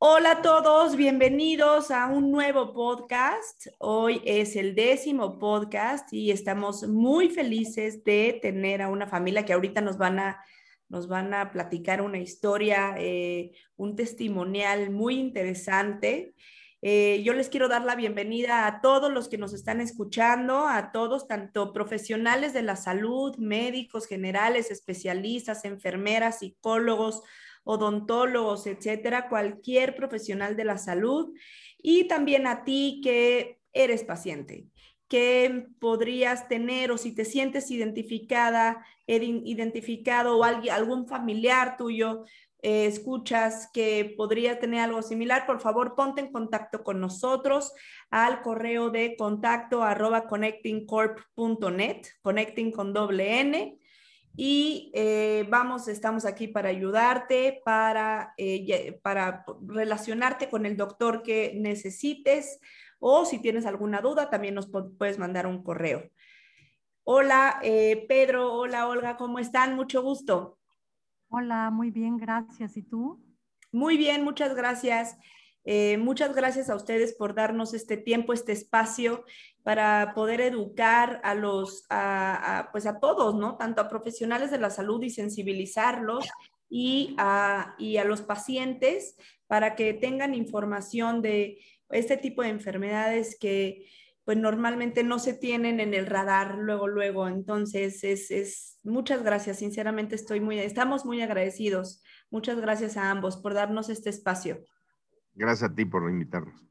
Hola 0.00 0.30
a 0.30 0.42
todos, 0.42 0.96
bienvenidos 0.96 1.90
a 1.90 2.06
un 2.06 2.30
nuevo 2.30 2.72
podcast. 2.72 3.66
Hoy 3.78 4.22
es 4.24 4.56
el 4.56 4.74
décimo 4.74 5.38
podcast 5.38 6.12
y 6.12 6.30
estamos 6.30 6.86
muy 6.86 7.28
felices 7.30 8.04
de 8.04 8.38
tener 8.40 8.80
a 8.80 8.88
una 8.88 9.06
familia 9.06 9.44
que 9.44 9.52
ahorita 9.52 9.80
nos 9.80 9.98
van 9.98 10.18
a, 10.18 10.44
nos 10.88 11.08
van 11.08 11.34
a 11.34 11.50
platicar 11.50 12.00
una 12.00 12.18
historia, 12.18 12.94
eh, 12.98 13.52
un 13.76 13.96
testimonial 13.96 14.90
muy 14.90 15.18
interesante. 15.18 16.34
Eh, 16.80 17.22
yo 17.24 17.32
les 17.32 17.48
quiero 17.48 17.66
dar 17.66 17.84
la 17.84 17.96
bienvenida 17.96 18.66
a 18.66 18.80
todos 18.80 19.10
los 19.12 19.28
que 19.28 19.36
nos 19.36 19.52
están 19.52 19.80
escuchando, 19.80 20.68
a 20.68 20.92
todos, 20.92 21.26
tanto 21.26 21.72
profesionales 21.72 22.52
de 22.52 22.62
la 22.62 22.76
salud, 22.76 23.36
médicos 23.36 24.06
generales, 24.06 24.70
especialistas, 24.70 25.64
enfermeras, 25.64 26.38
psicólogos, 26.38 27.22
odontólogos, 27.64 28.68
etcétera, 28.68 29.28
cualquier 29.28 29.96
profesional 29.96 30.56
de 30.56 30.64
la 30.64 30.78
salud. 30.78 31.34
Y 31.78 32.06
también 32.06 32.46
a 32.46 32.62
ti 32.64 33.00
que 33.02 33.58
eres 33.72 34.04
paciente 34.04 34.66
que 35.08 35.66
podrías 35.80 36.48
tener 36.48 36.92
o 36.92 36.98
si 36.98 37.14
te 37.14 37.24
sientes 37.24 37.70
identificada, 37.70 38.84
identificado 39.06 40.36
o 40.36 40.44
algún 40.44 41.08
familiar 41.08 41.78
tuyo 41.78 42.24
eh, 42.60 42.86
escuchas 42.86 43.70
que 43.72 44.14
podría 44.16 44.58
tener 44.58 44.80
algo 44.80 45.00
similar, 45.02 45.46
por 45.46 45.60
favor 45.60 45.94
ponte 45.94 46.20
en 46.20 46.32
contacto 46.32 46.82
con 46.82 47.00
nosotros 47.00 47.72
al 48.10 48.42
correo 48.42 48.90
de 48.90 49.14
contacto 49.16 49.84
arroba 49.84 50.26
connectingcorp.net, 50.26 52.02
connecting 52.20 52.72
con 52.72 52.92
doble 52.92 53.40
N 53.40 53.78
y 54.34 54.90
eh, 54.92 55.46
vamos, 55.48 55.86
estamos 55.86 56.24
aquí 56.24 56.48
para 56.48 56.70
ayudarte, 56.70 57.60
para, 57.64 58.34
eh, 58.36 58.98
para 59.02 59.44
relacionarte 59.64 60.48
con 60.48 60.66
el 60.66 60.76
doctor 60.76 61.22
que 61.22 61.52
necesites 61.54 62.58
o 62.98 63.24
si 63.24 63.38
tienes 63.38 63.66
alguna 63.66 64.00
duda, 64.00 64.30
también 64.30 64.56
nos 64.56 64.68
puedes 64.98 65.18
mandar 65.18 65.46
un 65.46 65.62
correo. 65.62 66.10
Hola, 67.04 67.60
Pedro, 68.08 68.52
hola, 68.52 68.88
Olga, 68.88 69.16
¿cómo 69.16 69.38
están? 69.38 69.76
Mucho 69.76 70.02
gusto. 70.02 70.57
Hola, 71.30 71.70
muy 71.70 71.90
bien, 71.90 72.16
gracias. 72.16 72.76
¿Y 72.76 72.82
tú? 72.82 73.22
Muy 73.70 73.98
bien, 73.98 74.24
muchas 74.24 74.54
gracias. 74.54 75.18
Eh, 75.64 75.98
muchas 75.98 76.34
gracias 76.34 76.70
a 76.70 76.76
ustedes 76.76 77.14
por 77.14 77.34
darnos 77.34 77.74
este 77.74 77.98
tiempo, 77.98 78.32
este 78.32 78.52
espacio 78.52 79.24
para 79.62 80.14
poder 80.14 80.40
educar 80.40 81.20
a 81.22 81.34
los, 81.34 81.84
a, 81.90 82.70
pues 82.72 82.86
a 82.86 82.98
todos, 82.98 83.34
¿no? 83.34 83.58
Tanto 83.58 83.82
a 83.82 83.88
profesionales 83.90 84.50
de 84.50 84.58
la 84.58 84.70
salud 84.70 85.02
y 85.02 85.10
sensibilizarlos 85.10 86.26
y 86.70 87.14
a, 87.18 87.74
y 87.78 87.98
a 87.98 88.04
los 88.04 88.22
pacientes 88.22 89.16
para 89.46 89.74
que 89.74 89.92
tengan 89.92 90.34
información 90.34 91.20
de 91.20 91.58
este 91.90 92.16
tipo 92.16 92.40
de 92.40 92.48
enfermedades 92.48 93.36
que 93.38 93.86
pues 94.28 94.36
normalmente 94.36 95.04
no 95.04 95.18
se 95.18 95.32
tienen 95.32 95.80
en 95.80 95.94
el 95.94 96.04
radar 96.04 96.58
luego, 96.58 96.86
luego. 96.86 97.28
Entonces, 97.28 98.04
es, 98.04 98.30
es, 98.30 98.78
muchas 98.82 99.22
gracias, 99.22 99.60
sinceramente 99.60 100.16
estoy 100.16 100.38
muy, 100.38 100.58
estamos 100.58 101.06
muy 101.06 101.22
agradecidos. 101.22 102.02
Muchas 102.28 102.60
gracias 102.60 102.98
a 102.98 103.10
ambos 103.10 103.38
por 103.38 103.54
darnos 103.54 103.88
este 103.88 104.10
espacio. 104.10 104.62
Gracias 105.32 105.70
a 105.70 105.74
ti 105.74 105.86
por 105.86 106.10
invitarnos. 106.10 106.62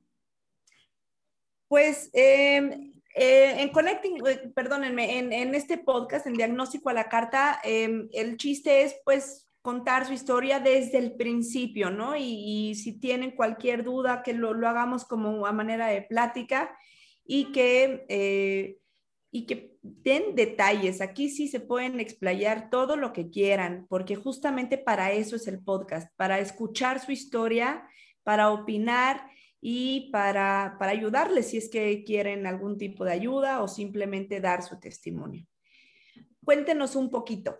Pues 1.67 2.11
em, 2.13 2.93
eh, 3.15 3.55
en 3.63 3.69
Connecting, 3.69 4.27
eh, 4.27 4.51
perdónenme, 4.53 5.17
en, 5.17 5.55
este 5.55 5.79
podcast, 5.79 6.27
en 6.27 6.33
Diagnóstico 6.33 6.89
a 6.89 6.93
la 6.93 7.09
Carta, 7.09 7.59
em, 7.63 8.07
el 8.13 8.37
chiste 8.37 8.83
es 8.83 8.97
pues 9.03 9.47
contar 9.63 10.05
su 10.05 10.13
historia 10.13 10.59
desde 10.59 10.99
el 10.99 11.15
principio, 11.15 11.89
¿no? 11.89 12.15
Y, 12.15 12.75
si 12.75 12.99
tienen 12.99 13.31
cualquier 13.31 13.83
duda, 13.83 14.21
que 14.21 14.33
lo, 14.33 14.51
hagamos 14.67 15.05
como 15.05 15.47
a 15.47 15.51
manera 15.51 15.87
de 15.87 16.03
plática 16.03 16.77
y 17.27 17.51
que, 17.51 18.05
eh, 18.09 18.79
y 19.31 19.45
que 19.45 19.77
den 19.81 20.35
detalles. 20.35 21.01
Aquí 21.01 21.29
sí 21.29 21.47
se 21.47 21.59
pueden 21.59 21.99
explayar 21.99 22.69
todo 22.69 22.95
lo 22.95 23.13
que 23.13 23.29
quieran, 23.29 23.85
porque 23.89 24.15
justamente 24.15 24.77
para 24.77 25.11
eso 25.11 25.35
es 25.35 25.47
el 25.47 25.63
podcast, 25.63 26.11
para 26.15 26.39
escuchar 26.39 26.99
su 26.99 27.11
historia 27.11 27.87
para 28.27 28.51
opinar 28.51 29.31
y 29.61 30.09
para, 30.11 30.75
para 30.77 30.91
ayudarles 30.91 31.49
si 31.49 31.55
es 31.55 31.69
que 31.69 32.03
quieren 32.03 32.45
algún 32.45 32.77
tipo 32.77 33.05
de 33.05 33.13
ayuda 33.13 33.61
o 33.61 33.69
simplemente 33.69 34.41
dar 34.41 34.63
su 34.63 34.77
testimonio. 34.81 35.47
Cuéntenos 36.43 36.97
un 36.97 37.09
poquito. 37.09 37.57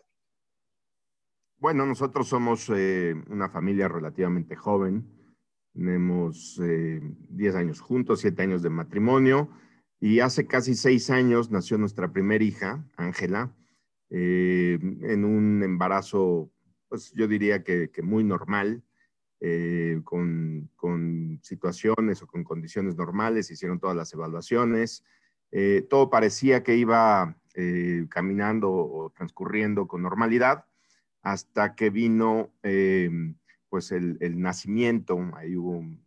Bueno, 1.55 1.85
nosotros 1.85 2.27
somos 2.27 2.69
eh, 2.75 3.15
una 3.29 3.47
familia 3.49 3.87
relativamente 3.87 4.57
joven. 4.57 5.07
Tenemos 5.77 6.57
10 6.57 7.53
eh, 7.53 7.57
años 7.57 7.81
juntos, 7.81 8.21
7 8.21 8.41
años 8.41 8.63
de 8.63 8.71
matrimonio. 8.71 9.49
Y 9.99 10.21
hace 10.21 10.47
casi 10.47 10.73
6 10.73 11.11
años 11.11 11.51
nació 11.51 11.77
nuestra 11.77 12.11
primera 12.11 12.43
hija, 12.43 12.83
Ángela, 12.97 13.53
eh, 14.09 14.79
en 14.81 15.23
un 15.23 15.61
embarazo, 15.61 16.51
pues 16.89 17.13
yo 17.13 17.27
diría 17.27 17.63
que, 17.63 17.91
muy 18.01 18.23
normal. 18.23 18.83
Eh, 19.39 20.01
con, 20.03 20.71
situaciones 21.43 22.23
o 22.23 22.27
con 22.27 22.43
condiciones 22.43 22.95
normales, 22.95 23.51
hicieron 23.51 23.79
todas 23.79 23.95
las 23.95 24.11
evaluaciones, 24.11 25.03
todo 25.89 26.09
parecía 26.09 26.63
que 26.63 26.75
iba 26.75 27.37
caminando 28.09 28.71
o 28.71 29.11
transcurriendo 29.15 29.87
con 29.87 30.01
normalidad 30.01 30.65
hasta 31.21 31.75
que 31.75 31.91
vino 31.91 32.51
pues 33.69 33.91
el, 33.91 34.17
nacimiento, 34.39 35.17
ahí 35.35 35.55
hubo 35.55 35.71
un, 35.71 36.05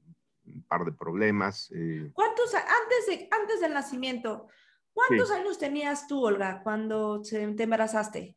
par 0.66 0.84
de 0.84 0.92
problemas. 0.92 1.70
¿Cuántos, 2.12 2.54
antes, 2.54 3.28
antes 3.30 3.60
del 3.60 3.72
nacimiento, 3.72 4.48
cuántos 4.92 5.30
años 5.30 5.58
tenías 5.58 6.06
tú, 6.06 6.24
Olga, 6.24 6.62
cuando 6.62 7.22
te 7.22 7.62
embarazaste? 7.62 8.36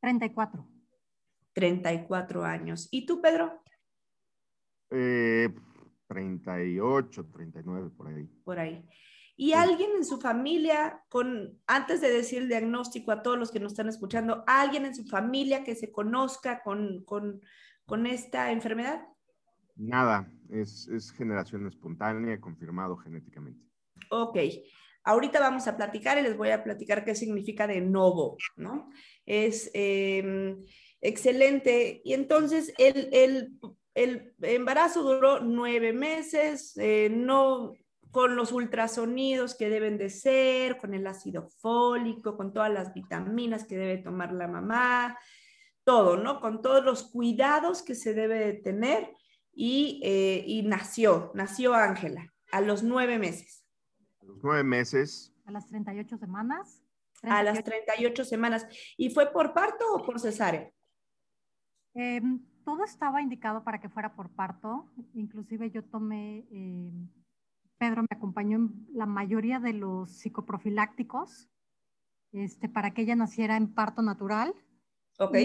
34. 0.00 0.66
34 1.52 2.44
años. 2.44 2.88
¿Y 2.90 3.06
tú, 3.06 3.20
Pedro? 3.20 3.62
Eh, 4.90 5.48
38, 6.08 7.26
39, 7.32 7.90
por 7.96 8.08
ahí. 8.08 8.26
Por 8.44 8.58
ahí. 8.58 8.88
¿Y 9.36 9.52
alguien 9.52 9.92
en 9.96 10.04
su 10.04 10.20
familia, 10.20 11.02
con, 11.08 11.58
antes 11.66 12.00
de 12.00 12.10
decir 12.10 12.42
el 12.42 12.48
diagnóstico 12.48 13.10
a 13.10 13.22
todos 13.22 13.38
los 13.38 13.50
que 13.50 13.60
nos 13.60 13.72
están 13.72 13.88
escuchando, 13.88 14.44
alguien 14.46 14.84
en 14.84 14.94
su 14.94 15.04
familia 15.04 15.64
que 15.64 15.74
se 15.74 15.90
conozca 15.90 16.62
con, 16.62 17.04
con, 17.04 17.40
con 17.90 18.06
esta 18.06 18.50
enfermedad? 18.50 19.06
Nada, 19.76 20.26
es, 20.48 20.88
es, 20.88 21.12
generación 21.12 21.66
espontánea, 21.66 22.40
confirmado 22.40 22.96
genéticamente. 22.96 23.62
Ok, 24.10 24.38
ahorita 25.04 25.40
vamos 25.40 25.68
a 25.68 25.76
platicar 25.76 26.16
y 26.16 26.22
les 26.22 26.36
voy 26.36 26.50
a 26.50 26.64
platicar 26.64 27.04
qué 27.04 27.14
significa 27.14 27.66
de 27.66 27.82
novo, 27.82 28.38
¿no? 28.56 28.88
Es 29.26 29.70
eh, 29.74 30.56
excelente. 31.02 32.00
Y 32.04 32.14
entonces, 32.14 32.72
el, 32.78 33.10
el 33.12 33.58
el 33.94 34.34
embarazo 34.42 35.02
duró 35.02 35.40
nueve 35.40 35.92
meses, 35.92 36.76
eh, 36.76 37.08
no 37.10 37.74
con 38.10 38.34
los 38.34 38.50
ultrasonidos 38.50 39.54
que 39.54 39.68
deben 39.68 39.96
de 39.98 40.10
ser, 40.10 40.78
con 40.78 40.94
el 40.94 41.06
ácido 41.06 41.48
fólico, 41.60 42.36
con 42.36 42.52
todas 42.52 42.72
las 42.72 42.92
vitaminas 42.92 43.64
que 43.64 43.76
debe 43.76 43.98
tomar 43.98 44.32
la 44.32 44.48
mamá, 44.48 45.18
todo, 45.90 46.16
¿no? 46.16 46.40
Con 46.40 46.62
todos 46.62 46.84
los 46.84 47.02
cuidados 47.10 47.82
que 47.82 47.96
se 47.96 48.14
debe 48.14 48.38
de 48.38 48.52
tener 48.52 49.12
y, 49.52 50.00
eh, 50.04 50.44
y 50.46 50.62
nació, 50.62 51.32
nació 51.34 51.74
Ángela 51.74 52.32
a 52.52 52.60
los 52.60 52.84
nueve 52.84 53.18
meses. 53.18 53.66
A 54.20 54.24
los 54.26 54.38
nueve 54.40 54.62
meses. 54.62 55.34
A 55.46 55.50
las 55.50 55.66
38 55.66 56.16
semanas. 56.16 56.80
A 57.22 57.42
las 57.42 57.64
38 57.64 58.24
semanas. 58.24 58.68
¿Y 58.96 59.10
fue 59.10 59.32
por 59.32 59.52
parto 59.52 59.84
o 59.92 60.06
por 60.06 60.20
cesárea? 60.20 60.70
Eh, 61.94 62.22
todo 62.64 62.84
estaba 62.84 63.20
indicado 63.20 63.64
para 63.64 63.80
que 63.80 63.88
fuera 63.88 64.14
por 64.14 64.30
parto. 64.30 64.92
Inclusive 65.14 65.72
yo 65.72 65.82
tomé, 65.82 66.46
eh, 66.52 66.92
Pedro 67.78 68.02
me 68.02 68.16
acompañó 68.16 68.58
en 68.58 68.86
la 68.92 69.06
mayoría 69.06 69.58
de 69.58 69.72
los 69.72 70.12
psicoprofilácticos 70.12 71.50
este, 72.30 72.68
para 72.68 72.94
que 72.94 73.02
ella 73.02 73.16
naciera 73.16 73.56
en 73.56 73.74
parto 73.74 74.02
natural. 74.02 74.54
Ok. 75.18 75.36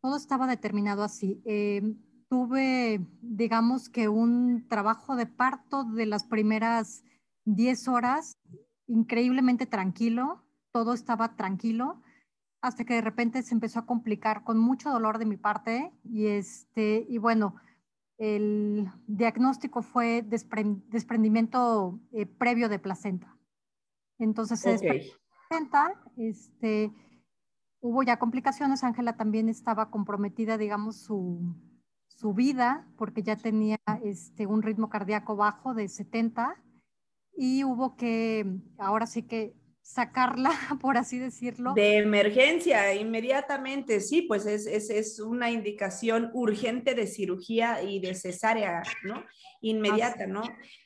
Todo 0.00 0.16
estaba 0.16 0.46
determinado 0.46 1.02
así. 1.02 1.42
Eh, 1.44 1.82
tuve, 2.28 3.00
digamos 3.20 3.88
que 3.88 4.08
un 4.08 4.66
trabajo 4.68 5.16
de 5.16 5.26
parto 5.26 5.84
de 5.84 6.06
las 6.06 6.24
primeras 6.24 7.04
10 7.44 7.88
horas, 7.88 8.36
increíblemente 8.86 9.66
tranquilo, 9.66 10.44
todo 10.72 10.92
estaba 10.92 11.36
tranquilo, 11.36 12.02
hasta 12.60 12.84
que 12.84 12.94
de 12.94 13.00
repente 13.00 13.42
se 13.42 13.54
empezó 13.54 13.80
a 13.80 13.86
complicar 13.86 14.44
con 14.44 14.58
mucho 14.58 14.90
dolor 14.90 15.18
de 15.18 15.26
mi 15.26 15.36
parte 15.36 15.92
y, 16.04 16.26
este, 16.26 17.06
y 17.08 17.18
bueno, 17.18 17.56
el 18.18 18.90
diagnóstico 19.06 19.82
fue 19.82 20.22
desprendimiento 20.22 22.00
eh, 22.12 22.26
previo 22.26 22.68
de 22.68 22.80
placenta. 22.80 23.36
Entonces 24.18 24.58
se 24.60 24.76
placenta, 25.48 25.94
este, 26.16 26.92
hubo 27.80 28.02
ya 28.02 28.18
complicaciones, 28.18 28.84
Ángela 28.84 29.16
también 29.16 29.48
estaba 29.48 29.90
comprometida, 29.90 30.58
digamos, 30.58 31.02
su, 31.02 31.56
su 32.08 32.34
vida, 32.34 32.88
porque 32.96 33.22
ya 33.22 33.36
tenía 33.36 33.78
este, 34.04 34.46
un 34.46 34.62
ritmo 34.62 34.88
cardíaco 34.88 35.36
bajo 35.36 35.74
de 35.74 35.88
70 35.88 36.62
y 37.36 37.64
hubo 37.64 37.96
que, 37.96 38.44
ahora 38.78 39.06
sí 39.06 39.22
que 39.22 39.54
sacarla, 39.88 40.50
por 40.82 40.98
así 40.98 41.18
decirlo. 41.18 41.72
De 41.74 41.96
emergencia, 41.96 42.94
inmediatamente, 42.94 44.00
sí, 44.00 44.22
pues 44.22 44.44
es, 44.44 44.66
es, 44.66 44.90
es 44.90 45.18
una 45.20 45.50
indicación 45.50 46.30
urgente 46.34 46.94
de 46.94 47.06
cirugía 47.06 47.82
y 47.82 48.00
de 48.00 48.14
cesárea, 48.14 48.82
¿no? 49.04 49.24
Inmediata, 49.62 50.26
¿no? 50.26 50.42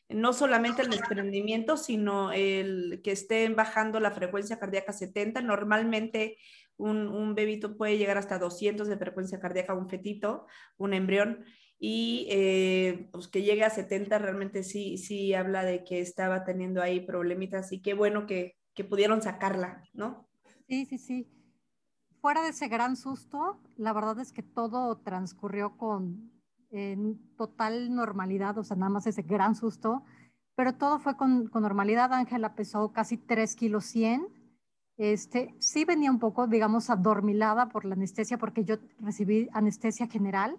No 0.09 0.33
solamente 0.33 0.83
el 0.83 0.91
desprendimiento, 0.91 1.77
sino 1.77 2.33
el 2.33 3.01
que 3.03 3.13
estén 3.13 3.57
bajando 3.57 3.99
la 3.99 4.11
frecuencia 4.11 4.59
cardíaca 4.59 4.93
70. 4.93 5.41
Normalmente 5.41 6.37
un, 6.83 7.09
un, 7.09 7.35
bebito 7.35 7.77
puede 7.77 7.99
llegar 7.99 8.19
hasta 8.19 8.39
200 8.39 8.89
de 8.89 8.97
frecuencia 8.97 9.41
cardíaca, 9.41 9.75
un 9.75 9.89
fetito, 9.89 10.47
un 10.77 10.95
embrión, 10.95 11.45
y 11.79 12.27
eh, 12.31 13.09
pues 13.13 13.27
que 13.27 13.43
llegue 13.43 13.65
a 13.65 13.71
70 13.71 14.19
realmente 14.19 14.63
sí, 14.63 14.99
sí 14.99 15.35
habla 15.35 15.65
de 15.65 15.83
que 15.83 16.01
estaba 16.01 16.45
teniendo 16.45 16.81
ahí 16.81 17.01
problemitas 17.01 17.73
y 17.73 17.83
qué 17.83 17.95
bueno 17.95 18.27
que, 18.27 18.57
que 18.75 18.85
pudieron 18.85 19.21
sacarla, 19.21 19.83
¿no? 19.93 20.29
Sí, 20.69 20.87
sí, 20.87 20.99
sí. 20.99 21.29
Fuera 22.21 22.43
de 22.43 22.51
ese 22.51 22.69
gran 22.69 22.97
susto, 22.97 23.61
la 23.77 23.93
verdad 23.93 24.21
es 24.21 24.33
que 24.33 24.45
todo 24.45 24.99
transcurrió 24.99 25.77
con 25.77 26.31
total 27.37 27.95
normalidad, 27.95 28.57
o 28.57 28.65
sea, 28.65 28.77
nada 28.77 28.91
más 28.91 29.07
ese 29.07 29.23
gran 29.23 29.55
susto, 29.55 30.05
pero 30.55 30.75
todo 30.77 30.99
fue 30.99 31.17
con, 31.17 31.49
con 31.49 31.63
normalidad. 31.63 32.13
Ángela 32.13 32.55
pesó 32.55 32.93
casi 32.93 33.17
3 33.17 33.57
kilos 33.57 33.85
100 33.87 34.42
este, 35.03 35.53
sí 35.59 35.85
venía 35.85 36.13
un 36.13 36.21
poco, 36.21 36.47
digamos, 36.47 36.89
adormilada 36.89 37.69
por 37.69 37.85
la 37.85 37.95
anestesia, 37.95 38.39
porque 38.39 38.65
yo 38.65 38.77
recibí 39.01 39.49
anestesia 39.53 40.07
general. 40.07 40.57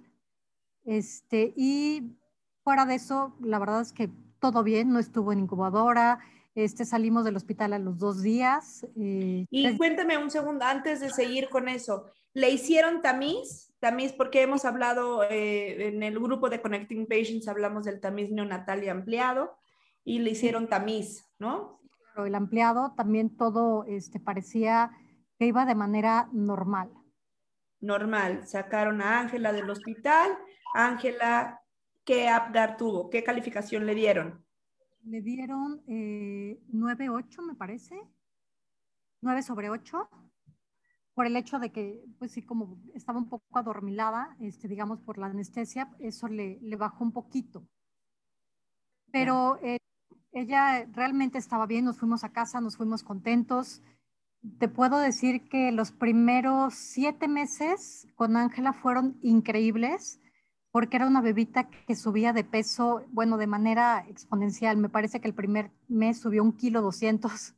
Este, 0.83 1.53
y 1.55 2.17
fuera 2.61 2.85
de 2.85 2.95
eso, 2.95 3.37
la 3.39 3.57
verdad 3.57 3.79
es 3.79 3.93
que 3.93 4.09
todo 4.39 4.61
bien, 4.61 4.91
no 4.91 4.99
estuvo 4.99 5.31
en 5.31 5.39
incubadora. 5.39 6.19
Este, 6.55 6.83
salimos 6.83 7.23
del 7.23 7.37
hospital 7.37 7.71
a 7.71 7.79
los 7.79 7.99
dos 7.99 8.21
días. 8.21 8.85
Eh, 8.97 9.45
y 9.49 9.77
cuéntame 9.77 10.17
un 10.17 10.29
segundo, 10.29 10.65
antes 10.65 10.99
de 10.99 11.09
seguir 11.09 11.47
con 11.47 11.69
eso, 11.69 12.07
¿le 12.33 12.49
hicieron 12.49 13.01
tamiz? 13.01 13.73
Tamiz, 13.79 14.11
porque 14.11 14.41
hemos 14.41 14.65
hablado 14.65 15.23
eh, 15.23 15.87
en 15.87 16.03
el 16.03 16.19
grupo 16.19 16.49
de 16.49 16.61
Connecting 16.61 17.07
Patients, 17.07 17.47
hablamos 17.47 17.85
del 17.85 18.01
tamiz 18.01 18.29
neonatal 18.29 18.83
y 18.83 18.89
ampliado, 18.89 19.55
y 20.03 20.19
le 20.19 20.31
hicieron 20.31 20.67
tamiz, 20.67 21.25
¿no? 21.39 21.79
El 22.17 22.35
ampliado, 22.35 22.93
también 22.95 23.35
todo 23.35 23.85
este, 23.85 24.19
parecía 24.19 24.91
que 25.37 25.47
iba 25.47 25.65
de 25.65 25.75
manera 25.75 26.29
normal. 26.31 26.91
Normal. 27.79 28.47
Sacaron 28.47 29.01
a 29.01 29.19
Ángela 29.19 29.51
del 29.51 29.69
hospital. 29.69 30.37
Ángela, 30.73 31.61
¿qué 32.05 32.29
APGAR 32.29 32.77
tuvo? 32.77 33.09
¿Qué 33.09 33.23
calificación 33.23 33.85
le 33.85 33.95
dieron? 33.95 34.45
Le 35.03 35.21
dieron 35.21 35.83
eh, 35.87 36.61
9.8, 36.71 37.41
me 37.45 37.55
parece. 37.55 37.99
9 39.21 39.41
sobre 39.41 39.69
8 39.69 40.09
por 41.13 41.27
el 41.27 41.35
hecho 41.35 41.59
de 41.59 41.71
que, 41.71 42.03
pues 42.17 42.31
sí, 42.31 42.43
como 42.43 42.81
estaba 42.95 43.19
un 43.19 43.29
poco 43.29 43.45
adormilada, 43.57 44.35
este, 44.39 44.67
digamos, 44.67 44.99
por 45.01 45.17
la 45.17 45.27
anestesia, 45.27 45.89
eso 45.99 46.27
le, 46.27 46.59
le 46.61 46.75
bajó 46.75 47.03
un 47.03 47.11
poquito. 47.11 47.67
Pero 49.11 49.59
eh, 49.61 49.77
ella 50.33 50.85
realmente 50.91 51.37
estaba 51.37 51.65
bien, 51.67 51.85
nos 51.85 51.97
fuimos 51.97 52.23
a 52.23 52.31
casa, 52.31 52.59
nos 52.59 52.77
fuimos 52.77 53.03
contentos. 53.03 53.81
Te 54.59 54.67
puedo 54.67 54.97
decir 54.97 55.47
que 55.47 55.71
los 55.71 55.91
primeros 55.91 56.73
siete 56.73 57.27
meses 57.27 58.07
con 58.15 58.35
Ángela 58.35 58.73
fueron 58.73 59.17
increíbles 59.21 60.19
porque 60.71 60.97
era 60.97 61.05
una 61.05 61.21
bebita 61.21 61.69
que 61.69 61.95
subía 61.95 62.33
de 62.33 62.43
peso, 62.43 63.05
bueno, 63.09 63.37
de 63.37 63.45
manera 63.45 64.05
exponencial. 64.09 64.75
Me 64.77 64.89
parece 64.89 65.21
que 65.21 65.27
el 65.27 65.35
primer 65.35 65.69
mes 65.87 66.19
subió 66.19 66.41
un 66.41 66.57
kilo 66.57 66.81
doscientos. 66.81 67.53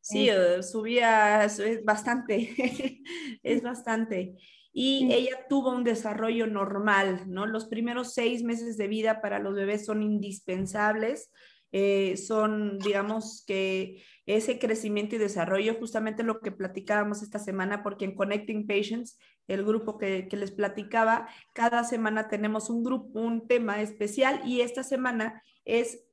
Sí, 0.00 0.28
eh, 0.28 0.62
subía, 0.62 1.44
es 1.44 1.84
bastante, 1.84 3.02
es 3.42 3.62
bastante. 3.62 4.36
Y 4.72 5.12
ella 5.12 5.46
tuvo 5.48 5.72
un 5.72 5.82
desarrollo 5.82 6.46
normal, 6.46 7.24
¿no? 7.26 7.46
Los 7.46 7.66
primeros 7.66 8.14
seis 8.14 8.44
meses 8.44 8.76
de 8.76 8.86
vida 8.86 9.20
para 9.20 9.40
los 9.40 9.56
bebés 9.56 9.84
son 9.84 10.02
indispensables 10.02 11.30
eh, 11.72 12.16
son, 12.16 12.78
digamos, 12.78 13.44
que 13.46 14.02
ese 14.26 14.58
crecimiento 14.58 15.14
y 15.14 15.18
desarrollo, 15.18 15.74
justamente 15.74 16.22
lo 16.22 16.40
que 16.40 16.52
platicábamos 16.52 17.22
esta 17.22 17.38
semana, 17.38 17.82
porque 17.82 18.04
en 18.04 18.14
Connecting 18.14 18.66
Patients, 18.66 19.18
el 19.46 19.64
grupo 19.64 19.98
que, 19.98 20.28
que 20.28 20.36
les 20.36 20.50
platicaba, 20.50 21.28
cada 21.52 21.84
semana 21.84 22.28
tenemos 22.28 22.70
un 22.70 22.82
grupo, 22.82 23.20
un 23.20 23.46
tema 23.46 23.80
especial 23.80 24.42
y 24.44 24.62
esta 24.62 24.82
semana 24.82 25.42
es 25.64 26.04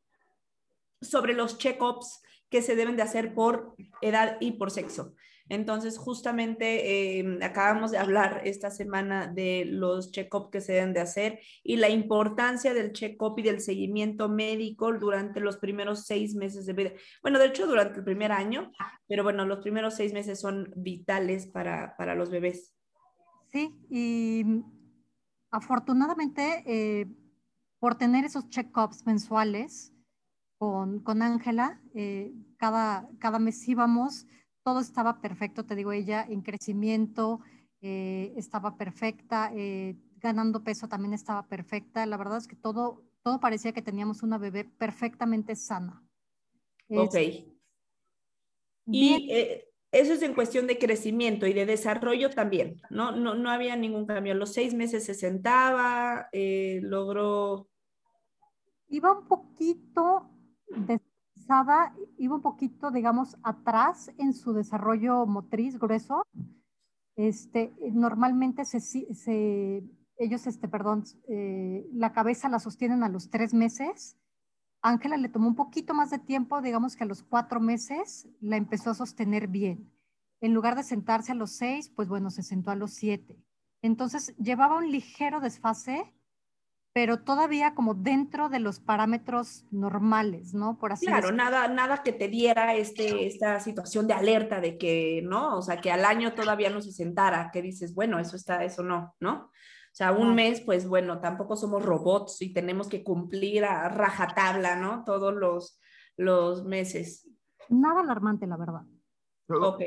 sobre 1.01 1.33
los 1.33 1.57
check-ups 1.57 2.21
que 2.49 2.61
se 2.61 2.75
deben 2.75 2.95
de 2.95 3.01
hacer 3.01 3.33
por 3.33 3.75
edad 4.01 4.37
y 4.39 4.51
por 4.51 4.69
sexo. 4.69 5.15
Entonces, 5.53 5.99
justamente 5.99 7.19
eh, 7.19 7.39
acabamos 7.43 7.91
de 7.91 7.99
hablar 7.99 8.41
esta 8.43 8.71
semana 8.71 9.27
de 9.27 9.65
los 9.65 10.11
check-up 10.11 10.49
que 10.49 10.61
se 10.61 10.73
deben 10.73 10.93
de 10.93 10.99
hacer 10.99 11.39
y 11.63 11.77
la 11.77 11.89
importancia 11.89 12.73
del 12.73 12.91
check-up 12.91 13.37
y 13.37 13.43
del 13.43 13.61
seguimiento 13.61 14.29
médico 14.29 14.91
durante 14.93 15.39
los 15.39 15.57
primeros 15.57 16.05
seis 16.05 16.33
meses 16.33 16.65
de 16.65 16.73
vida. 16.73 16.91
Bueno, 17.21 17.37
de 17.37 17.45
hecho, 17.45 17.67
durante 17.67 17.99
el 17.99 18.03
primer 18.03 18.31
año, 18.31 18.71
pero 19.07 19.23
bueno, 19.23 19.45
los 19.45 19.59
primeros 19.59 19.95
seis 19.95 20.11
meses 20.11 20.39
son 20.39 20.73
vitales 20.75 21.45
para, 21.45 21.95
para 21.97 22.15
los 22.15 22.31
bebés. 22.31 22.73
Sí, 23.51 23.75
y 23.91 24.43
afortunadamente, 25.51 26.63
eh, 26.65 27.05
por 27.79 27.95
tener 27.95 28.25
esos 28.25 28.49
check-ups 28.49 29.05
mensuales 29.05 29.93
con 30.57 31.21
Ángela, 31.21 31.81
eh, 31.93 32.33
cada, 32.57 33.09
cada 33.19 33.37
mes 33.37 33.67
íbamos 33.67 34.25
todo 34.63 34.79
estaba 34.79 35.19
perfecto, 35.21 35.65
te 35.65 35.75
digo, 35.75 35.91
ella 35.91 36.25
en 36.27 36.41
crecimiento 36.41 37.41
eh, 37.81 38.33
estaba 38.37 38.77
perfecta, 38.77 39.51
eh, 39.53 39.95
ganando 40.17 40.63
peso 40.63 40.87
también 40.87 41.13
estaba 41.13 41.45
perfecta. 41.47 42.05
La 42.05 42.15
verdad 42.15 42.37
es 42.37 42.47
que 42.47 42.55
todo, 42.55 43.03
todo 43.23 43.39
parecía 43.39 43.73
que 43.73 43.81
teníamos 43.81 44.23
una 44.23 44.37
bebé 44.37 44.63
perfectamente 44.63 45.55
sana. 45.55 46.01
Ok. 46.89 47.15
y 48.85 49.31
eh, 49.31 49.67
eso 49.91 50.13
es 50.13 50.21
en 50.21 50.33
cuestión 50.33 50.67
de 50.67 50.77
crecimiento 50.77 51.45
y 51.47 51.53
de 51.53 51.65
desarrollo 51.65 52.29
también, 52.29 52.81
¿no? 52.89 53.11
No, 53.11 53.35
no 53.35 53.49
había 53.49 53.75
ningún 53.75 54.05
cambio. 54.05 54.33
A 54.33 54.35
los 54.35 54.53
seis 54.53 54.73
meses 54.73 55.05
se 55.05 55.13
sentaba, 55.13 56.29
logró... 56.31 57.67
Iba 58.87 59.11
un 59.11 59.27
poquito 59.27 60.29
de 60.69 60.99
iba 62.17 62.35
un 62.35 62.41
poquito, 62.41 62.91
digamos, 62.91 63.37
atrás 63.43 64.11
en 64.17 64.33
su 64.33 64.53
desarrollo 64.53 65.25
motriz 65.25 65.77
grueso. 65.77 66.23
Este, 67.15 67.73
normalmente 67.91 68.65
se 68.65 68.79
ellos, 70.17 70.47
este, 70.47 70.67
perdón, 70.67 71.03
eh, 71.27 71.87
la 71.91 72.13
cabeza 72.13 72.49
la 72.49 72.59
sostienen 72.59 73.03
a 73.03 73.09
los 73.09 73.29
tres 73.29 73.53
meses. 73.53 74.17
Ángela 74.81 75.17
le 75.17 75.29
tomó 75.29 75.47
un 75.47 75.55
poquito 75.55 75.93
más 75.93 76.09
de 76.11 76.19
tiempo, 76.19 76.61
digamos 76.61 76.95
que 76.95 77.03
a 77.03 77.07
los 77.07 77.23
cuatro 77.23 77.59
meses 77.59 78.27
la 78.39 78.57
empezó 78.57 78.91
a 78.91 78.95
sostener 78.95 79.47
bien. 79.47 79.91
En 80.41 80.53
lugar 80.53 80.75
de 80.75 80.83
sentarse 80.83 81.31
a 81.31 81.35
los 81.35 81.51
seis, 81.51 81.89
pues 81.89 82.09
bueno, 82.09 82.29
se 82.29 82.43
sentó 82.43 82.71
a 82.71 82.75
los 82.75 82.93
siete. 82.93 83.37
Entonces 83.81 84.35
llevaba 84.37 84.77
un 84.77 84.91
ligero 84.91 85.39
desfase 85.39 86.13
pero 86.93 87.23
todavía 87.23 87.73
como 87.73 87.95
dentro 87.95 88.49
de 88.49 88.59
los 88.59 88.79
parámetros 88.79 89.65
normales, 89.71 90.53
¿no? 90.53 90.77
Por 90.77 90.93
así 90.93 91.07
claro, 91.07 91.31
nada, 91.31 91.67
nada 91.67 92.03
que 92.03 92.13
te 92.13 92.27
diera 92.27 92.75
este, 92.75 93.25
esta 93.25 93.59
situación 93.59 94.05
de 94.07 94.13
alerta 94.13 94.61
de 94.61 94.77
que, 94.77 95.23
¿no? 95.23 95.57
O 95.57 95.61
sea, 95.63 95.81
que 95.81 95.91
al 95.91 96.05
año 96.05 96.35
todavía 96.35 96.69
no 96.69 96.81
se 96.81 96.91
sentara, 96.91 97.49
que 97.51 97.63
dices, 97.63 97.95
bueno, 97.95 98.19
eso 98.19 98.35
está, 98.35 98.63
eso 98.63 98.83
no, 98.83 99.15
¿no? 99.19 99.45
O 99.45 99.95
sea, 99.95 100.11
un 100.11 100.35
mes, 100.35 100.61
pues 100.61 100.87
bueno, 100.87 101.19
tampoco 101.19 101.55
somos 101.55 101.83
robots 101.83 102.41
y 102.43 102.53
tenemos 102.53 102.87
que 102.87 103.03
cumplir 103.03 103.65
a 103.65 103.89
rajatabla, 103.89 104.75
¿no? 104.75 105.03
Todos 105.03 105.33
los, 105.33 105.79
los 106.15 106.63
meses. 106.63 107.27
Nada 107.69 108.01
alarmante, 108.01 108.45
la 108.45 108.57
verdad. 108.57 108.83
ok. 109.47 109.81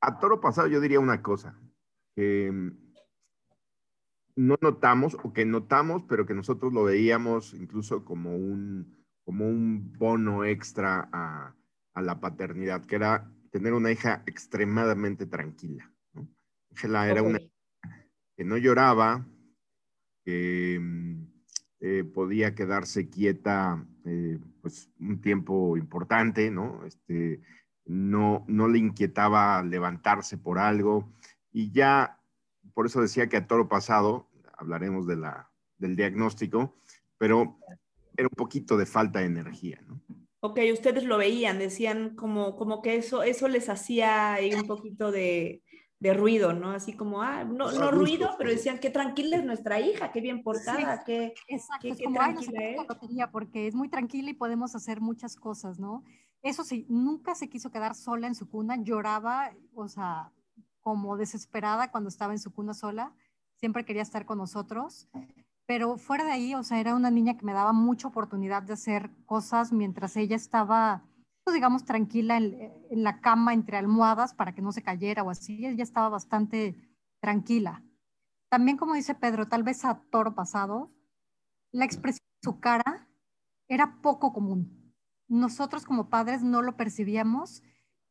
A 0.00 0.18
toro 0.20 0.40
pasado 0.40 0.68
yo 0.68 0.80
diría 0.80 1.00
una 1.00 1.20
cosa, 1.20 1.58
que 2.14 2.52
no 4.36 4.56
notamos 4.60 5.16
o 5.22 5.32
que 5.32 5.44
notamos, 5.44 6.04
pero 6.04 6.26
que 6.26 6.34
nosotros 6.34 6.72
lo 6.72 6.84
veíamos 6.84 7.54
incluso 7.54 8.04
como 8.04 8.36
un, 8.36 9.04
como 9.24 9.48
un 9.48 9.92
bono 9.94 10.44
extra 10.44 11.08
a, 11.12 11.54
a 11.94 12.02
la 12.02 12.20
paternidad, 12.20 12.84
que 12.84 12.96
era 12.96 13.30
tener 13.50 13.72
una 13.72 13.90
hija 13.90 14.22
extremadamente 14.26 15.26
tranquila. 15.26 15.90
¿no? 16.12 16.28
Era 16.82 17.22
una 17.22 17.38
que 18.36 18.44
no 18.44 18.58
lloraba, 18.58 19.26
que 20.24 20.78
mm, 20.78 21.24
eh, 21.80 22.04
podía 22.04 22.54
quedarse 22.54 23.08
quieta 23.08 23.86
eh, 24.04 24.38
pues 24.60 24.90
un 25.00 25.20
tiempo 25.20 25.76
importante, 25.76 26.50
¿no? 26.50 26.84
Este, 26.84 27.40
no, 27.86 28.44
no 28.48 28.68
le 28.68 28.78
inquietaba 28.78 29.62
levantarse 29.62 30.36
por 30.36 30.58
algo 30.58 31.12
y 31.52 31.70
ya, 31.70 32.20
por 32.76 32.84
eso 32.84 33.00
decía 33.00 33.26
que 33.26 33.38
a 33.38 33.46
toro 33.46 33.70
pasado, 33.70 34.28
hablaremos 34.58 35.06
de 35.06 35.16
la, 35.16 35.50
del 35.78 35.96
diagnóstico, 35.96 36.76
pero 37.16 37.58
era 38.14 38.28
un 38.28 38.36
poquito 38.36 38.76
de 38.76 38.84
falta 38.84 39.20
de 39.20 39.24
energía, 39.24 39.80
¿no? 39.88 40.02
Ok, 40.40 40.60
ustedes 40.74 41.04
lo 41.04 41.16
veían, 41.16 41.58
decían 41.58 42.14
como, 42.16 42.54
como 42.54 42.82
que 42.82 42.96
eso, 42.96 43.22
eso 43.22 43.48
les 43.48 43.70
hacía 43.70 44.36
un 44.54 44.66
poquito 44.66 45.10
de, 45.10 45.62
de 46.00 46.12
ruido, 46.12 46.52
¿no? 46.52 46.72
Así 46.72 46.92
como, 46.92 47.22
ah, 47.22 47.44
no, 47.44 47.72
no 47.72 47.90
ruido, 47.90 48.34
pero 48.36 48.50
decían, 48.50 48.78
qué 48.78 48.90
tranquila 48.90 49.38
es 49.38 49.44
nuestra 49.44 49.80
hija, 49.80 50.12
qué 50.12 50.20
bien 50.20 50.42
portada, 50.42 51.02
qué, 51.02 51.32
exacto, 51.48 51.88
es 51.88 52.02
como, 52.02 52.16
tranquila 52.16 52.62
es. 52.62 53.30
porque 53.32 53.68
es 53.68 53.74
muy 53.74 53.88
tranquila 53.88 54.28
y 54.28 54.34
podemos 54.34 54.74
hacer 54.74 55.00
muchas 55.00 55.34
cosas, 55.34 55.78
¿no? 55.78 56.04
Eso 56.42 56.62
sí, 56.62 56.84
nunca 56.90 57.34
se 57.34 57.48
quiso 57.48 57.70
quedar 57.70 57.94
sola 57.94 58.26
en 58.26 58.34
su 58.34 58.50
cuna, 58.50 58.76
lloraba, 58.76 59.50
o 59.74 59.88
sea, 59.88 60.30
como 60.86 61.16
desesperada 61.16 61.90
cuando 61.90 62.06
estaba 62.06 62.32
en 62.32 62.38
su 62.38 62.54
cuna 62.54 62.72
sola, 62.72 63.12
siempre 63.56 63.84
quería 63.84 64.02
estar 64.02 64.24
con 64.24 64.38
nosotros, 64.38 65.08
pero 65.66 65.98
fuera 65.98 66.22
de 66.22 66.30
ahí, 66.30 66.54
o 66.54 66.62
sea, 66.62 66.78
era 66.78 66.94
una 66.94 67.10
niña 67.10 67.36
que 67.36 67.44
me 67.44 67.52
daba 67.52 67.72
mucha 67.72 68.06
oportunidad 68.06 68.62
de 68.62 68.74
hacer 68.74 69.10
cosas 69.26 69.72
mientras 69.72 70.16
ella 70.16 70.36
estaba 70.36 71.02
pues, 71.42 71.54
digamos, 71.54 71.84
tranquila 71.84 72.36
en, 72.36 73.02
la 73.02 73.20
cama 73.20 73.52
entre 73.52 73.76
almohadas 73.76 74.32
para 74.32 74.54
que 74.54 74.62
no 74.62 74.70
se 74.70 74.84
cayera 74.84 75.24
o 75.24 75.30
así. 75.30 75.66
Ella 75.66 75.82
estaba 75.82 76.08
bastante 76.08 76.76
tranquila. 77.18 77.82
También, 78.48 78.76
como 78.76 78.94
dice 78.94 79.16
Pedro, 79.16 79.48
tal 79.48 79.64
vez 79.64 79.84
a 79.84 80.00
toro 80.12 80.36
pasado, 80.36 80.92
la 81.72 81.84
expresión 81.84 82.24
de 82.40 82.46
su 82.48 82.60
cara 82.60 83.08
era 83.66 83.98
poco 84.02 84.32
común. 84.32 84.94
Nosotros 85.26 85.84
como 85.84 86.10
padres 86.10 86.44
no 86.44 86.62
lo 86.62 86.76
percibíamos, 86.76 87.64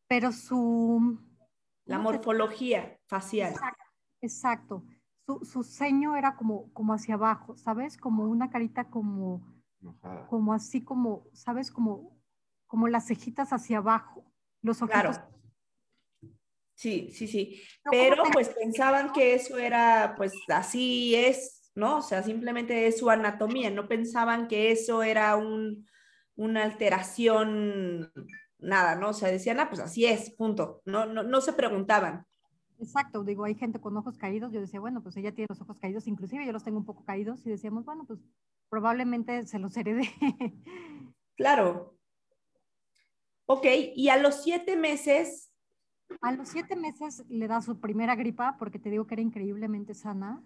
pero 0.10 0.34
su... 0.34 1.18
La 1.86 2.00
morfología 2.00 3.00
facial. 3.08 3.54
Exacto. 4.22 4.84
Su, 5.26 5.44
su, 5.44 5.64
ceño 5.64 6.16
era 6.16 6.36
como, 6.36 6.72
como 6.74 6.94
hacia 6.94 7.16
abajo, 7.16 7.56
¿sabes? 7.56 7.98
Como 7.98 8.26
una 8.26 8.50
carita 8.50 8.90
como, 8.90 9.42
como 10.30 10.54
así 10.54 10.84
como, 10.84 11.26
¿sabes? 11.34 11.72
Como 11.72 12.16
como 12.68 12.88
las 12.88 13.08
cejitas 13.08 13.54
hacia 13.54 13.78
abajo, 13.78 14.26
los 14.62 14.82
ojitos. 14.82 15.18
Claro. 15.18 15.30
Sí, 16.74 17.10
sí, 17.14 17.28
sí. 17.28 17.62
Pero 17.90 18.24
pues 18.34 18.50
pensaban 18.50 19.14
que 19.14 19.34
eso 19.34 19.58
era, 19.58 20.14
pues 20.18 20.34
así 20.50 21.16
es, 21.16 21.72
¿no? 21.74 22.00
O 22.00 22.02
sea, 22.02 22.22
simplemente 22.22 22.88
es 22.88 23.00
su 23.00 23.10
anatomía, 23.10 23.70
no 23.70 23.88
pensaban 23.88 24.50
que 24.50 24.72
eso 24.72 25.04
era 25.04 25.38
un, 25.38 25.88
una 26.36 26.64
alteración, 26.64 28.12
nada, 28.60 28.96
¿no? 28.96 29.10
O 29.10 29.14
sea, 29.14 29.30
decían, 29.30 29.60
ah, 29.60 29.70
pues 29.70 29.82
así 29.82 30.06
es, 30.06 30.32
punto. 30.32 30.82
No, 30.86 31.06
no, 31.06 31.24
no 31.24 31.42
se 31.42 31.54
preguntaban. 31.54 32.26
Exacto, 32.80 33.24
digo, 33.24 33.46
hay 33.46 33.56
gente 33.56 33.80
con 33.80 33.96
ojos 33.96 34.18
caídos, 34.18 34.52
yo 34.52 34.60
decía, 34.60 34.80
bueno, 34.80 35.02
pues 35.02 35.16
ella 35.16 35.34
tiene 35.34 35.48
los 35.50 35.62
ojos 35.62 35.80
caídos, 35.80 36.08
inclusive 36.08 36.46
yo 36.46 36.52
los 36.52 36.64
tengo 36.64 36.78
un 36.78 36.86
poco 36.86 37.06
caídos 37.06 37.46
y 37.46 37.50
decíamos, 37.50 37.86
bueno, 37.86 38.06
pues 38.06 38.20
probablemente 38.70 39.46
se 39.48 39.60
los 39.60 39.76
herede. 39.78 40.10
Claro, 41.38 41.96
Ok, 43.48 43.66
y 43.96 44.10
a 44.10 44.18
los 44.18 44.44
siete 44.44 44.76
meses. 44.76 45.52
A 46.22 46.32
los 46.32 46.50
siete 46.50 46.76
meses 46.76 47.24
le 47.30 47.48
da 47.48 47.62
su 47.62 47.80
primera 47.80 48.16
gripa, 48.16 48.58
porque 48.58 48.80
te 48.80 48.90
digo 48.90 49.06
que 49.06 49.16
era 49.16 49.22
increíblemente 49.22 49.94
sana. 49.94 50.44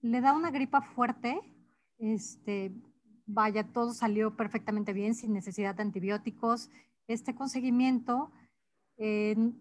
Le 0.00 0.20
da 0.20 0.32
una 0.32 0.50
gripa 0.50 0.80
fuerte. 0.80 1.40
Este, 1.98 2.72
vaya, 3.26 3.64
todo 3.72 3.92
salió 3.92 4.36
perfectamente 4.36 4.92
bien, 4.92 5.14
sin 5.14 5.32
necesidad 5.32 5.74
de 5.74 5.82
antibióticos. 5.82 6.70
Este 7.06 7.34
conseguimiento, 7.34 8.30
el 8.96 9.56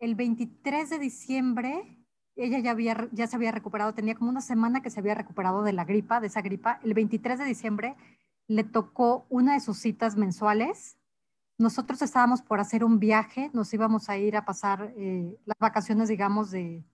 23 0.00 0.90
de 0.90 0.98
diciembre, 0.98 1.98
ella 2.36 2.58
ya, 2.58 2.70
había, 2.72 3.08
ya 3.12 3.26
se 3.26 3.36
había 3.36 3.52
recuperado, 3.52 3.94
tenía 3.94 4.14
como 4.14 4.30
una 4.30 4.40
semana 4.40 4.82
que 4.82 4.90
se 4.90 5.00
había 5.00 5.14
recuperado 5.14 5.62
de 5.62 5.72
la 5.72 5.84
gripa, 5.84 6.20
de 6.20 6.26
esa 6.26 6.42
gripa. 6.42 6.80
El 6.82 6.94
23 6.94 7.38
de 7.38 7.44
diciembre 7.44 7.96
le 8.48 8.64
tocó 8.64 9.26
una 9.28 9.54
de 9.54 9.60
sus 9.60 9.78
citas 9.78 10.16
mensuales 10.16 10.96
nosotros 11.62 12.02
estábamos 12.02 12.42
por 12.42 12.60
hacer 12.60 12.82
un 12.82 12.98
viaje, 12.98 13.50
nos 13.52 13.72
íbamos 13.72 14.08
a 14.08 14.18
ir 14.18 14.36
a 14.36 14.44
pasar 14.44 14.92
eh, 14.96 15.38
las 15.44 15.56
vacaciones, 15.60 16.08
digamos, 16.08 16.50
de, 16.50 16.84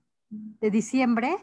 diciembre. 0.61 1.37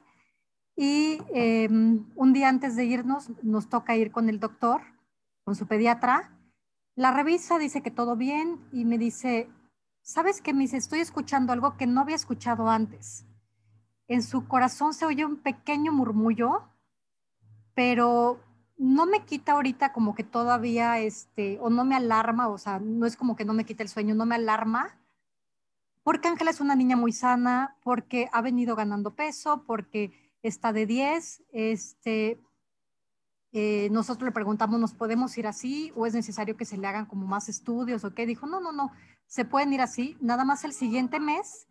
Y 0.75 1.19
em, 1.33 2.05
un 2.15 2.33
día 2.33 2.49
antes 2.49 2.75
de 2.75 2.85
irnos, 2.85 3.31
nos 3.41 3.67
toca 3.67 3.95
ir 3.95 4.11
con 4.11 4.29
el 4.29 4.39
doctor, 4.39 4.81
con 5.43 5.55
su 5.55 5.65
pediatra. 5.65 6.34
La 6.95 7.11
revisa, 7.11 7.57
dice 7.59 7.81
que 7.81 7.91
todo 7.91 8.15
bien 8.15 8.57
y 8.71 8.85
me 8.85 8.97
dice, 8.97 9.49
¿sabes 10.01 10.41
qué? 10.41 10.53
Me 10.53 10.61
dice, 10.61 10.77
estoy 10.77 11.01
escuchando 11.01 11.51
algo 11.51 11.75
que 11.75 11.87
no 11.87 11.99
había 11.99 12.15
escuchado 12.15 12.69
antes. 12.69 13.25
En 14.07 14.23
su 14.23 14.47
corazón 14.47 14.93
se 14.93 15.05
oye 15.05 15.25
un 15.25 15.35
pequeño 15.35 15.91
murmullo, 15.91 16.69
pero 17.73 18.39
no 18.77 19.05
me 19.05 19.25
quita 19.25 19.53
ahorita 19.53 19.91
como 19.91 20.15
que 20.15 20.23
todavía, 20.23 20.99
este, 20.99 21.59
o 21.59 21.69
no 21.69 21.83
me 21.83 21.95
alarma, 21.95 22.47
o 22.47 22.57
sea, 22.57 22.79
no 22.79 23.05
es 23.05 23.17
como 23.17 23.35
que 23.35 23.43
no 23.43 23.53
me 23.53 23.65
quita 23.65 23.83
el 23.83 23.89
sueño, 23.89 24.15
no 24.15 24.25
me 24.25 24.35
alarma, 24.35 24.97
porque 26.01 26.29
Ángela 26.29 26.51
es 26.51 26.61
una 26.61 26.75
niña 26.75 26.95
muy 26.95 27.11
sana, 27.11 27.77
porque 27.83 28.29
ha 28.31 28.41
venido 28.41 28.75
ganando 28.75 29.15
peso, 29.15 29.63
porque 29.65 30.11
está 30.43 30.71
de 30.71 30.85
10, 30.85 31.43
este, 31.51 32.39
eh, 33.57 33.87
nosotros 33.89 34.25
le 34.27 34.33
preguntamos, 34.33 34.81
¿nos 34.81 34.93
podemos 34.93 35.37
ir 35.37 35.47
así 35.47 35.93
o 35.95 36.05
es 36.05 36.13
necesario 36.13 36.57
que 36.57 36.65
se 36.65 36.77
le 36.77 36.87
hagan 36.87 37.05
como 37.05 37.25
más 37.25 37.47
estudios 37.47 38.03
o 38.03 38.13
qué? 38.13 38.25
Dijo, 38.25 38.45
no, 38.45 38.59
no, 38.59 38.73
no, 38.73 38.91
se 39.27 39.45
pueden 39.45 39.71
ir 39.71 39.79
así, 39.79 40.17
nada 40.19 40.43
más 40.43 40.65
el 40.65 40.73
siguiente 40.73 41.21
mes 41.21 41.65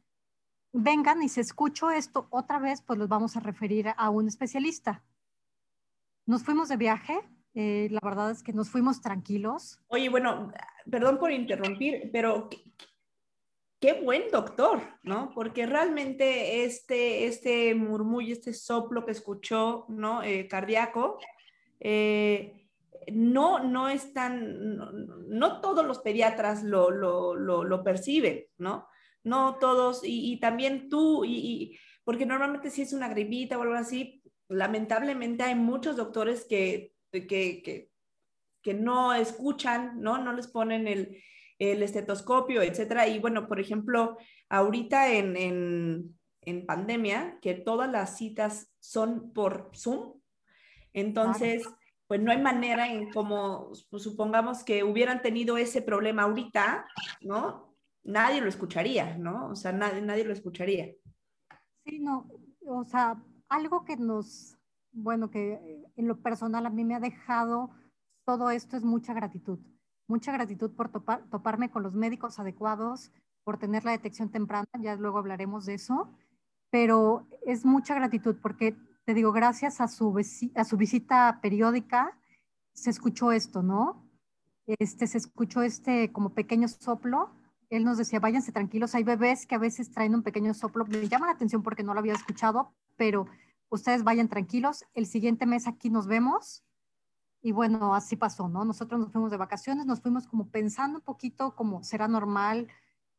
vengan 0.72 1.22
y 1.22 1.28
si 1.28 1.40
escucho 1.40 1.90
esto 1.90 2.26
otra 2.30 2.58
vez, 2.58 2.80
pues 2.80 2.98
los 2.98 3.06
vamos 3.06 3.36
a 3.36 3.40
referir 3.40 3.92
a 3.98 4.08
un 4.08 4.28
especialista. 4.28 5.04
Nos 6.24 6.42
fuimos 6.42 6.70
de 6.70 6.78
viaje, 6.78 7.20
eh, 7.52 7.88
la 7.90 8.00
verdad 8.02 8.30
es 8.30 8.42
que 8.42 8.54
nos 8.54 8.70
fuimos 8.70 9.02
tranquilos. 9.02 9.78
Oye, 9.88 10.08
bueno, 10.08 10.54
perdón 10.90 11.18
por 11.18 11.32
interrumpir, 11.32 12.08
pero 12.14 12.48
qué, 13.78 14.00
buen 14.02 14.30
doctor, 14.32 14.80
¿no? 15.02 15.32
Porque 15.34 15.66
realmente 15.66 16.64
este, 16.64 17.26
este 17.26 17.74
murmullo, 17.74 18.32
este 18.32 18.54
soplo 18.54 19.04
que 19.04 19.12
escuchó, 19.12 19.84
¿no? 19.90 20.22
Eh, 20.22 20.48
cardíaco, 20.48 21.18
eh, 21.84 22.70
no, 23.12 23.58
no 23.58 23.90
es 23.90 24.14
tan, 24.14 24.78
no, 25.28 25.60
todos 25.60 25.84
los 25.84 25.98
pediatras 25.98 26.64
lo, 26.64 26.90
lo, 26.90 27.34
lo, 27.34 27.84
perciben, 27.84 28.46
¿no? 28.56 28.88
No 29.22 29.58
todos, 29.58 30.00
y, 30.02 30.40
también 30.40 30.88
tú, 30.88 31.24
y, 31.26 31.78
porque 32.02 32.24
normalmente 32.24 32.70
si 32.70 32.82
es 32.82 32.94
una 32.94 33.08
gripita 33.08 33.58
o 33.58 33.62
algo 33.62 33.74
así, 33.74 34.22
lamentablemente 34.48 35.44
hay 35.44 35.54
muchos 35.54 35.96
doctores 35.96 36.46
que, 36.46 36.94
que, 37.12 37.90
que, 38.62 38.74
no 38.74 39.12
escuchan, 39.12 40.00
¿no? 40.00 40.16
No 40.16 40.32
les 40.32 40.46
ponen 40.46 40.88
el, 40.88 41.22
el, 41.58 41.82
estetoscopio, 41.82 42.62
etcétera. 42.62 43.06
Y 43.08 43.18
bueno, 43.18 43.46
por 43.46 43.60
ejemplo, 43.60 44.16
ahorita 44.48 45.12
en, 45.12 45.36
en, 45.36 46.18
en 46.40 46.64
pandemia, 46.64 47.38
que 47.42 47.52
todas 47.52 47.90
las 47.90 48.16
citas 48.16 48.72
son 48.80 49.34
por 49.34 49.70
Zoom, 49.74 50.14
entonces, 50.94 51.68
pues 52.06 52.22
no 52.22 52.30
hay 52.30 52.40
manera 52.40 52.90
en 52.90 53.12
como, 53.12 53.70
pues, 53.90 54.02
supongamos 54.02 54.64
que 54.64 54.82
hubieran 54.82 55.20
tenido 55.20 55.58
ese 55.58 55.82
problema 55.82 56.22
ahorita, 56.22 56.86
¿no? 57.20 57.76
Nadie 58.02 58.40
lo 58.40 58.48
escucharía, 58.48 59.18
¿no? 59.18 59.48
O 59.48 59.56
sea, 59.56 59.72
nadie, 59.72 60.00
nadie 60.00 60.24
lo 60.24 60.32
escucharía. 60.32 60.94
Sí, 61.84 61.98
no, 61.98 62.26
o 62.66 62.84
sea, 62.84 63.22
algo 63.48 63.84
que 63.84 63.96
nos, 63.96 64.56
bueno, 64.92 65.30
que 65.30 65.82
en 65.96 66.08
lo 66.08 66.20
personal 66.22 66.64
a 66.64 66.70
mí 66.70 66.84
me 66.84 66.94
ha 66.94 67.00
dejado 67.00 67.70
todo 68.24 68.50
esto 68.50 68.76
es 68.76 68.84
mucha 68.84 69.12
gratitud. 69.12 69.58
Mucha 70.06 70.32
gratitud 70.32 70.74
por 70.74 70.90
toparme 70.90 71.70
con 71.70 71.82
los 71.82 71.94
médicos 71.94 72.38
adecuados, 72.38 73.10
por 73.42 73.58
tener 73.58 73.84
la 73.84 73.92
detección 73.92 74.30
temprana, 74.30 74.68
ya 74.80 74.96
luego 74.96 75.18
hablaremos 75.18 75.66
de 75.66 75.74
eso, 75.74 76.10
pero 76.70 77.26
es 77.46 77.64
mucha 77.64 77.94
gratitud 77.94 78.36
porque, 78.42 78.76
te 79.04 79.14
digo, 79.14 79.32
gracias 79.32 79.80
a 79.80 79.88
su, 79.88 80.18
a 80.54 80.64
su 80.64 80.76
visita 80.76 81.38
periódica 81.42 82.18
se 82.72 82.90
escuchó 82.90 83.32
esto, 83.32 83.62
¿no? 83.62 84.04
Este, 84.66 85.06
se 85.06 85.18
escuchó 85.18 85.62
este 85.62 86.12
como 86.12 86.34
pequeño 86.34 86.68
soplo. 86.68 87.30
Él 87.70 87.84
nos 87.84 87.98
decía, 87.98 88.20
váyanse 88.20 88.52
tranquilos, 88.52 88.94
hay 88.94 89.04
bebés 89.04 89.46
que 89.46 89.54
a 89.54 89.58
veces 89.58 89.90
traen 89.90 90.14
un 90.14 90.22
pequeño 90.22 90.54
soplo. 90.54 90.84
Me 90.86 91.08
llama 91.08 91.26
la 91.26 91.32
atención 91.32 91.62
porque 91.62 91.82
no 91.82 91.94
lo 91.94 92.00
había 92.00 92.12
escuchado, 92.14 92.74
pero 92.96 93.26
ustedes 93.68 94.04
vayan 94.04 94.28
tranquilos, 94.28 94.84
el 94.94 95.06
siguiente 95.06 95.46
mes 95.46 95.66
aquí 95.66 95.90
nos 95.90 96.06
vemos. 96.06 96.62
Y 97.42 97.52
bueno, 97.52 97.94
así 97.94 98.16
pasó, 98.16 98.48
¿no? 98.48 98.64
Nosotros 98.64 98.98
nos 98.98 99.12
fuimos 99.12 99.30
de 99.30 99.36
vacaciones, 99.36 99.86
nos 99.86 100.00
fuimos 100.00 100.26
como 100.26 100.48
pensando 100.48 100.98
un 100.98 101.04
poquito 101.04 101.54
como 101.54 101.84
será 101.84 102.08
normal, 102.08 102.68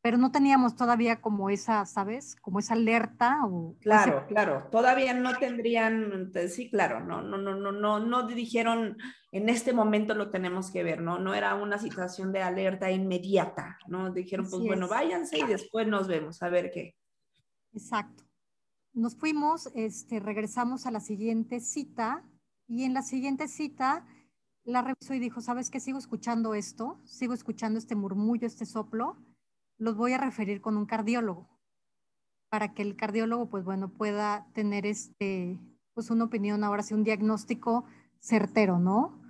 pero 0.06 0.18
no 0.18 0.30
teníamos 0.30 0.76
todavía 0.76 1.20
como 1.20 1.50
esa, 1.50 1.84
¿sabes? 1.84 2.36
Como 2.36 2.60
esa 2.60 2.74
alerta 2.74 3.40
o 3.44 3.74
Claro, 3.80 4.24
claro, 4.28 4.68
todavía 4.70 5.12
no 5.14 5.36
tendrían, 5.36 6.30
sí, 6.48 6.70
claro, 6.70 7.00
no, 7.00 7.22
no, 7.22 7.38
no, 7.38 7.56
no, 7.56 7.72
no, 7.72 7.98
no 7.98 8.22
dijeron 8.28 8.98
en 9.32 9.48
este 9.48 9.72
momento 9.72 10.14
lo 10.14 10.30
tenemos 10.30 10.70
que 10.70 10.84
ver, 10.84 11.02
¿no? 11.02 11.18
No 11.18 11.34
era 11.34 11.56
una 11.56 11.76
situación 11.78 12.30
de 12.30 12.40
alerta 12.40 12.88
inmediata, 12.88 13.78
¿no? 13.88 14.12
Dijeron, 14.12 14.46
pues 14.48 14.62
bueno, 14.62 14.86
váyanse 14.86 15.40
y 15.40 15.42
después 15.42 15.88
nos 15.88 16.06
vemos, 16.06 16.40
a 16.40 16.50
ver 16.50 16.70
qué. 16.70 16.94
Exacto. 17.72 18.22
Nos 18.92 19.16
fuimos, 19.16 19.72
este, 19.74 20.20
regresamos 20.20 20.86
a 20.86 20.92
la 20.92 21.00
siguiente 21.00 21.58
cita 21.58 22.22
y 22.68 22.84
en 22.84 22.94
la 22.94 23.02
siguiente 23.02 23.48
cita 23.48 24.06
la 24.62 24.82
revisó 24.82 25.14
y 25.14 25.18
dijo, 25.18 25.40
¿sabes 25.40 25.68
qué? 25.68 25.80
Sigo 25.80 25.98
escuchando 25.98 26.54
esto, 26.54 27.00
sigo 27.02 27.34
escuchando 27.34 27.80
este 27.80 27.96
murmullo, 27.96 28.46
este 28.46 28.66
soplo 28.66 29.16
los 29.78 29.96
voy 29.96 30.12
a 30.12 30.18
referir 30.18 30.60
con 30.60 30.76
un 30.76 30.86
cardiólogo 30.86 31.48
para 32.48 32.72
que 32.72 32.82
el 32.82 32.96
cardiólogo, 32.96 33.50
pues 33.50 33.64
bueno, 33.64 33.88
pueda 33.88 34.46
tener 34.52 34.86
este, 34.86 35.58
pues 35.94 36.10
una 36.10 36.24
opinión, 36.24 36.64
ahora 36.64 36.82
sí, 36.82 36.94
un 36.94 37.04
diagnóstico 37.04 37.84
certero, 38.18 38.78
¿no? 38.78 39.20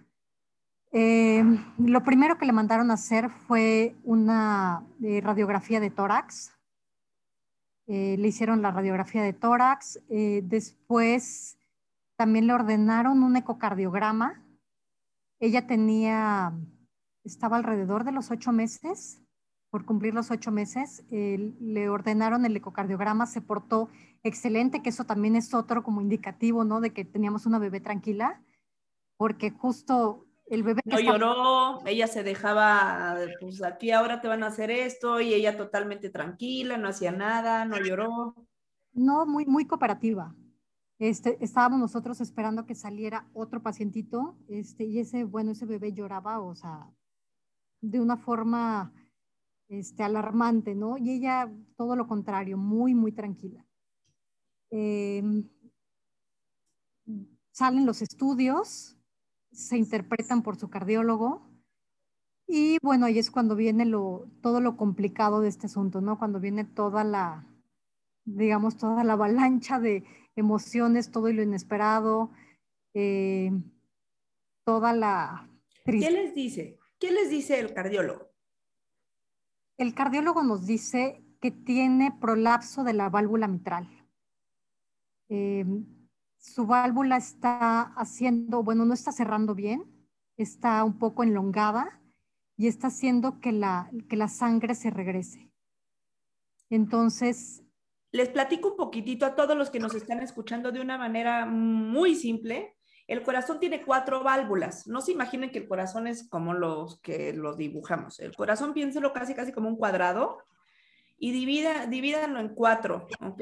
Eh, 0.93 1.43
lo 1.79 2.03
primero 2.05 2.39
que 2.39 2.47
le 2.47 2.53
mandaron 2.53 2.91
a 2.91 2.95
hacer 2.95 3.31
fue 3.31 3.97
una 4.05 4.87
eh, 5.03 5.21
radiografía 5.21 5.81
de 5.81 5.91
tórax. 5.91 6.53
Eh, 7.89 8.17
le 8.19 8.29
hicieron 8.29 8.63
la 8.63 8.71
radiografía 8.71 9.23
de 9.23 9.33
tórax. 9.33 10.01
después 10.09 11.59
también 12.17 12.47
le 12.47 12.55
ordenaron 12.55 13.23
un 13.23 13.37
ecocardiograma. 13.37 14.43
Ella 15.39 15.67
tenía, 15.67 16.53
estaba 17.25 17.59
alrededor 17.59 18.05
de 18.05 18.13
los 18.13 18.31
ocho 18.31 18.53
meses 18.53 19.26
por 19.71 19.85
cumplir 19.85 20.15
los 20.15 20.31
ocho 20.31 20.51
meses, 20.51 21.05
le 21.11 21.89
ordenaron 21.89 22.45
el 22.45 22.57
ecocardiograma, 22.57 23.27
se 23.27 23.41
portó 23.41 23.89
excelente, 24.23 24.83
que 24.83 24.91
eso 24.91 25.05
también 25.05 25.37
es 25.37 25.55
otro 25.55 25.83
como 25.83 26.01
indicativo, 26.01 26.65
¿no? 26.65 26.81
De 26.81 26.93
que 26.93 27.05
teníamos 27.05 27.47
una 27.47 27.59
bebé 27.59 27.81
tranquila, 27.81 28.43
porque 29.17 29.51
justo 29.51 30.27
el 30.47 30.63
bebé... 30.63 30.81
No 30.85 31.01
lloró, 31.01 31.85
ella 31.87 32.07
se 32.07 32.23
dejaba, 32.23 33.17
pues 33.41 33.63
aquí 33.63 33.91
ahora 33.91 34.21
te 34.21 34.29
van 34.29 34.43
a 34.45 34.49
hacer 34.49 34.71
esto, 34.71 35.21
y 35.21 35.35
ella 35.35 35.57
totalmente 35.57 36.11
tranquila, 36.11 36.77
no 36.77 36.89
hacía 36.89 37.13
nada, 37.13 37.65
no 37.65 37.79
lloró. 37.79 38.35
No, 38.93 39.27
muy, 39.27 39.47
muy 39.47 39.67
cooperativa. 39.67 40.35
Este, 40.99 41.37
estábamos 41.45 41.79
nosotros 41.79 42.21
esperando 42.23 42.65
que 42.65 42.75
saliera 42.75 43.29
otro 43.35 43.63
pacientito, 43.63 44.39
este, 44.49 44.85
y 44.85 45.01
ese, 45.01 45.25
bueno, 45.25 45.51
ese 45.51 45.67
bebé 45.67 45.93
lloraba, 45.93 46.41
o 46.41 46.55
sea, 46.55 46.89
de 47.83 48.01
una 48.01 48.17
forma 48.17 48.93
este, 49.69 50.03
alarmante, 50.03 50.75
¿no? 50.75 50.99
Y 50.99 51.11
ella, 51.11 51.53
todo 51.77 51.97
lo 51.97 52.07
contrario, 52.07 52.57
muy, 52.57 52.95
muy 52.95 53.13
tranquila. 53.13 53.65
Em, 54.71 55.49
salen 57.51 57.87
los 57.87 58.03
estudios, 58.03 58.97
se 59.53 59.77
interpretan 59.77 60.43
por 60.43 60.57
su 60.57 60.69
cardiólogo 60.69 61.49
y 62.47 62.79
bueno, 62.83 63.07
ahí 63.07 63.19
es 63.19 63.31
cuando 63.31 63.57
viene 63.57 63.85
lo, 63.85 64.31
todo 64.41 64.61
lo 64.61 64.77
complicado 64.77 65.41
de 65.41 65.49
este 65.49 65.67
asunto, 65.67 66.01
¿no? 66.01 66.19
Cuando 66.19 66.39
viene 66.39 66.65
toda 66.65 67.03
la, 67.03 67.45
digamos, 68.25 68.77
toda 68.77 69.03
la 69.03 69.15
avalancha 69.15 69.81
de 69.81 70.05
emociones, 70.37 71.11
todo 71.11 71.33
lo 71.33 71.43
inesperado, 71.43 72.31
eh, 72.95 73.51
toda 74.65 74.93
la... 74.93 75.49
¿Qué 75.85 76.11
les 76.11 76.35
dice? 76.35 76.79
¿Qué 76.99 77.11
les 77.11 77.31
dice 77.31 77.59
el 77.59 77.73
cardiólogo? 77.73 78.26
El 79.79 79.95
cardiólogo 79.95 80.43
nos 80.43 80.67
dice 80.67 81.23
que 81.41 81.51
tiene 81.51 82.17
prolapso 82.19 82.83
de 82.83 82.95
la 82.95 83.11
válvula 83.11 83.47
mitral. 83.47 83.89
Em, 85.29 85.87
su 86.39 86.67
válvula 86.67 87.17
está 87.17 87.83
haciendo, 87.95 88.63
bueno, 88.63 88.85
no 88.85 88.95
está 88.95 89.13
cerrando 89.13 89.55
bien, 89.55 89.85
está 90.37 90.83
un 90.85 90.99
poco 90.99 91.25
enlongada 91.25 92.01
y 92.57 92.69
está 92.69 92.87
haciendo 92.87 93.41
que 93.41 93.53
la, 93.53 93.91
que 94.09 94.17
la 94.17 94.29
sangre 94.29 94.75
se 94.75 94.91
regrese. 94.91 95.51
Entonces... 96.71 97.63
Les 98.13 98.29
platico 98.31 98.71
un 98.71 98.77
poquitito 98.77 99.27
a 99.27 99.35
todos 99.35 99.57
los 99.57 99.69
que 99.69 99.81
nos 99.81 99.95
están 99.95 100.21
escuchando 100.21 100.73
de 100.73 100.81
una 100.81 100.97
manera 100.97 101.45
muy 101.45 102.15
simple. 102.15 102.76
El 103.07 103.23
corazón 103.23 103.61
tiene 103.61 103.83
cuatro 103.83 104.23
válvulas. 104.23 104.87
No 104.87 105.01
se 105.01 105.13
imaginen 105.13 105.51
que 105.51 105.59
el 105.59 105.69
corazón 105.69 106.07
es 106.07 106.29
como 106.29 106.55
los 106.55 107.01
que 107.01 107.33
lo 107.33 107.55
dibujamos. 107.55 108.19
El 108.19 108.35
corazón 108.35 108.75
piénselo 108.75 109.13
casi, 109.13 109.35
casi 109.35 109.53
como 109.53 109.69
un 109.69 109.77
cuadrado 109.77 110.39
y 111.19 111.33
divida, 111.33 111.87
divídanlo 111.87 112.41
en 112.41 112.49
cuatro, 112.51 113.07
¿ok? 113.21 113.41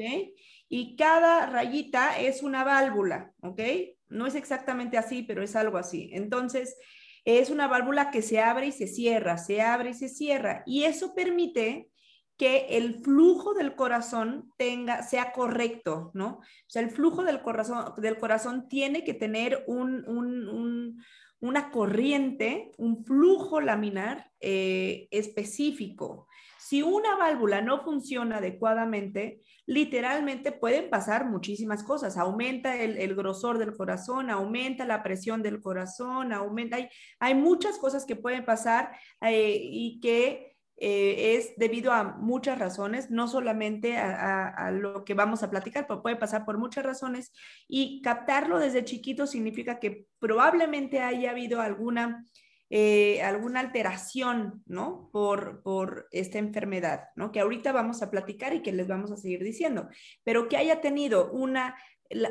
Y 0.69 0.95
cada 0.95 1.47
rayita 1.47 2.19
es 2.19 2.43
una 2.43 2.63
válvula, 2.63 3.33
¿ok? 3.41 3.61
No 4.07 4.27
es 4.27 4.35
exactamente 4.35 4.97
así, 4.97 5.23
pero 5.23 5.43
es 5.43 5.55
algo 5.55 5.77
así. 5.77 6.09
Entonces, 6.13 6.77
es 7.25 7.49
una 7.49 7.67
válvula 7.67 8.11
que 8.11 8.21
se 8.21 8.39
abre 8.39 8.67
y 8.67 8.71
se 8.71 8.87
cierra, 8.87 9.37
se 9.37 9.61
abre 9.61 9.89
y 9.89 9.93
se 9.95 10.09
cierra. 10.09 10.63
Y 10.67 10.83
eso 10.83 11.15
permite 11.15 11.89
que 12.37 12.67
el 12.71 13.01
flujo 13.03 13.53
del 13.53 13.75
corazón 13.75 14.51
tenga, 14.57 15.03
sea 15.03 15.31
correcto, 15.31 16.11
¿no? 16.13 16.39
O 16.39 16.69
sea, 16.69 16.81
el 16.81 16.91
flujo 16.91 17.23
del 17.23 17.41
corazón, 17.41 17.93
del 17.97 18.17
corazón 18.17 18.67
tiene 18.67 19.03
que 19.03 19.13
tener 19.13 19.63
un, 19.67 20.97
una 21.39 21.71
corriente, 21.71 22.71
un 22.77 23.05
flujo 23.05 23.61
laminar 23.61 24.31
eh, 24.39 25.07
específico. 25.11 26.27
Si 26.59 26.81
una 26.81 27.15
válvula 27.15 27.61
no 27.61 27.83
funciona 27.83 28.37
adecuadamente, 28.37 29.39
literalmente 29.67 30.51
pueden 30.51 30.89
pasar 30.89 31.29
muchísimas 31.29 31.83
cosas. 31.83 32.17
Aumenta 32.17 32.75
el, 32.75 33.15
grosor 33.15 33.59
del 33.59 33.77
corazón, 33.77 34.29
aumenta 34.29 34.83
la 34.83 35.03
presión 35.03 35.43
del 35.43 35.61
corazón, 35.61 36.33
aumenta, 36.33 36.77
hay, 36.77 36.89
hay 37.19 37.35
muchas 37.35 37.77
cosas 37.77 38.05
que 38.05 38.15
pueden 38.15 38.43
pasar 38.45 38.97
eh, 39.21 39.59
y 39.61 39.99
que 40.01 40.54
eh, 40.77 41.37
es 41.37 41.53
debido 41.55 41.93
a 41.93 42.03
muchas 42.03 42.59
razones, 42.59 43.09
no 43.09 43.29
solamente 43.29 43.97
a, 43.97 44.71
lo 44.71 45.05
que 45.05 45.13
vamos 45.13 45.41
a 45.41 45.49
platicar, 45.49 45.87
pero 45.87 46.01
puede 46.01 46.17
pasar 46.17 46.43
por 46.43 46.57
muchas 46.57 46.85
razones 46.85 47.31
y 47.67 48.01
captarlo 48.01 48.59
desde 48.59 48.83
chiquito 48.83 49.25
significa 49.25 49.79
que 49.79 50.07
probablemente 50.19 50.99
haya 50.99 51.31
habido 51.31 51.61
alguna, 51.61 52.25
eh, 52.69 53.21
alguna 53.21 53.61
alteración, 53.61 54.63
¿no? 54.65 55.09
Por, 55.13 55.63
por 55.63 56.07
esta 56.11 56.39
enfermedad, 56.39 57.05
¿no? 57.15 57.31
Que 57.31 57.39
ahorita 57.39 57.71
vamos 57.71 58.01
a 58.01 58.11
platicar 58.11 58.53
y 58.53 58.61
que 58.61 58.73
les 58.73 58.87
vamos 58.87 59.11
a 59.11 59.17
seguir 59.17 59.43
diciendo, 59.43 59.87
pero 60.25 60.49
que 60.49 60.57
haya 60.57 60.81
tenido 60.81 61.31
una 61.31 61.75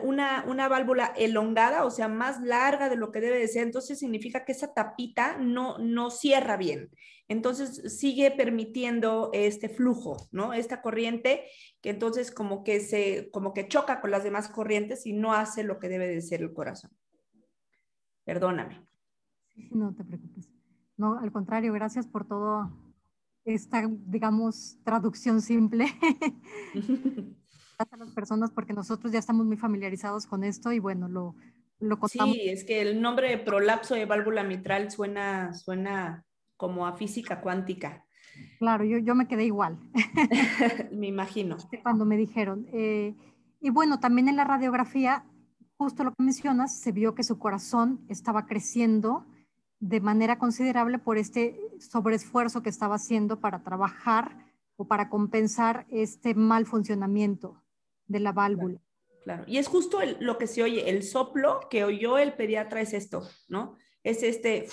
una, 0.03 0.45
una, 0.47 0.69
válvula 0.69 1.13
elongada, 1.17 1.85
o 1.85 1.91
sea, 1.91 2.07
más 2.07 2.41
larga 2.41 2.89
de 2.89 2.97
lo 2.97 3.11
que 3.11 3.21
debe 3.21 3.39
de 3.39 3.49
ser, 3.49 3.65
entonces 3.65 3.99
significa 3.99 4.45
que 4.45 4.53
esa 4.53 4.73
tapita 4.73 5.37
no, 5.37 5.79
no 5.79 6.11
cierra 6.11 6.57
bien. 6.57 6.91
Entonces 7.29 7.99
sigue 7.99 8.31
permitiendo 8.31 9.31
este 9.33 9.69
flujo, 9.69 10.29
¿no? 10.31 10.53
Esta 10.53 10.83
corriente 10.83 11.45
que 11.81 11.91
entonces 11.91 12.31
como 12.31 12.65
que 12.65 12.81
se, 12.81 13.31
como 13.31 13.55
que 13.55 13.67
choca 13.67 14.01
con 14.01 14.11
las 14.11 14.25
demás 14.25 14.49
corrientes 14.49 15.07
y 15.07 15.15
no 15.15 15.33
hace 15.33 15.65
lo 15.65 15.79
que 15.79 15.89
debe 15.89 16.07
de 16.07 16.21
ser 16.21 16.43
el 16.43 16.53
corazón. 16.53 16.91
Perdóname. 18.25 18.87
No 19.71 19.95
te 19.95 20.05
preocupes. 20.05 20.51
No, 20.97 21.19
al 21.19 21.33
contrario, 21.33 21.73
gracias 21.73 22.07
por 22.07 22.27
todo 22.27 22.71
esta, 23.45 23.89
digamos, 24.07 24.79
traducción 24.85 25.41
simple. 25.41 25.87
a 27.79 27.97
las 27.97 28.11
personas 28.13 28.51
porque 28.51 28.73
nosotros 28.73 29.13
ya 29.13 29.19
estamos 29.19 29.47
muy 29.47 29.57
familiarizados 29.57 30.27
con 30.27 30.45
esto 30.45 30.73
y 30.73 30.79
bueno, 30.79 31.09
lo, 31.09 31.35
lo 31.81 31.99
contamos. 31.99 32.35
Sí, 32.35 32.49
es 32.49 32.65
que 32.65 32.81
el 32.81 33.01
nombre 33.01 33.31
de 33.31 33.39
prolapso 33.39 33.95
de 33.95 34.07
válvula 34.07 34.45
mitral 34.45 34.91
suena, 34.91 35.53
suena 35.53 36.25
como 36.57 36.87
a 36.87 36.95
física 36.95 37.41
cuántica. 37.41 38.05
Claro, 38.59 38.85
yo, 38.85 38.99
yo 38.99 39.15
me 39.15 39.29
quedé 39.29 39.45
igual. 39.45 39.79
me 40.93 41.07
imagino. 41.07 41.57
Cuando 41.83 42.05
me 42.05 42.17
dijeron. 42.17 42.67
Eh, 42.73 43.15
y 43.61 43.71
bueno, 43.71 44.01
también 44.01 44.29
en 44.29 44.37
la 44.37 44.45
radiografía, 44.45 45.25
justo 45.77 46.05
lo 46.05 46.11
que 46.15 46.23
mencionas, 46.23 46.79
se 46.79 46.93
vio 46.93 47.15
que 47.15 47.23
su 47.23 47.39
corazón 47.39 48.05
estaba 48.09 48.47
creciendo 48.47 49.27
de 49.81 50.01
manera 50.01 50.39
considerable 50.39 50.99
por 50.99 51.19
este 51.19 51.61
sobreesfuerzo 51.79 52.63
que 52.63 52.71
estaba 52.71 52.97
haciendo 52.97 53.41
para 53.41 53.63
trabajar 53.63 54.47
o 54.77 54.87
para 54.87 55.09
compensar 55.09 55.87
este 55.91 56.35
mal 56.35 56.67
funcionamiento 56.67 57.63
de 58.07 58.21
la 58.21 58.33
válvula. 58.33 58.81
Claro, 59.25 59.45
y 59.47 59.59
es 59.59 59.69
justo 59.69 59.99
lo 60.21 60.37
que 60.37 60.47
se 60.47 60.63
oye, 60.63 60.91
el 60.91 61.03
soplo 61.03 61.61
que 61.71 61.85
oyó 61.85 62.19
el 62.19 62.35
pediatra 62.35 62.81
es 62.81 62.93
esto, 62.93 63.29
¿no? 63.49 63.77
Es 64.03 64.23
este, 64.23 64.69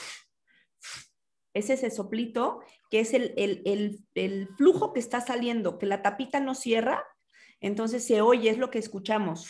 es 1.54 1.70
ese 1.70 1.90
soplito 1.92 2.62
que 2.90 3.00
es 3.00 3.14
el, 3.14 3.34
el, 3.38 4.50
flujo 4.58 4.94
que 4.94 5.00
está 5.00 5.22
saliendo, 5.22 5.78
que 5.78 5.86
la 5.86 6.02
tapita 6.02 6.40
no 6.40 6.56
cierra, 6.56 7.04
entonces 7.60 8.06
se 8.06 8.22
oye, 8.22 8.50
es 8.50 8.58
lo 8.58 8.70
que 8.70 8.80
escuchamos. 8.80 9.50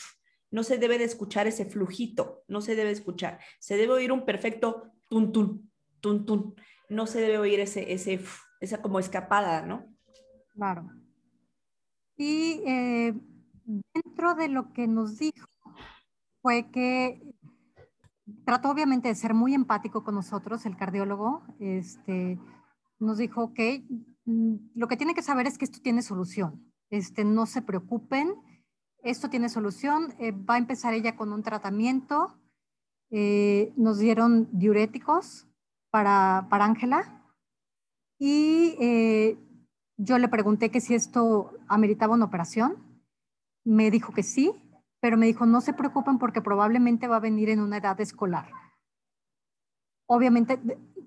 no 0.52 0.64
se 0.64 0.78
debe 0.78 0.98
de 0.98 1.06
escuchar 1.06 1.48
ese 1.48 1.66
flujito, 1.66 2.44
no 2.48 2.62
se 2.62 2.76
debe 2.76 2.92
escuchar, 2.92 3.40
se 3.60 3.78
debe 3.78 3.94
oír 3.94 4.12
un 4.12 4.26
perfecto 4.26 4.92
tun 5.10 5.32
tun, 5.32 5.72
tun 6.02 6.26
tun, 6.26 6.56
no 6.90 7.08
se 7.08 7.22
debe 7.22 7.38
oír 7.38 7.60
ese, 7.62 7.94
ese, 7.94 8.20
esa 8.60 8.82
como 8.82 9.00
escapada, 9.00 9.62
¿no? 9.62 9.86
Claro. 10.54 10.90
Y 12.18 12.62
eh, 12.66 13.14
dentro 13.94 14.36
de 14.36 14.50
lo 14.50 14.74
que 14.74 14.88
nos 14.88 15.18
dijo 15.18 15.48
fue 16.42 16.70
que 16.72 17.22
trató 18.46 18.70
obviamente 18.70 19.08
de 19.08 19.16
ser 19.16 19.34
muy 19.34 19.54
empático 19.54 20.04
con 20.04 20.16
nosotros, 20.16 20.66
el 20.66 20.78
cardiólogo, 20.78 21.44
este, 21.60 22.40
nos 23.00 23.18
dijo, 23.18 23.54
que 23.54 23.86
mm, 24.26 24.56
lo 24.76 24.88
que 24.88 24.98
tiene 24.98 25.14
que 25.14 25.22
saber 25.22 25.48
es 25.48 25.58
que 25.58 25.66
esto 25.66 25.80
tiene 25.82 26.02
solución, 26.02 26.72
este, 26.90 27.24
no 27.24 27.46
se 27.46 27.62
preocupen, 27.62 28.34
esto 29.04 29.30
tiene 29.30 29.50
solución, 29.50 30.14
eh, 30.20 30.32
va 30.32 30.56
a 30.56 30.60
empezar 30.60 30.94
ella 30.94 31.16
con 31.16 31.34
un 31.34 31.44
tratamiento, 31.44 32.38
eh, 33.10 33.74
nos 33.76 33.98
dieron 33.98 34.48
diuréticos 34.52 35.48
para 35.90 36.48
Ángela 36.52 37.22
y 38.24 38.76
eh, 38.80 39.36
yo 39.98 40.20
le 40.20 40.28
pregunté 40.28 40.70
que 40.70 40.80
si 40.80 40.94
esto 40.94 41.54
ameritaba 41.68 42.14
una 42.14 42.26
operación, 42.26 42.78
me 43.66 43.90
dijo 43.90 44.14
que 44.14 44.22
sí, 44.22 44.54
pero 45.02 45.18
me 45.18 45.26
dijo 45.26 45.46
no 45.46 45.60
se 45.60 45.74
preocupen 45.74 46.18
porque 46.18 46.42
probablemente 46.42 47.08
va 47.08 47.18
a 47.18 47.20
venir 47.20 47.50
en 47.50 47.60
una 47.60 47.78
edad 47.78 48.00
escolar. 48.00 48.50
Obviamente, 50.06 50.60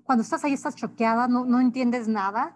cuando 0.03 0.21
estás 0.21 0.43
ahí 0.43 0.53
estás 0.53 0.75
choqueada, 0.75 1.27
no, 1.27 1.45
no 1.45 1.59
entiendes 1.59 2.07
nada, 2.07 2.55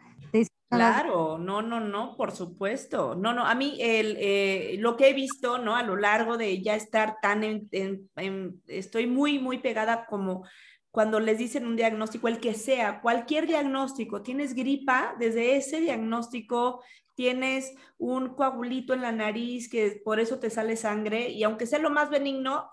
Claro, 0.69 1.39
no, 1.39 1.63
no, 1.63 1.80
no, 1.80 2.15
por 2.15 2.32
supuesto. 2.32 3.15
No, 3.15 3.34
no, 3.34 3.43
a 3.45 3.56
mí 3.56 3.78
el, 3.80 4.15
eh, 4.19 4.75
lo 4.78 4.95
que 4.95 5.10
he 5.10 5.13
visto, 5.13 5.58
¿no? 5.58 5.75
A 5.75 5.82
lo 5.82 5.95
largo 5.95 6.38
de 6.38 6.62
ya 6.62 6.75
estar 6.75 7.15
tan 7.23 7.43
en, 7.43 8.62
estoy 8.67 9.08
muy, 9.08 9.39
muy 9.39 9.58
pegada 9.58 10.06
como 10.06 10.45
cuando 10.91 11.19
les 11.19 11.39
dicen 11.39 11.65
un 11.65 11.75
diagnóstico, 11.75 12.28
el 12.28 12.39
que 12.39 12.54
sea, 12.54 13.02
cualquier 13.02 13.47
diagnóstico, 13.47 14.21
tienes 14.21 14.54
gripa, 14.54 15.15
desde 15.17 15.56
ese 15.56 15.82
diagnóstico 15.82 16.84
tienes 17.19 17.75
un 17.97 18.29
coagulito 18.29 18.93
en 18.93 19.01
la 19.01 19.12
nariz 19.12 19.69
que 19.69 20.01
por 20.05 20.21
eso 20.21 20.39
te 20.39 20.49
sale 20.49 20.77
sangre 20.77 21.27
y 21.27 21.43
aunque 21.43 21.65
sea 21.65 21.77
lo 21.77 21.89
más 21.89 22.10
benigno, 22.10 22.71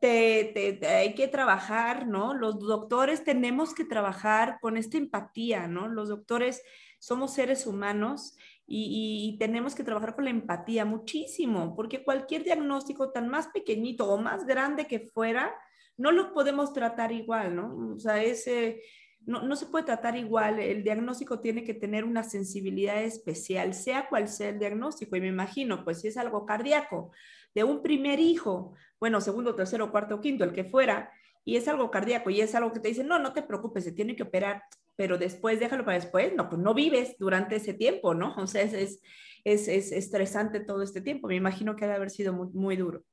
te, 0.00 0.80
hay 0.84 1.14
que 1.14 1.28
trabajar, 1.28 2.08
¿no? 2.08 2.34
Los 2.34 2.58
doctores 2.58 3.22
tenemos 3.22 3.76
que 3.76 3.84
trabajar 3.84 4.58
con 4.60 4.76
esta 4.76 4.98
empatía, 4.98 5.68
¿no? 5.68 5.86
Los 5.86 6.08
doctores 6.08 6.64
somos 6.98 7.34
seres 7.34 7.64
humanos 7.64 8.36
y, 8.66 9.36
tenemos 9.38 9.76
que 9.76 9.84
trabajar 9.84 10.16
con 10.16 10.24
la 10.24 10.30
empatía 10.30 10.84
muchísimo, 10.84 11.76
porque 11.76 12.02
cualquier 12.02 12.42
diagnóstico 12.42 13.12
tan 13.12 13.28
más 13.28 13.46
pequeñito 13.54 14.10
o 14.12 14.18
más 14.18 14.46
grande 14.46 14.88
que 14.88 14.98
fuera, 14.98 15.54
no 15.96 16.10
lo 16.10 16.32
podemos 16.32 16.72
tratar 16.72 17.12
igual, 17.12 17.54
¿no? 17.54 17.94
O 17.94 18.00
sea, 18.00 18.20
ese, 18.20 18.82
no, 19.26 19.42
no, 19.42 19.56
se 19.56 19.66
puede 19.66 19.84
tratar 19.84 20.16
igual, 20.16 20.58
el 20.58 20.82
diagnóstico 20.82 21.40
tiene 21.40 21.64
que 21.64 21.74
tener 21.74 22.04
una 22.04 22.22
sensibilidad 22.22 23.02
especial, 23.02 23.74
sea 23.74 24.08
cual 24.08 24.28
sea 24.28 24.48
el 24.48 24.58
diagnóstico, 24.58 25.16
y 25.16 25.20
me 25.20 25.28
imagino, 25.28 25.84
pues 25.84 26.00
si 26.00 26.08
es 26.08 26.16
algo 26.16 26.46
cardíaco, 26.46 27.10
de 27.54 27.64
un 27.64 27.82
primer 27.82 28.20
hijo, 28.20 28.74
bueno, 29.00 29.20
segundo, 29.20 29.54
tercero, 29.54 29.90
cuarto, 29.90 30.20
quinto, 30.20 30.44
el 30.44 30.52
que 30.52 30.64
fuera, 30.64 31.10
y 31.44 31.56
es 31.56 31.68
algo 31.68 31.90
cardíaco 31.90 32.30
y 32.30 32.40
es 32.40 32.54
algo 32.54 32.72
que 32.72 32.80
te 32.80 32.88
dicen, 32.88 33.06
no, 33.06 33.18
no 33.18 33.32
te 33.32 33.42
preocupes, 33.42 33.84
se 33.84 33.92
tiene 33.92 34.16
que 34.16 34.24
operar, 34.24 34.62
pero 34.96 35.18
después 35.18 35.60
déjalo 35.60 35.84
para 35.84 35.98
después, 35.98 36.34
no, 36.34 36.48
pues 36.48 36.60
no 36.60 36.74
vives 36.74 37.16
durante 37.18 37.56
ese 37.56 37.74
tiempo, 37.74 38.14
¿no? 38.14 38.34
O 38.36 38.46
sea, 38.46 38.62
es, 38.62 39.00
es, 39.44 39.68
es, 39.68 39.92
estresante 39.92 40.60
todo 40.60 40.82
este 40.82 41.00
tiempo. 41.00 41.28
Me 41.28 41.36
imagino 41.36 41.76
que 41.76 41.84
ha 41.84 41.88
de 41.88 41.94
haber 41.94 42.10
sido 42.10 42.32
muy, 42.32 42.48
muy, 42.52 42.76
duro. 42.76 43.04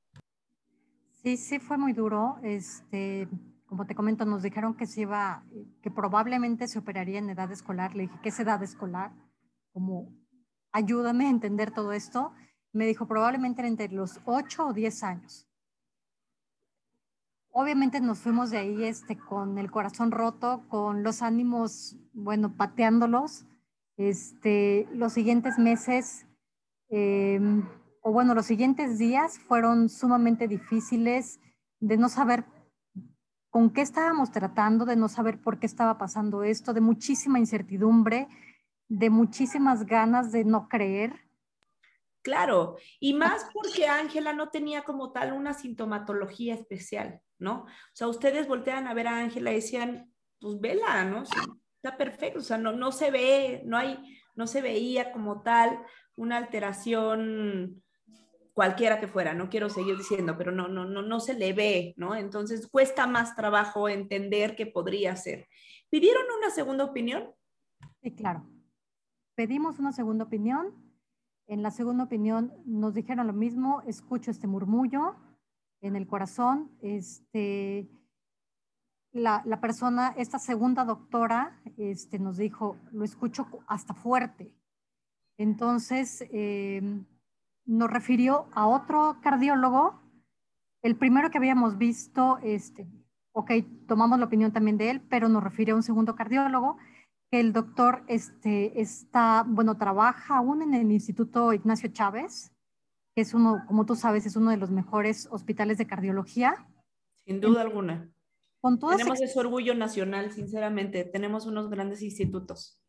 Sí, 1.22 1.38
sí, 1.38 1.60
fue 1.60 1.78
muy 1.78 1.94
duro. 1.94 2.38
Este, 2.42 3.28
como 3.74 3.88
te 3.88 3.96
comento, 3.96 4.24
nos 4.24 4.44
dijeron 4.44 4.76
que 4.76 4.86
se 4.86 5.02
iba, 5.02 5.44
que 5.82 5.90
probablemente 5.90 6.68
se 6.68 6.78
operaría 6.78 7.18
en 7.18 7.32
edad 7.32 7.52
escolar. 7.52 7.96
Le 7.96 8.04
dije, 8.04 8.20
¿qué 8.22 8.30
es 8.30 8.40
edad 8.40 8.62
escolar? 8.62 9.12
Como, 9.72 10.14
ayúdame 10.72 11.26
a 11.26 11.32
entender 11.32 11.72
todo 11.72 11.92
esto. 11.92 12.34
Me 12.72 12.86
dijo, 12.86 13.08
probablemente 13.08 13.66
entre 13.66 13.90
los 13.90 14.22
8 14.26 14.68
o 14.68 14.74
10 14.74 15.04
años 15.04 15.50
obviamente 17.54 18.02
nos 18.02 18.20
fuimos 18.20 18.50
de 18.50 18.58
ahí 18.58 18.84
este, 18.84 19.18
con 19.18 19.58
el 19.58 19.72
corazón 19.72 20.12
roto, 20.12 20.66
con 20.68 21.04
los 21.04 21.22
ánimos, 21.22 21.96
bueno, 22.14 22.58
pateándolos. 22.58 23.46
Este, 23.96 24.88
los 24.92 25.14
siguientes 25.14 25.60
meses, 25.60 26.26
em, 26.90 27.64
o 28.02 28.12
bueno, 28.12 28.34
los 28.34 28.48
siguientes 28.48 28.98
días 28.98 29.38
fueron 29.38 29.88
sumamente 29.88 30.48
difíciles 30.48 31.40
de 31.80 31.98
no 31.98 32.10
saber 32.10 32.44
con 33.54 33.70
qué 33.70 33.82
estábamos 33.82 34.32
tratando, 34.32 34.84
de 34.84 34.96
no 34.96 35.08
saber 35.08 35.40
por 35.40 35.60
qué 35.60 35.68
estaba 35.68 36.00
pasando 36.00 36.42
esto, 36.44 36.74
de 36.74 36.82
muchísima 36.82 37.38
incertidumbre, 37.38 38.28
de 38.90 39.12
muchísimas 39.12 39.86
ganas 39.86 40.32
de 40.32 40.44
no 40.44 40.68
creer. 40.68 41.14
Claro, 42.24 42.78
y 43.00 43.14
más 43.14 43.46
porque 43.54 43.86
Ángela 43.86 44.34
no 44.34 44.50
tenía 44.50 44.82
como 44.82 45.12
tal 45.12 45.34
una 45.34 45.54
sintomatología 45.54 46.56
especial. 46.56 47.22
¿no? 47.38 47.66
O 47.66 47.94
sea, 47.94 48.08
ustedes 48.08 48.48
voltean 48.48 48.88
a 48.88 48.96
ver 48.96 49.08
a 49.08 49.20
Ángela 49.20 49.52
y 49.52 49.56
decían, 49.56 50.12
pues 50.40 50.60
vela, 50.60 51.06
¿no? 51.06 51.22
está 51.76 51.96
perfecto, 51.96 52.40
o 52.40 52.42
sea, 52.42 52.58
no, 52.58 52.72
no 52.72 52.92
se 52.92 53.12
ve, 53.12 53.62
no 53.66 53.78
hay, 53.78 54.18
no 54.34 54.48
se 54.48 54.64
veía 54.64 55.12
como 55.12 55.44
tal 55.44 55.80
una 56.16 56.38
alteración 56.38 57.84
cualquiera 58.54 59.00
que 59.00 59.08
fuera, 59.08 59.34
no 59.34 59.50
quiero 59.50 59.70
seguir 59.70 59.98
diciendo, 59.98 60.38
pero 60.38 60.52
no, 60.52 60.68
no, 60.68 60.86
no, 60.86 61.02
no 61.02 61.20
se 61.20 61.34
le 61.34 61.54
ve, 61.54 61.94
¿no? 61.98 62.16
Entonces 62.16 62.68
cuesta 62.68 63.08
más 63.08 63.36
trabajo 63.36 63.90
entender 63.90 64.56
qué 64.56 64.68
podría 64.68 65.16
ser. 65.16 65.48
¿Pidieron 65.90 66.24
una 66.38 66.50
segunda 66.52 66.84
opinión? 66.84 67.34
Sí, 68.02 68.14
claro. 68.16 68.48
Pedimos 69.36 69.80
una 69.80 69.92
segunda 69.92 70.26
opinión. 70.26 70.74
En 71.48 71.64
la 71.64 71.72
segunda 71.72 72.04
opinión 72.04 72.54
nos 72.66 72.94
dijeron 72.94 73.28
lo 73.28 73.34
mismo, 73.34 73.82
escucho 73.88 74.32
este 74.32 74.48
murmullo, 74.48 75.16
en 75.82 75.96
el 75.96 76.08
corazón. 76.08 76.72
Este, 76.82 77.90
la, 79.12 79.44
la, 79.46 79.60
persona, 79.60 80.14
esta 80.18 80.40
segunda 80.40 80.86
doctora, 80.86 81.62
este, 81.78 82.20
nos 82.20 82.38
dijo, 82.38 82.78
lo 82.92 83.04
escucho 83.04 83.48
hasta 83.68 83.94
fuerte. 83.94 84.54
Entonces, 85.38 86.24
em, 86.32 87.06
nos 87.66 87.90
refirió 87.90 88.48
a 88.54 88.68
otro 88.68 89.18
cardiólogo, 89.22 90.02
el 90.82 90.98
primero 90.98 91.30
que 91.30 91.38
habíamos 91.38 91.78
visto, 91.78 92.40
este, 92.44 92.88
ok, 93.34 93.52
tomamos 93.88 94.20
la 94.20 94.26
opinión 94.26 94.52
también 94.52 94.78
de 94.78 94.90
él, 94.90 95.02
pero 95.02 95.30
nos 95.30 95.44
refirió 95.44 95.74
a 95.74 95.78
un 95.78 95.84
segundo 95.84 96.16
cardiólogo, 96.16 96.78
que 97.32 97.40
el 97.40 97.54
doctor 97.54 98.04
este, 98.08 98.80
está, 98.80 99.44
bueno, 99.48 99.78
trabaja 99.78 100.38
aún 100.38 100.62
en 100.62 100.74
el 100.74 100.92
Instituto 100.92 101.54
Ignacio 101.54 101.90
Chávez, 101.92 102.52
que 103.16 103.22
es 103.22 103.34
uno, 103.34 103.64
como 103.68 103.86
tú 103.86 103.96
sabes, 103.96 104.26
es 104.26 104.36
uno 104.36 104.50
de 104.50 104.58
los 104.58 104.72
mejores 104.72 105.28
hospitales 105.32 105.78
de 105.78 105.88
cardiología. 105.88 106.68
Sin 107.26 107.40
duda 107.40 107.62
alguna. 107.62 108.10
Con 108.62 108.80
Tenemos 108.80 109.22
ese 109.22 109.40
orgullo 109.40 109.76
nacional, 109.76 110.32
sinceramente. 110.32 111.04
Tenemos 111.04 111.46
unos 111.46 111.70
grandes 111.70 112.02
institutos. 112.02 112.83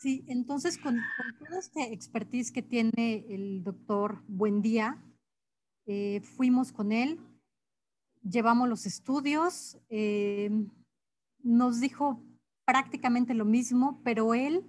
Sí, 0.00 0.24
entonces 0.28 0.78
con, 0.78 0.96
toda 1.38 1.58
esta 1.58 1.82
expertise 1.84 2.50
que 2.50 2.62
tiene 2.62 3.26
el 3.28 3.62
doctor 3.62 4.22
Buendía, 4.28 4.96
eh, 5.86 6.22
fuimos 6.22 6.72
con 6.72 6.90
él, 6.90 7.20
llevamos 8.22 8.66
los 8.66 8.86
estudios, 8.86 9.78
eh, 9.90 10.50
nos 11.42 11.80
dijo 11.80 12.24
prácticamente 12.64 13.34
lo 13.34 13.44
mismo, 13.44 14.00
pero 14.02 14.32
él, 14.32 14.64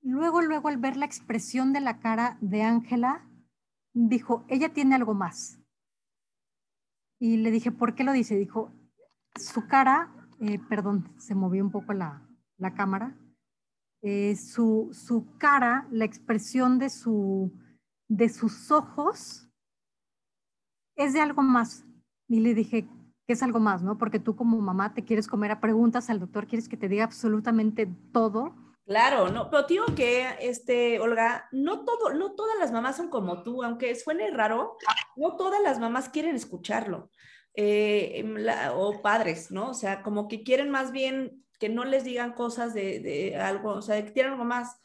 luego, 0.00 0.40
luego 0.40 0.68
al 0.68 0.78
ver 0.78 0.96
la 0.96 1.04
expresión 1.04 1.74
de 1.74 1.80
la 1.80 2.00
cara 2.00 2.38
de 2.40 2.62
Ángela, 2.62 3.28
dijo, 3.92 4.46
ella 4.48 4.72
tiene 4.72 4.94
algo 4.94 5.12
más. 5.12 5.58
Y 7.18 7.36
le 7.36 7.50
dije, 7.50 7.70
¿por 7.70 7.94
qué 7.94 8.02
lo 8.02 8.12
dice? 8.12 8.36
Dijo, 8.36 8.72
su 9.38 9.66
cara, 9.66 10.10
eh, 10.40 10.58
perdón, 10.70 11.12
se 11.18 11.34
movió 11.34 11.62
un 11.62 11.70
poco 11.70 11.92
la, 11.92 12.22
cámara, 12.74 13.14
eh, 14.06 14.36
su, 14.36 14.90
su, 14.92 15.26
cara, 15.38 15.88
la 15.90 16.04
expresión 16.04 16.78
de, 16.78 16.90
su, 16.90 17.52
de 18.08 18.28
sus 18.28 18.70
ojos 18.70 19.48
es 20.96 21.12
de 21.12 21.20
algo 21.20 21.42
más. 21.42 21.84
Y 22.28 22.40
le 22.40 22.54
dije, 22.54 22.88
¿qué 23.26 23.32
es 23.32 23.42
algo 23.42 23.60
más? 23.60 23.82
¿no? 23.82 23.98
Porque 23.98 24.18
tú 24.18 24.36
como 24.36 24.60
mamá 24.60 24.94
te 24.94 25.04
quieres 25.04 25.26
comer 25.26 25.50
a 25.50 25.60
preguntas 25.60 26.08
al 26.10 26.20
doctor, 26.20 26.46
quieres 26.46 26.68
que 26.68 26.76
te 26.76 26.88
diga 26.88 27.04
absolutamente 27.04 27.86
todo 28.12 28.54
Claro, 28.86 29.30
no, 29.30 29.50
pero 29.50 29.64
digo 29.64 29.84
que, 29.96 30.36
este, 30.40 31.00
Olga, 31.00 31.48
no 31.50 31.84
todo, 31.84 32.14
no 32.14 32.36
todas 32.36 32.56
las 32.60 32.70
mamás 32.70 32.96
son 32.96 33.08
como 33.08 33.42
tú, 33.42 33.64
aunque 33.64 33.96
suene 33.96 34.30
raro, 34.30 34.76
no 35.16 35.34
todas 35.34 35.60
las 35.60 35.80
mamás 35.80 36.08
quieren 36.08 36.36
escucharlo, 36.36 37.10
eh, 37.54 38.24
o 38.76 39.02
padres, 39.02 39.50
¿no? 39.50 39.70
O 39.70 39.74
sea, 39.74 40.04
como 40.04 40.28
que 40.28 40.44
quieren 40.44 40.70
más 40.70 40.92
bien 40.92 41.44
que 41.58 41.68
no 41.68 41.84
les 41.84 42.04
digan 42.04 42.32
cosas 42.32 42.74
de, 42.74 43.00
de 43.00 43.36
algo, 43.36 43.70
o 43.72 43.82
sea, 43.82 44.04
que 44.04 44.12
quieren 44.12 44.32
algo 44.32 44.44
más. 44.44 44.78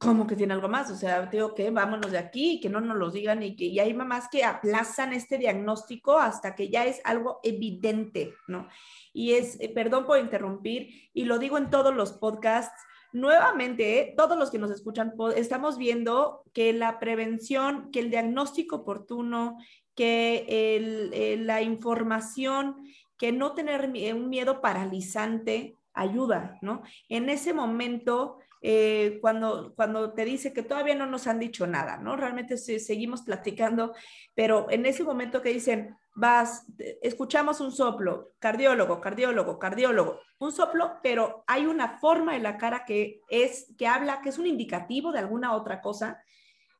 ¿cómo 0.00 0.26
que 0.26 0.34
tiene 0.34 0.54
algo 0.54 0.68
más? 0.68 0.90
O 0.90 0.96
sea, 0.96 1.26
digo 1.26 1.54
que 1.54 1.70
vámonos 1.70 2.10
de 2.10 2.16
aquí, 2.16 2.58
que 2.58 2.70
no 2.70 2.80
nos 2.80 2.96
lo 2.96 3.10
digan 3.10 3.42
y 3.42 3.54
que 3.54 3.66
y 3.66 3.80
hay 3.80 3.92
mamás 3.92 4.28
que 4.32 4.44
aplazan 4.44 5.12
este 5.12 5.36
diagnóstico 5.36 6.18
hasta 6.18 6.54
que 6.54 6.70
ya 6.70 6.86
es 6.86 7.02
algo 7.04 7.38
evidente, 7.42 8.32
¿no? 8.48 8.66
Y 9.12 9.32
es, 9.32 9.60
eh, 9.60 9.68
perdón 9.68 10.06
por 10.06 10.18
interrumpir, 10.18 11.10
y 11.12 11.24
lo 11.24 11.38
digo 11.38 11.58
en 11.58 11.68
todos 11.68 11.94
los 11.94 12.12
podcasts, 12.12 12.82
nuevamente, 13.12 14.14
todos 14.16 14.38
los 14.38 14.50
que 14.50 14.58
nos 14.58 14.70
escuchan, 14.70 15.12
estamos 15.36 15.76
viendo 15.76 16.44
que 16.54 16.72
la 16.72 16.98
prevención, 16.98 17.90
que 17.90 18.00
el 18.00 18.10
diagnóstico 18.10 18.76
oportuno, 18.76 19.58
que 19.94 21.36
la 21.42 21.60
información, 21.60 22.76
que 23.18 23.32
no 23.32 23.52
tener 23.52 23.90
un 24.14 24.30
miedo 24.30 24.62
paralizante 24.62 25.76
ayuda, 25.94 26.58
¿no? 26.62 26.82
En 27.08 27.28
ese 27.28 27.52
momento, 27.52 28.38
eh, 28.62 29.18
cuando, 29.20 29.74
cuando 29.74 30.12
te 30.12 30.24
dice 30.24 30.52
que 30.52 30.62
todavía 30.62 30.94
no 30.94 31.06
nos 31.06 31.26
han 31.26 31.38
dicho 31.38 31.66
nada, 31.66 31.96
¿no? 31.96 32.16
Realmente 32.16 32.56
seguimos 32.56 33.22
platicando, 33.22 33.94
pero 34.34 34.66
en 34.70 34.86
ese 34.86 35.04
momento 35.04 35.42
que 35.42 35.52
dicen, 35.52 35.96
vas, 36.14 36.66
escuchamos 37.02 37.60
un 37.60 37.72
soplo, 37.72 38.32
cardiólogo, 38.38 39.00
cardiólogo, 39.00 39.58
cardiólogo, 39.58 40.20
un 40.38 40.52
soplo, 40.52 40.98
pero 41.02 41.44
hay 41.46 41.66
una 41.66 41.98
forma 41.98 42.36
en 42.36 42.42
la 42.42 42.58
cara 42.58 42.84
que 42.84 43.22
es, 43.28 43.74
que 43.78 43.86
habla, 43.86 44.20
que 44.20 44.28
es 44.28 44.38
un 44.38 44.46
indicativo 44.46 45.12
de 45.12 45.20
alguna 45.20 45.54
otra 45.54 45.80
cosa. 45.80 46.22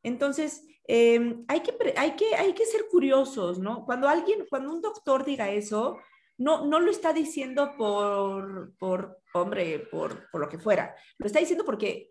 Entonces, 0.02 0.66
em, 0.86 1.44
hay, 1.48 1.60
que, 1.60 1.74
hay, 1.96 2.12
que, 2.12 2.34
hay 2.34 2.52
que 2.52 2.66
ser 2.66 2.86
curiosos, 2.90 3.58
¿no? 3.58 3.84
Cuando 3.84 4.08
alguien, 4.08 4.46
cuando 4.48 4.72
un 4.72 4.80
doctor 4.80 5.24
diga 5.24 5.50
eso, 5.50 5.98
no, 6.40 6.64
no 6.64 6.80
lo 6.80 6.90
está 6.90 7.12
diciendo 7.12 7.74
por, 7.76 8.74
por 8.78 9.20
hombre, 9.34 9.78
por, 9.90 10.30
por 10.30 10.40
lo 10.40 10.48
que 10.48 10.58
fuera, 10.58 10.96
lo 11.18 11.26
está 11.26 11.38
diciendo 11.38 11.66
porque 11.66 12.08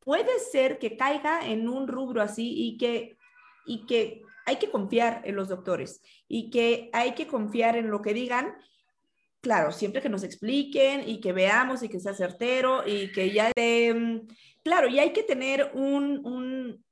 puede 0.00 0.38
ser 0.38 0.78
que 0.78 0.96
caiga 0.96 1.46
en 1.46 1.68
un 1.68 1.86
rubro 1.86 2.22
así 2.22 2.54
y 2.56 2.78
que, 2.78 3.18
y 3.66 3.84
que 3.84 4.22
hay 4.46 4.56
que 4.56 4.70
confiar 4.70 5.20
en 5.26 5.36
los 5.36 5.50
doctores 5.50 6.00
y 6.28 6.48
que 6.48 6.88
hay 6.94 7.12
que 7.12 7.26
confiar 7.26 7.76
en 7.76 7.90
lo 7.90 8.00
que 8.00 8.14
digan. 8.14 8.54
Claro, 9.42 9.70
siempre 9.70 10.00
que 10.00 10.08
nos 10.08 10.22
expliquen 10.22 11.06
y 11.06 11.20
que 11.20 11.34
veamos 11.34 11.82
y 11.82 11.90
que 11.90 12.00
sea 12.00 12.14
certero 12.14 12.88
y 12.88 13.12
que 13.12 13.32
ya... 13.32 13.52
Eh, 13.54 14.22
claro, 14.64 14.88
y 14.88 14.98
hay 14.98 15.12
que 15.12 15.24
tener 15.24 15.72
un, 15.74 16.82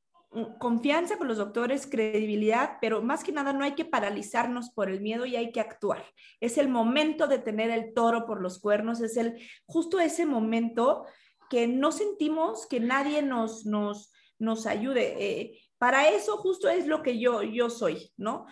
confianza 0.59 1.17
con 1.17 1.29
los 1.29 1.39
doctores, 1.39 1.87
credibilidad, 1.87 2.79
pero 2.81 3.03
más 3.03 3.25
que 3.25 3.33
nada 3.33 3.53
no 3.53 3.65
hay 3.65 3.75
que 3.75 3.85
paralizarnos 3.85 4.71
por 4.71 4.91
el 4.91 5.01
miedo 5.01 5.25
y 5.25 5.37
hay 5.37 5.53
que 5.53 5.61
actuar. 5.61 6.05
Es 6.41 6.59
el 6.59 6.69
momento 6.69 7.27
de 7.27 7.39
tener 7.39 7.71
el 7.71 7.95
toro 7.95 8.27
por 8.27 8.43
los 8.43 8.61
cuernos, 8.61 9.01
es 9.01 9.17
el 9.17 9.39
justo 9.67 10.01
ese 10.01 10.27
momento 10.27 11.07
que 11.49 11.67
no 11.67 11.93
sentimos 11.93 12.67
que 12.67 12.81
nadie 12.81 13.23
nos, 13.23 13.65
nos, 13.65 14.13
nos 14.39 14.67
ayude. 14.67 15.17
Eh, 15.19 15.61
para 15.79 16.09
eso 16.09 16.37
justo 16.37 16.69
es 16.69 16.87
lo 16.87 17.03
que 17.03 17.19
yo, 17.19 17.43
yo 17.43 17.71
soy, 17.71 18.13
¿no? 18.17 18.47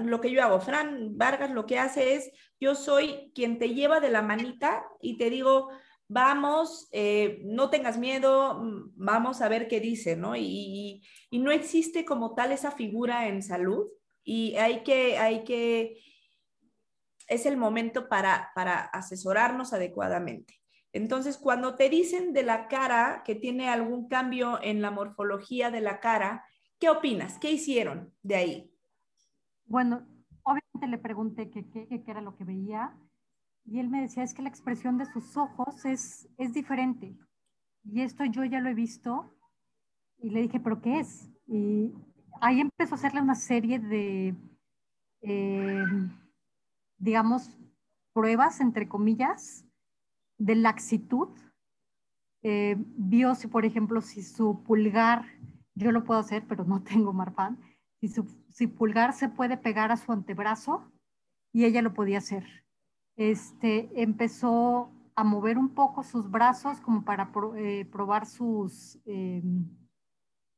Lo 0.00 0.20
que 0.20 0.30
yo 0.30 0.42
hago. 0.42 0.60
Fran 0.60 1.16
Vargas 1.16 1.52
lo 1.52 1.64
que 1.64 1.78
hace 1.78 2.14
es, 2.14 2.30
yo 2.58 2.74
soy 2.74 3.30
quien 3.34 3.58
te 3.58 3.70
lleva 3.70 4.00
de 4.00 4.10
la 4.10 4.20
manita 4.20 4.84
y 5.00 5.16
te 5.16 5.30
digo, 5.30 5.70
vamos, 6.10 6.88
eh, 6.92 7.40
no 7.44 7.70
tengas 7.70 7.98
miedo, 7.98 8.62
mm, 8.62 8.92
vamos 8.96 9.40
a 9.40 9.48
ver 9.48 9.68
qué 9.68 9.80
dice, 9.80 10.16
¿no? 10.16 10.36
Y, 10.36 11.02
no 11.32 11.50
existe 11.50 12.04
como 12.04 12.34
tal 12.34 12.52
esa 12.52 12.72
figura 12.72 13.28
en 13.28 13.42
salud 13.42 13.86
y 14.24 14.56
hay 14.56 14.82
que, 14.82 15.16
hay 15.16 15.44
que, 15.44 16.02
es 17.28 17.46
el 17.46 17.56
momento 17.56 18.08
para, 18.08 18.50
para 18.54 18.80
asesorarnos 18.80 19.72
adecuadamente. 19.72 20.60
Entonces, 20.92 21.38
cuando 21.38 21.76
te 21.76 21.88
dicen 21.88 22.32
de 22.32 22.42
la 22.42 22.66
cara 22.68 23.22
que 23.24 23.36
tiene 23.36 23.68
algún 23.68 24.08
cambio 24.08 24.58
en 24.62 24.82
la 24.82 24.90
morfología 24.90 25.70
de 25.70 25.80
la 25.80 26.00
cara, 26.00 26.44
¿Qué 26.80 26.88
opinas? 26.88 27.38
¿Qué 27.38 27.52
hicieron 27.52 28.10
de 28.22 28.36
ahí? 28.36 28.74
Bueno, 29.66 30.06
obviamente 30.42 30.88
le 30.88 30.96
pregunté 30.96 31.50
qué, 31.50 32.02
era 32.06 32.22
lo 32.22 32.34
que 32.36 32.44
veía 32.44 32.96
y 33.64 33.78
él 33.78 33.88
me 33.88 34.00
decía, 34.00 34.22
es 34.22 34.34
que 34.34 34.42
la 34.42 34.48
expresión 34.48 34.98
de 34.98 35.06
sus 35.06 35.36
ojos 35.36 35.84
es, 35.84 36.28
es 36.38 36.52
diferente. 36.52 37.16
Y 37.84 38.02
esto 38.02 38.24
yo 38.24 38.44
ya 38.44 38.60
lo 38.60 38.68
he 38.68 38.74
visto 38.74 39.34
y 40.18 40.30
le 40.30 40.42
dije, 40.42 40.60
¿pero 40.60 40.80
qué 40.80 41.00
es? 41.00 41.30
Y 41.46 41.92
ahí 42.40 42.60
empezó 42.60 42.94
a 42.94 42.98
hacerle 42.98 43.22
una 43.22 43.34
serie 43.34 43.78
de, 43.78 44.34
eh, 45.22 45.84
digamos, 46.98 47.58
pruebas, 48.12 48.60
entre 48.60 48.88
comillas, 48.88 49.64
de 50.38 50.54
laxitud. 50.56 51.28
Eh, 52.42 52.76
vio 52.78 53.34
si, 53.34 53.46
por 53.48 53.64
ejemplo, 53.64 54.00
si 54.00 54.22
su 54.22 54.62
pulgar 54.64 55.24
yo 55.74 55.92
lo 55.92 56.04
puedo 56.04 56.20
hacer, 56.20 56.44
pero 56.46 56.64
no 56.64 56.82
tengo 56.84 57.12
marfan. 57.12 57.58
Si 58.00 58.08
su 58.08 58.26
si 58.60 58.66
pulgar 58.66 59.12
se 59.12 59.28
puede 59.28 59.56
pegar 59.56 59.92
a 59.92 59.96
su 59.96 60.12
antebrazo 60.12 60.92
y 61.52 61.64
ella 61.64 61.82
lo 61.82 61.94
podía 61.94 62.18
hacer. 62.18 62.44
Este, 63.16 63.90
empezó 63.94 64.90
a 65.14 65.24
mover 65.24 65.58
un 65.58 65.74
poco 65.74 66.02
sus 66.02 66.30
brazos 66.30 66.80
como 66.80 67.04
para 67.04 67.30
eh, 67.56 67.84
probar 67.90 68.26
sus, 68.26 68.98
eh, 69.04 69.42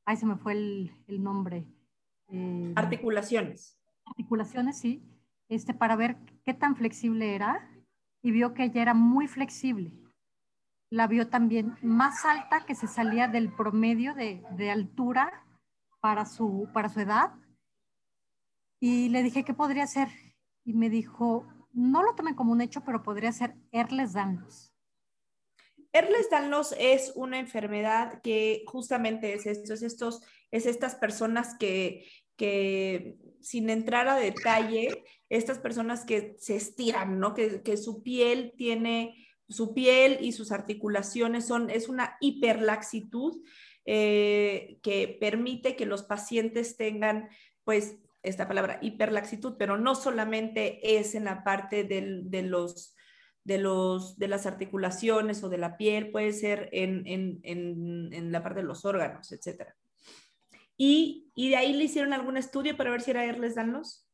ay, 0.04 0.16
se 0.16 0.26
me 0.26 0.36
fue 0.36 0.52
el, 0.52 0.92
el 1.08 1.22
nombre. 1.22 1.66
Eh, 2.28 2.72
articulaciones. 2.76 3.78
Articulaciones, 4.04 4.78
sí, 4.78 5.02
este, 5.48 5.74
para 5.74 5.96
ver 5.96 6.16
qué 6.44 6.54
tan 6.54 6.76
flexible 6.76 7.34
era 7.34 7.68
y 8.22 8.30
vio 8.30 8.54
que 8.54 8.64
ella 8.64 8.82
era 8.82 8.94
muy 8.94 9.26
flexible 9.26 9.92
la 10.92 11.06
vio 11.06 11.28
también 11.28 11.78
más 11.80 12.26
alta 12.26 12.66
que 12.66 12.74
se 12.74 12.86
salía 12.86 13.26
del 13.26 13.50
promedio 13.50 14.12
de, 14.12 14.70
altura 14.70 15.42
para 16.00 16.26
su, 16.26 16.68
para 16.74 16.90
su 16.90 17.00
edad. 17.00 17.32
Y 18.78 19.08
le 19.08 19.22
dije, 19.22 19.42
¿qué 19.42 19.54
podría 19.54 19.86
ser? 19.86 20.10
Y 20.66 20.74
me 20.74 20.90
dijo, 20.90 21.46
no 21.72 22.02
lo 22.02 22.14
tomen 22.14 22.34
como 22.34 22.52
un 22.52 22.60
hecho, 22.60 22.82
pero 22.84 23.02
podría 23.02 23.32
ser 23.32 23.54
Erles 23.70 24.12
Danlos. 24.12 24.72
Erles 25.92 26.30
Danlos 26.30 26.74
es 26.78 27.12
una 27.14 27.38
enfermedad 27.38 28.20
que 28.22 28.64
justamente 28.66 29.34
es 29.34 29.46
esto, 29.46 29.74
es, 29.74 29.82
estos, 29.82 30.22
es 30.50 30.66
estas 30.66 30.94
personas 30.94 31.54
que, 31.58 32.06
que, 32.36 33.16
sin 33.40 33.68
entrar 33.68 34.08
a 34.08 34.16
detalle, 34.16 35.04
estas 35.28 35.58
personas 35.58 36.04
que 36.04 36.34
se 36.38 36.56
estiran, 36.56 37.18
¿no? 37.18 37.34
Que, 37.34 37.62
que 37.62 37.76
su 37.76 38.02
piel 38.02 38.54
tiene 38.56 39.16
su 39.52 39.74
piel 39.74 40.18
y 40.20 40.32
sus 40.32 40.50
articulaciones 40.50 41.46
son, 41.46 41.70
es 41.70 41.88
una 41.88 42.16
hiperlaxitud 42.20 43.42
eh, 43.84 44.78
que 44.82 45.16
permite 45.20 45.76
que 45.76 45.86
los 45.86 46.02
pacientes 46.02 46.76
tengan, 46.76 47.28
pues, 47.64 47.96
esta 48.22 48.48
palabra 48.48 48.78
hiperlaxitud, 48.80 49.56
pero 49.58 49.78
no 49.78 49.94
solamente 49.94 50.98
es 50.98 51.14
en 51.14 51.24
la 51.24 51.44
parte 51.44 51.84
de 51.84 52.42
los 52.42 52.94
de, 53.44 53.58
los, 53.58 54.18
de 54.18 54.28
las 54.28 54.46
articulaciones 54.46 55.42
o 55.42 55.48
de 55.48 55.58
la 55.58 55.76
piel, 55.76 56.12
puede 56.12 56.32
ser 56.32 56.68
en, 56.70 57.04
en, 57.08 57.40
en, 57.42 58.30
la 58.30 58.40
parte 58.40 58.60
de 58.60 58.66
los 58.66 58.84
órganos, 58.84 59.32
etc. 59.32 59.64
Y, 60.76 61.32
y, 61.34 61.48
de 61.48 61.56
ahí 61.56 61.72
le 61.72 61.84
hicieron 61.84 62.12
algún 62.12 62.36
estudio 62.36 62.76
para 62.76 62.92
ver 62.92 63.00
si 63.00 63.10
era 63.10 63.24
Erles 63.24 63.56
Danlos. 63.56 64.08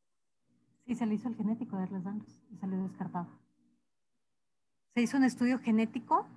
Sí, 0.87 0.95
se 0.95 1.05
le 1.05 1.13
hizo 1.13 1.29
el 1.29 1.35
genético 1.35 1.77
de 1.77 1.83
Erles 1.83 2.03
Danlos 2.03 2.41
y 2.51 2.57
salió 2.57 2.81
descartado 2.81 3.39
se 4.93 5.01
hizo 5.01 5.17
un 5.17 5.23
estudio 5.23 5.59
genético 5.59 6.27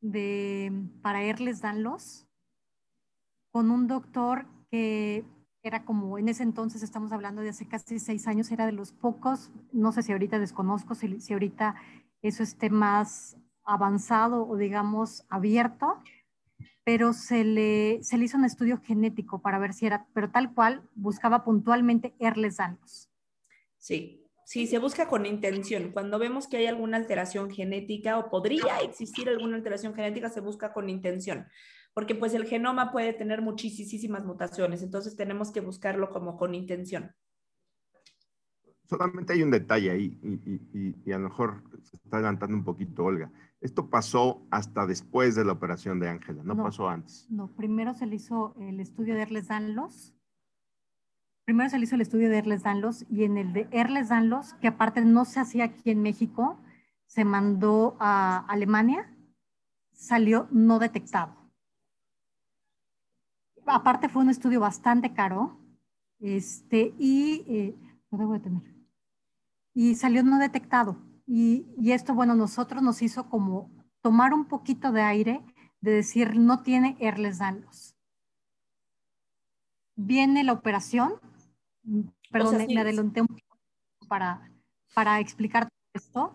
de, 0.00 0.72
para 1.02 1.22
Erles 1.22 1.60
Danlos 1.60 2.26
con 3.50 3.70
un 3.70 3.86
doctor 3.86 4.46
que 4.70 5.24
era 5.64 5.84
como 5.84 6.18
en 6.18 6.28
ese 6.28 6.42
entonces, 6.42 6.82
estamos 6.82 7.10
hablando 7.10 7.40
de 7.40 7.48
hace 7.48 7.66
casi 7.66 7.98
seis 7.98 8.28
años, 8.28 8.52
era 8.52 8.66
de 8.66 8.72
los 8.72 8.92
pocos, 8.92 9.50
no 9.72 9.92
sé 9.92 10.02
si 10.02 10.12
ahorita 10.12 10.38
desconozco, 10.38 10.94
si, 10.94 11.20
si 11.20 11.32
ahorita 11.32 11.74
eso 12.22 12.42
esté 12.42 12.68
más 12.68 13.38
avanzado 13.64 14.46
o 14.46 14.56
digamos 14.58 15.24
abierto, 15.30 16.02
pero 16.84 17.14
se 17.14 17.44
le, 17.44 18.02
se 18.02 18.18
le 18.18 18.26
hizo 18.26 18.36
un 18.36 18.44
estudio 18.44 18.78
genético 18.78 19.40
para 19.40 19.58
ver 19.58 19.72
si 19.72 19.86
era, 19.86 20.06
pero 20.12 20.30
tal 20.30 20.52
cual 20.52 20.82
buscaba 20.94 21.44
puntualmente 21.44 22.14
Erles 22.18 22.58
Danlos. 22.58 23.10
Sí, 23.78 24.20
Sí, 24.46 24.66
se 24.66 24.78
busca 24.78 25.08
con 25.08 25.24
intención. 25.24 25.90
Cuando 25.92 26.18
vemos 26.18 26.46
que 26.46 26.58
hay 26.58 26.66
alguna 26.66 26.98
alteración 26.98 27.50
genética 27.50 28.18
o 28.18 28.28
podría 28.28 28.78
existir 28.82 29.28
alguna 29.28 29.56
alteración 29.56 29.94
genética, 29.94 30.28
se 30.28 30.40
busca 30.40 30.72
con 30.74 30.90
intención, 30.90 31.46
porque 31.94 32.14
pues 32.14 32.34
el 32.34 32.44
genoma 32.44 32.92
puede 32.92 33.12
tener 33.12 33.40
muchísimas 33.40 34.24
mutaciones, 34.24 34.82
entonces 34.82 35.16
tenemos 35.16 35.50
que 35.50 35.60
buscarlo 35.60 36.10
como 36.10 36.36
con 36.36 36.54
intención. 36.54 37.12
Solamente 38.84 39.32
hay 39.32 39.42
un 39.42 39.50
detalle 39.50 39.90
ahí 39.90 40.18
y, 40.22 41.10
a 41.10 41.18
lo 41.18 41.30
mejor 41.30 41.62
se 41.82 41.96
está 41.96 42.18
adelantando 42.18 42.54
un 42.54 42.64
poquito, 42.64 43.04
Olga. 43.04 43.32
Esto 43.60 43.88
pasó 43.88 44.46
hasta 44.50 44.86
después 44.86 45.34
de 45.34 45.44
la 45.44 45.52
operación 45.52 45.98
de 46.00 46.08
Ángela, 46.10 46.42
no, 46.44 46.54
pasó 46.54 46.88
antes. 46.88 47.26
No, 47.30 47.50
primero 47.54 47.94
se 47.94 48.04
le 48.04 48.16
hizo 48.16 48.54
el 48.60 48.80
estudio 48.80 49.14
de 49.14 49.22
Erles 49.22 49.48
Danlos 49.48 50.14
primero 51.44 51.68
se 51.68 51.78
le 51.78 51.84
hizo 51.84 51.94
el 51.94 52.00
estudio 52.00 52.30
de 52.30 52.38
Erles 52.38 52.62
Danlos 52.62 53.04
y 53.10 53.24
en 53.24 53.36
el 53.36 53.52
de 53.52 53.68
Erles 53.70 54.08
Danlos, 54.08 54.54
que 54.54 54.68
aparte 54.68 55.02
no 55.02 55.24
se 55.24 55.40
hacía 55.40 55.64
aquí 55.64 55.90
en 55.90 56.02
México, 56.02 56.58
se 57.06 57.24
mandó 57.24 57.96
a 58.00 58.38
Alemania, 58.48 59.14
salió 59.92 60.48
no 60.50 60.78
detectado. 60.78 61.43
Aparte 63.66 64.08
fue 64.08 64.22
un 64.22 64.30
estudio 64.30 64.60
bastante 64.60 65.12
caro, 65.12 65.58
este, 66.20 66.94
y 66.98 67.44
eh, 67.48 67.76
no 68.10 68.18
debo 68.18 68.32
de 68.32 68.40
tener. 68.40 68.74
Y 69.74 69.94
salió 69.96 70.22
no 70.22 70.38
detectado. 70.38 70.96
Y, 71.26 71.66
y, 71.78 71.92
esto, 71.92 72.14
bueno, 72.14 72.34
nosotros 72.34 72.82
nos 72.82 73.02
hizo 73.02 73.28
como 73.28 73.70
tomar 74.02 74.34
un 74.34 74.44
poquito 74.44 74.92
de 74.92 75.02
aire, 75.02 75.42
de 75.80 75.90
decir, 75.92 76.36
no 76.36 76.62
tiene 76.62 76.96
Erles 77.00 77.38
Danlos. 77.38 77.96
Viene 79.96 80.44
la 80.44 80.52
operación, 80.52 81.14
perdón, 82.30 82.66
me 82.66 82.80
adelanté 82.80 83.20
un 83.20 83.28
poco 83.28 83.58
para, 84.08 84.50
para 84.94 85.20
explicar 85.20 85.68
esto. 85.92 86.34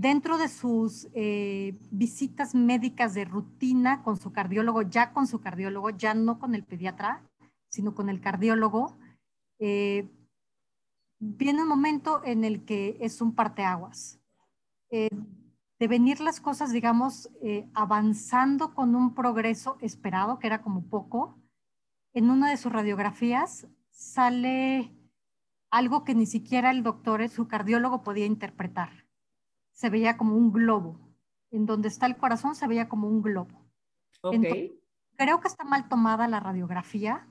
Dentro 0.00 0.38
de 0.38 0.48
sus 0.48 1.08
eh, 1.12 1.78
visitas 1.90 2.54
médicas 2.54 3.12
de 3.12 3.26
rutina 3.26 4.02
con 4.02 4.16
su 4.16 4.32
cardiólogo, 4.32 4.80
ya 4.80 5.12
con 5.12 5.26
su 5.26 5.42
cardiólogo, 5.42 5.90
ya 5.90 6.14
no 6.14 6.38
con 6.38 6.54
el 6.54 6.64
pediatra, 6.64 7.22
sino 7.68 7.94
con 7.94 8.08
el 8.08 8.22
cardiólogo, 8.22 8.96
eh, 9.58 10.08
viene 11.18 11.64
un 11.64 11.68
momento 11.68 12.22
en 12.24 12.44
el 12.44 12.64
que 12.64 12.96
es 13.00 13.20
un 13.20 13.34
parteaguas. 13.34 14.18
Eh, 14.90 15.10
de 15.78 15.86
venir 15.86 16.20
las 16.20 16.40
cosas, 16.40 16.72
digamos, 16.72 17.28
eh, 17.42 17.68
avanzando 17.74 18.72
con 18.72 18.94
un 18.94 19.14
progreso 19.14 19.76
esperado, 19.82 20.38
que 20.38 20.46
era 20.46 20.62
como 20.62 20.82
poco, 20.88 21.38
en 22.14 22.30
una 22.30 22.48
de 22.48 22.56
sus 22.56 22.72
radiografías 22.72 23.66
sale 23.90 24.94
algo 25.70 26.04
que 26.04 26.14
ni 26.14 26.24
siquiera 26.24 26.70
el 26.70 26.82
doctor, 26.82 27.28
su 27.28 27.48
cardiólogo, 27.48 28.02
podía 28.02 28.24
interpretar. 28.24 28.99
Se 29.80 29.88
veía 29.88 30.16
como 30.16 30.36
un 30.36 30.52
globo. 30.52 31.00
En 31.50 31.66
donde 31.66 31.88
está 31.88 32.06
el 32.06 32.16
corazón 32.16 32.54
se 32.54 32.68
veía 32.68 32.88
como 32.88 33.08
un 33.08 33.22
globo. 33.22 33.66
creo 35.16 35.40
que 35.40 35.48
está 35.48 35.64
mal 35.64 35.88
tomada 35.88 36.28
la 36.28 36.40
radiografía 36.40 37.26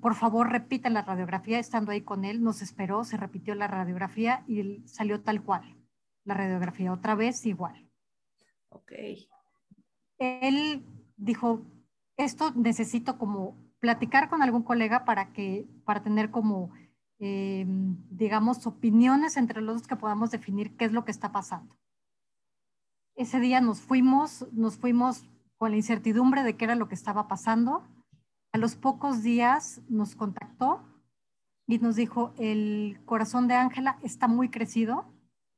por 0.00 0.14
favor 0.14 0.50
repita 0.50 0.88
la 0.88 1.02
radiografía, 1.02 1.58
estando 1.58 1.92
ahí 1.92 2.00
con 2.00 2.24
él, 2.24 2.42
nos 2.42 2.62
esperó, 2.62 3.04
se 3.04 3.16
repitió 3.16 3.54
la 3.54 3.66
radiografía 3.66 4.44
y 4.46 4.82
salió 4.86 5.20
tal 5.20 5.42
cual. 5.42 5.76
La 6.24 6.34
radiografía 6.34 6.92
otra 6.92 7.14
vez 7.14 7.44
igual. 7.44 7.88
Ok. 8.70 8.92
Él 10.18 10.84
dijo, 11.16 11.62
esto 12.16 12.52
necesito 12.52 13.18
como 13.18 13.58
platicar 13.78 14.30
con 14.30 14.42
algún 14.42 14.62
colega 14.62 15.04
para 15.04 15.32
que, 15.32 15.66
para 15.84 16.02
tener 16.02 16.30
como, 16.30 16.70
em, 17.18 17.96
digamos, 18.10 18.66
opiniones 18.66 19.36
entre 19.36 19.60
los 19.60 19.76
dos 19.76 19.86
que 19.88 19.96
podamos 19.96 20.30
definir 20.30 20.76
qué 20.76 20.86
es 20.86 20.92
lo 20.92 21.04
que 21.04 21.10
está 21.10 21.32
pasando. 21.32 21.76
Ese 23.14 23.40
día 23.40 23.60
nos 23.60 23.80
fuimos, 23.80 24.46
nos 24.52 24.76
fuimos 24.76 25.24
con 25.56 25.70
la 25.70 25.76
incertidumbre 25.76 26.42
de 26.42 26.56
qué 26.56 26.66
era 26.66 26.74
lo 26.74 26.88
que 26.88 26.94
estaba 26.94 27.28
pasando 27.28 27.82
a 28.56 28.58
los 28.58 28.74
pocos 28.74 29.22
días 29.22 29.82
nos 29.86 30.14
contactó 30.14 30.82
y 31.66 31.78
nos 31.78 31.94
dijo, 31.94 32.32
el 32.38 32.98
corazón 33.04 33.48
de 33.48 33.54
Ángela 33.54 33.98
está 34.02 34.28
muy 34.28 34.48
crecido. 34.48 35.04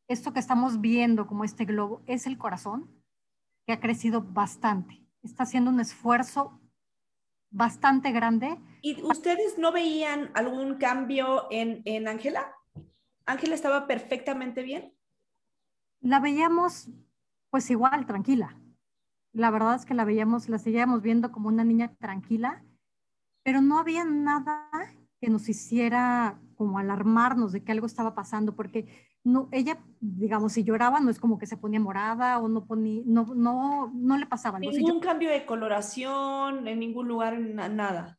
Esto 0.09 0.33
que 0.33 0.41
estamos 0.41 0.81
viendo 0.81 1.29
como 1.29 1.45
este 1.45 1.65
globo 1.65 2.03
es 2.07 2.27
el 2.27 2.39
corazón 2.39 2.91
que 3.65 3.73
ha 3.73 3.79
crecido 3.79 4.23
bastante. 4.23 5.07
Está 5.23 5.45
haciendo 5.45 5.71
un 5.71 5.79
esfuerzo 5.79 6.61
bastante 7.51 8.13
grande. 8.13 8.59
¿Y 8.83 9.03
ustedes 9.03 9.59
no 9.59 9.73
veían 9.73 10.31
algún 10.35 10.77
cambio 10.77 11.47
en 11.51 12.09
Ángela? 12.09 12.53
¿Ángela 13.27 13.55
estaba 13.55 13.87
perfectamente 13.87 14.63
bien? 14.63 14.95
La 16.01 16.21
veíamos 16.21 16.89
pues 17.51 17.71
igual, 17.71 18.07
tranquila. 18.07 18.61
La 19.33 19.51
verdad 19.51 19.77
es 19.77 19.85
que 19.85 19.95
la 19.95 20.05
veíamos, 20.05 20.49
la 20.49 20.59
seguíamos 20.59 21.03
viendo 21.03 21.33
como 21.33 21.49
una 21.49 21.65
niña 21.65 21.95
tranquila 21.97 22.65
pero 23.49 23.63
no 23.63 23.79
había 23.79 24.05
nada 24.05 24.69
que 25.19 25.31
nos 25.31 25.49
hiciera 25.49 26.39
como 26.59 26.79
alarmarnos 26.79 27.53
de 27.53 27.65
que 27.65 27.73
algo 27.73 27.87
estaba 27.87 28.15
pasando, 28.15 28.55
porque 28.55 29.09
no, 29.25 29.49
ella, 29.53 29.79
digamos, 30.01 30.53
si 30.53 30.65
lloraba, 30.65 31.01
no 31.01 31.09
es 31.09 31.19
como 31.19 31.39
que 31.39 31.47
se 31.47 31.57
ponía 31.57 31.81
morada 31.81 32.39
o 32.39 32.49
no 32.49 32.67
ponía, 32.67 33.03
no, 33.07 33.35
no, 33.35 33.91
no 33.95 34.19
le 34.19 34.27
pasaba 34.27 34.59
algo. 34.59 34.71
Ningún 34.71 35.01
cambio 35.01 35.31
de 35.31 35.47
coloración 35.47 36.69
en 36.69 36.81
ningún 36.81 37.09
lugar, 37.09 37.39
nada. 37.39 38.19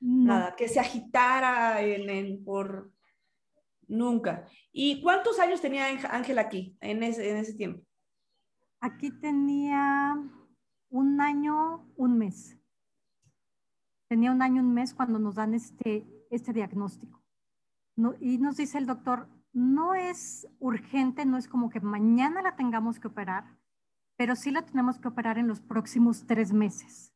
Nada, 0.00 0.56
que 0.56 0.68
se 0.68 0.80
agitara 0.80 1.80
en, 1.82 2.42
por... 2.44 2.90
Nunca. 3.86 4.46
¿Y 4.70 5.00
cuántos 5.00 5.38
años 5.38 5.60
tenía 5.60 5.86
Ángela 6.10 6.42
aquí 6.42 6.76
en 6.80 7.02
ese, 7.02 7.30
en 7.30 7.36
ese 7.38 7.54
tiempo? 7.54 7.82
Aquí 8.80 9.10
tenía 9.10 10.16
un 10.90 11.20
año, 11.20 11.86
un 11.96 12.18
mes 12.18 12.58
tenía 14.08 14.32
un 14.32 14.42
año, 14.42 14.62
un 14.62 14.74
mes 14.74 14.94
cuando 14.94 15.18
nos 15.18 15.36
dan 15.36 15.54
este, 15.54 16.06
este 16.30 16.52
diagnóstico. 16.52 17.22
No, 17.98 18.14
y 18.20 18.38
nos 18.38 18.56
dice 18.56 18.78
el 18.78 18.86
doctor, 18.86 19.28
no 19.52 19.92
es 19.96 20.46
urgente, 20.60 21.26
no 21.26 21.36
es 21.36 21.48
como 21.48 21.68
que 21.68 21.80
mañana 21.80 22.42
la 22.42 22.54
tengamos 22.54 23.00
que 23.00 23.08
operar, 23.08 23.58
pero 24.16 24.36
sí 24.36 24.52
la 24.52 24.64
tenemos 24.64 25.00
que 25.00 25.08
operar 25.08 25.36
en 25.36 25.48
los 25.48 25.60
próximos 25.60 26.24
tres 26.24 26.52
meses. 26.52 27.12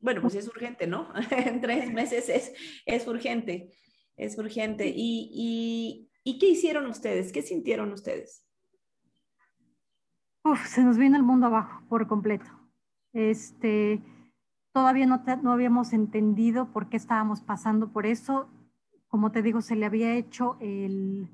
Bueno, 0.00 0.22
pues 0.22 0.34
es 0.34 0.48
urgente, 0.48 0.86
¿no? 0.86 1.12
en 1.30 1.60
tres 1.60 1.92
meses 1.92 2.30
es, 2.30 2.54
es 2.86 3.06
urgente, 3.06 3.70
es 4.16 4.38
urgente. 4.38 4.88
¿Y, 4.88 5.28
y, 5.34 6.10
y 6.24 6.38
qué 6.38 6.48
hicieron 6.48 6.86
ustedes? 6.86 7.30
¿Qué 7.30 7.42
sintieron 7.42 7.92
ustedes? 7.92 8.48
Uf, 10.42 10.66
se 10.66 10.82
nos 10.82 10.96
vino 10.96 11.18
el 11.18 11.22
mundo 11.22 11.48
abajo 11.48 11.82
por 11.90 12.06
completo. 12.06 12.50
Este, 13.12 14.02
Todavía 14.74 15.06
no, 15.06 15.22
no 15.42 15.52
habíamos 15.52 15.92
entendido 15.92 16.72
por 16.72 16.88
qué 16.88 16.96
estábamos 16.96 17.40
pasando 17.42 17.92
por 17.92 18.06
eso. 18.06 18.48
Como 19.14 19.30
te 19.30 19.42
digo, 19.42 19.62
se 19.62 19.76
le 19.76 19.86
había 19.86 20.16
hecho 20.16 20.56
el, 20.58 21.28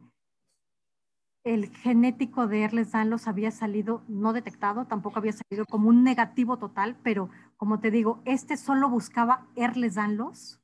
el 1.44 1.74
genético 1.74 2.46
de 2.46 2.64
Erles 2.64 2.92
Danlos 2.92 3.26
había 3.26 3.50
salido 3.50 4.02
no 4.06 4.34
detectado, 4.34 4.84
tampoco 4.84 5.18
había 5.18 5.32
salido 5.32 5.64
como 5.64 5.88
un 5.88 6.04
negativo 6.04 6.58
total, 6.58 6.98
pero 7.02 7.30
como 7.56 7.80
te 7.80 7.90
digo, 7.90 8.20
este 8.26 8.58
solo 8.58 8.90
buscaba 8.90 9.46
Erles 9.56 9.94
Danlos. 9.94 10.60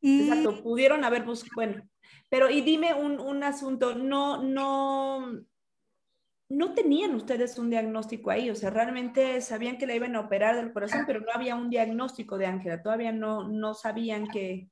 Y... 0.00 0.22
Exacto, 0.22 0.64
pudieron 0.64 1.04
haber 1.04 1.22
buscado, 1.22 1.52
bueno, 1.54 1.88
pero 2.28 2.50
y 2.50 2.62
dime 2.62 2.94
un, 2.94 3.20
un 3.20 3.44
asunto, 3.44 3.94
no, 3.94 4.42
no, 4.42 5.30
no 6.48 6.74
tenían 6.74 7.14
ustedes 7.14 7.56
un 7.56 7.70
diagnóstico 7.70 8.32
ahí, 8.32 8.50
o 8.50 8.56
sea, 8.56 8.70
realmente 8.70 9.40
sabían 9.42 9.78
que 9.78 9.86
le 9.86 9.94
iban 9.94 10.16
a 10.16 10.22
operar 10.22 10.56
del 10.56 10.72
corazón, 10.72 11.04
pero 11.06 11.20
no 11.20 11.30
había 11.32 11.54
un 11.54 11.70
diagnóstico 11.70 12.36
de 12.36 12.46
Ángela, 12.46 12.82
todavía 12.82 13.12
no, 13.12 13.46
no 13.46 13.74
sabían 13.74 14.26
que, 14.26 14.68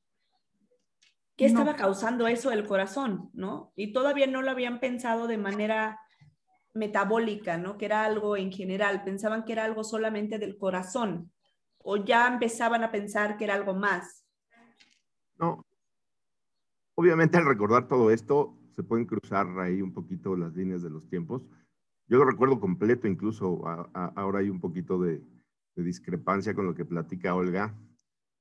qué 1.37 1.47
estaba 1.47 1.77
causando 1.77 2.27
eso 2.27 2.51
del 2.51 2.67
corazón, 2.67 3.31
¿no? 3.33 3.73
Y 3.77 3.93
todavía 3.93 4.27
no 4.27 4.43
lo 4.43 4.51
habían 4.51 4.81
pensado 4.81 5.27
de 5.27 5.39
manera 5.39 6.01
metabólica, 6.75 7.59
¿no? 7.59 7.79
Que 7.79 7.87
era 7.87 8.05
algo 8.05 8.37
en 8.37 8.53
general, 8.53 9.05
pensaban 9.05 9.45
que 9.45 9.53
era 9.53 9.65
algo 9.65 9.85
solamente 9.85 10.39
del 10.39 10.57
corazón, 10.57 11.31
o 11.79 11.97
ya 11.97 12.27
empezaban 12.27 12.85
a 12.85 12.91
pensar 12.91 13.37
que 13.37 13.45
era 13.45 13.55
algo 13.55 13.75
más. 13.75 14.25
No. 15.39 15.65
Obviamente 16.95 17.37
al 17.37 17.47
recordar 17.47 17.89
todo 17.89 18.11
esto, 18.11 18.59
se 18.75 18.83
pueden 18.83 19.07
cruzar 19.07 19.47
ahí 19.59 19.83
un 19.83 19.93
poquito 19.93 20.37
las 20.37 20.55
líneas 20.55 20.83
de 20.83 20.91
los 20.91 21.09
tiempos 21.09 21.43
yo 22.09 22.19
lo 22.19 22.25
recuerdo 22.25 22.61
completo, 22.61 23.09
incluso 23.09 23.67
ahora 24.15 24.39
hay 24.39 24.49
un 24.49 24.61
poquito 24.61 24.99
de, 24.99 25.23
discrepancia 25.75 26.55
con 26.55 26.65
lo 26.65 26.75
que 26.75 26.87
platica 26.87 27.35
Olga. 27.35 27.75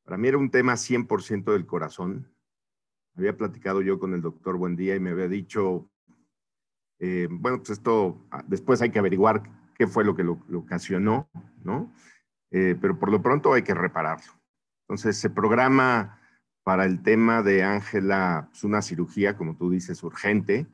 Para 0.05 0.17
mí 0.17 0.29
era 0.29 0.37
un 0.37 0.51
tema 0.51 0.75
100% 0.75 1.51
del 1.51 1.65
corazón. 1.65 2.33
Había 3.15 3.37
platicado 3.37 3.81
yo 3.81 3.99
con 3.99 4.13
el 4.13 4.21
doctor 4.21 4.57
Buendía 4.57 4.95
y 4.95 4.99
me 4.99 5.11
había 5.11 5.27
dicho, 5.27 5.89
eh, 6.99 7.27
bueno, 7.29 7.57
pues 7.59 7.71
esto 7.71 8.25
ah, 8.31 8.43
después 8.47 8.81
hay 8.81 8.91
que 8.91 8.99
averiguar 8.99 9.43
qué 9.77 9.87
fue 9.87 10.03
lo 10.03 10.15
que 10.15 10.23
lo, 10.23 10.39
ocasionó, 10.53 11.29
¿no? 11.63 11.93
Eh, 12.51 12.75
pero 12.79 12.99
por 12.99 13.11
lo 13.11 13.21
pronto 13.21 13.53
hay 13.53 13.63
que 13.63 13.73
repararlo. 13.73 14.33
Entonces 14.83 15.17
se 15.17 15.29
programa 15.29 16.19
para 16.63 16.85
el 16.85 17.03
tema 17.03 17.43
de 17.43 17.63
Ángela 17.63 18.47
pues 18.51 18.63
una 18.63 18.81
cirugía, 18.81 19.37
como 19.37 19.55
tú 19.55 19.69
dices, 19.69 20.01
urgente. 20.03 20.67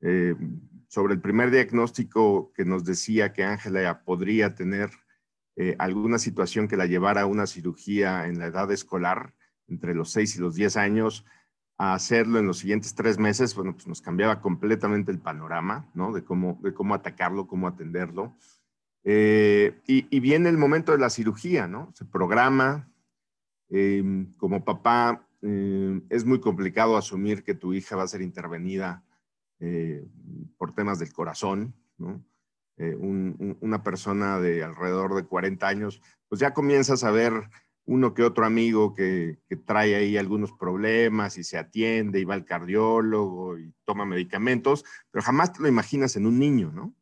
Eh, 0.00 0.34
sobre 0.90 1.14
el 1.14 1.20
primer 1.20 1.52
diagnóstico 1.52 2.52
que 2.52 2.64
nos 2.64 2.84
decía 2.84 3.32
que 3.32 3.44
Ángela 3.44 4.02
podría 4.02 4.56
tener 4.56 4.90
eh, 5.56 5.76
alguna 5.78 6.18
situación 6.18 6.66
que 6.66 6.76
la 6.76 6.86
llevara 6.86 7.22
a 7.22 7.26
una 7.26 7.46
cirugía 7.46 8.26
en 8.26 8.40
la 8.40 8.46
edad 8.46 8.72
escolar, 8.72 9.34
entre 9.68 9.94
los 9.94 10.10
6 10.10 10.36
y 10.36 10.40
los 10.40 10.56
10 10.56 10.76
años, 10.76 11.24
a 11.80 11.94
hacerlo 11.94 12.38
en 12.38 12.46
los 12.46 12.58
siguientes 12.58 12.94
tres 12.94 13.18
meses, 13.18 13.54
bueno, 13.54 13.72
pues 13.72 13.86
nos 13.86 14.02
cambiaba 14.02 14.42
completamente 14.42 15.10
el 15.10 15.18
panorama, 15.18 15.88
¿no? 15.94 16.12
De 16.12 16.22
cómo, 16.22 16.60
de 16.62 16.74
cómo 16.74 16.94
atacarlo, 16.94 17.46
cómo 17.46 17.66
atenderlo. 17.66 18.36
Eh, 19.02 19.80
y, 19.86 20.20
viene 20.20 20.50
el 20.50 20.58
momento 20.58 20.92
de 20.92 20.98
la 20.98 21.08
cirugía, 21.08 21.68
¿no? 21.68 21.90
Se 21.94 22.04
programa. 22.04 22.92
Em, 23.70 24.30
como 24.34 24.62
papá, 24.62 25.26
em, 25.40 26.02
es 26.10 26.26
muy 26.26 26.38
complicado 26.38 26.98
asumir 26.98 27.44
que 27.44 27.54
tu 27.54 27.72
hija 27.72 27.96
va 27.96 28.02
a 28.02 28.08
ser 28.08 28.20
intervenida 28.20 29.02
eh, 29.60 30.06
por 30.58 30.74
temas 30.74 30.98
del 30.98 31.14
corazón, 31.14 31.74
¿no? 31.96 32.22
eh, 32.80 32.96
una 33.60 33.82
persona 33.82 34.38
de 34.38 34.64
alrededor 34.64 35.14
de 35.14 35.24
40 35.24 35.68
años, 35.68 36.00
pues 36.28 36.40
ya 36.40 36.54
comienzas 36.54 37.04
a 37.04 37.10
ver 37.10 37.50
uno 37.90 38.14
que 38.14 38.22
otro 38.22 38.46
amigo 38.46 38.94
que, 38.94 39.38
trae 39.66 39.96
ahí 39.96 40.16
algunos 40.16 40.52
problemas 40.52 41.36
y 41.38 41.42
se 41.42 41.58
atiende 41.58 42.20
y 42.20 42.24
va 42.24 42.34
al 42.34 42.44
cardiólogo 42.44 43.58
y 43.58 43.74
toma 43.84 44.06
medicamentos, 44.06 44.84
pero 45.10 45.24
jamás 45.24 45.52
te 45.52 45.60
lo 45.60 45.66
imaginas 45.66 46.14
en 46.14 46.26
un 46.26 46.38
niño, 46.38 46.70
¿no? 46.72 46.94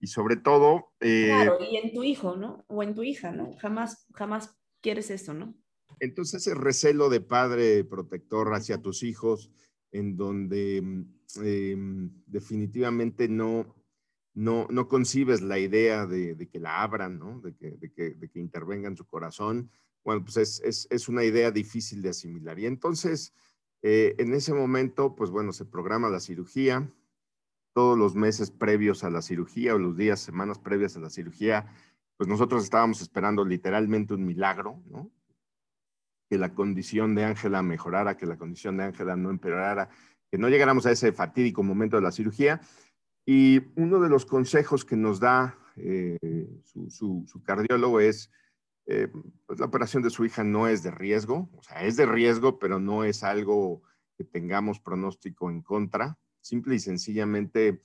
Y 0.00 0.08
sobre 0.08 0.34
todo... 0.34 0.94
Eh, 0.98 1.28
claro, 1.28 1.58
y 1.60 1.76
en 1.76 1.92
tu 1.92 2.02
hijo, 2.02 2.34
¿no? 2.34 2.64
O 2.66 2.82
en 2.82 2.92
tu 2.92 3.04
hija, 3.04 3.30
¿no? 3.30 3.52
Jamás, 3.58 4.08
jamás 4.14 4.58
quieres 4.80 5.10
eso, 5.10 5.32
¿no? 5.32 5.54
Entonces, 6.00 6.44
ese 6.44 6.56
recelo 6.56 7.08
de 7.08 7.20
padre 7.20 7.84
protector 7.84 8.52
hacia 8.52 8.82
tus 8.82 9.04
hijos, 9.04 9.52
en 9.92 10.16
donde 10.16 10.82
mm, 10.82 11.04
em, 11.44 12.10
definitivamente 12.26 13.28
no, 13.28 13.76
no, 14.34 14.66
no 14.70 14.88
concibes 14.88 15.40
la 15.40 15.60
idea 15.60 16.04
de, 16.04 16.48
que 16.50 16.58
la 16.58 16.82
abran, 16.82 17.20
¿no? 17.20 17.40
De 17.42 17.54
que, 17.54 17.76
de 17.76 17.92
que, 17.92 18.10
de 18.10 18.28
que 18.28 18.40
intervengan 18.40 18.96
su 18.96 19.06
corazón, 19.06 19.70
bueno, 20.04 20.24
pues 20.24 20.36
es, 20.36 20.60
es, 20.64 20.88
es, 20.90 21.08
una 21.08 21.24
idea 21.24 21.50
difícil 21.50 22.02
de 22.02 22.10
asimilar. 22.10 22.58
Y 22.58 22.66
entonces, 22.66 23.32
eh, 23.82 24.14
en 24.18 24.34
ese 24.34 24.52
momento, 24.52 25.14
pues 25.14 25.30
bueno, 25.30 25.52
se 25.52 25.64
programa 25.64 26.08
la 26.08 26.20
cirugía. 26.20 26.90
Todos 27.74 27.96
los 27.96 28.14
meses 28.14 28.50
previos 28.50 29.02
a 29.04 29.10
la 29.10 29.22
cirugía 29.22 29.74
o 29.74 29.78
los 29.78 29.96
días, 29.96 30.20
semanas 30.20 30.58
previas 30.58 30.96
a 30.96 31.00
la 31.00 31.08
cirugía, 31.08 31.72
pues 32.18 32.28
nosotros 32.28 32.64
estábamos 32.64 33.00
esperando 33.00 33.44
literalmente 33.44 34.14
un 34.14 34.26
milagro, 34.26 34.82
¿no? 34.90 35.10
Que 36.28 36.36
la 36.36 36.54
condición 36.54 37.14
de 37.14 37.24
Ángela 37.24 37.62
mejorara, 37.62 38.16
que 38.16 38.26
la 38.26 38.36
condición 38.36 38.76
de 38.76 38.84
Ángela 38.84 39.16
no 39.16 39.30
empeorara, 39.30 39.88
que 40.30 40.38
no 40.38 40.48
llegáramos 40.48 40.84
a 40.84 40.90
ese 40.90 41.12
fatídico 41.12 41.62
momento 41.62 41.96
de 41.96 42.02
la 42.02 42.12
cirugía. 42.12 42.60
Y 43.24 43.60
uno 43.76 44.00
de 44.00 44.08
los 44.08 44.26
consejos 44.26 44.84
que 44.84 44.96
nos 44.96 45.20
da 45.20 45.58
eh, 45.76 46.18
su, 46.64 46.90
su, 46.90 47.24
su 47.26 47.42
cardiólogo 47.42 48.00
es, 48.00 48.30
eh, 48.86 49.08
pues 49.46 49.60
la 49.60 49.66
operación 49.66 50.02
de 50.02 50.10
su 50.10 50.24
hija 50.24 50.42
no 50.42 50.66
es 50.66 50.82
de 50.82 50.90
riesgo, 50.90 51.48
o 51.54 51.62
sea, 51.62 51.84
es 51.84 51.96
de 51.96 52.06
riesgo, 52.06 52.58
pero 52.58 52.80
no 52.80 53.04
es 53.04 53.22
algo 53.22 53.82
que 54.16 54.24
tengamos 54.24 54.80
pronóstico 54.80 55.50
en 55.50 55.62
contra. 55.62 56.18
Simple 56.40 56.74
y 56.74 56.78
sencillamente 56.80 57.80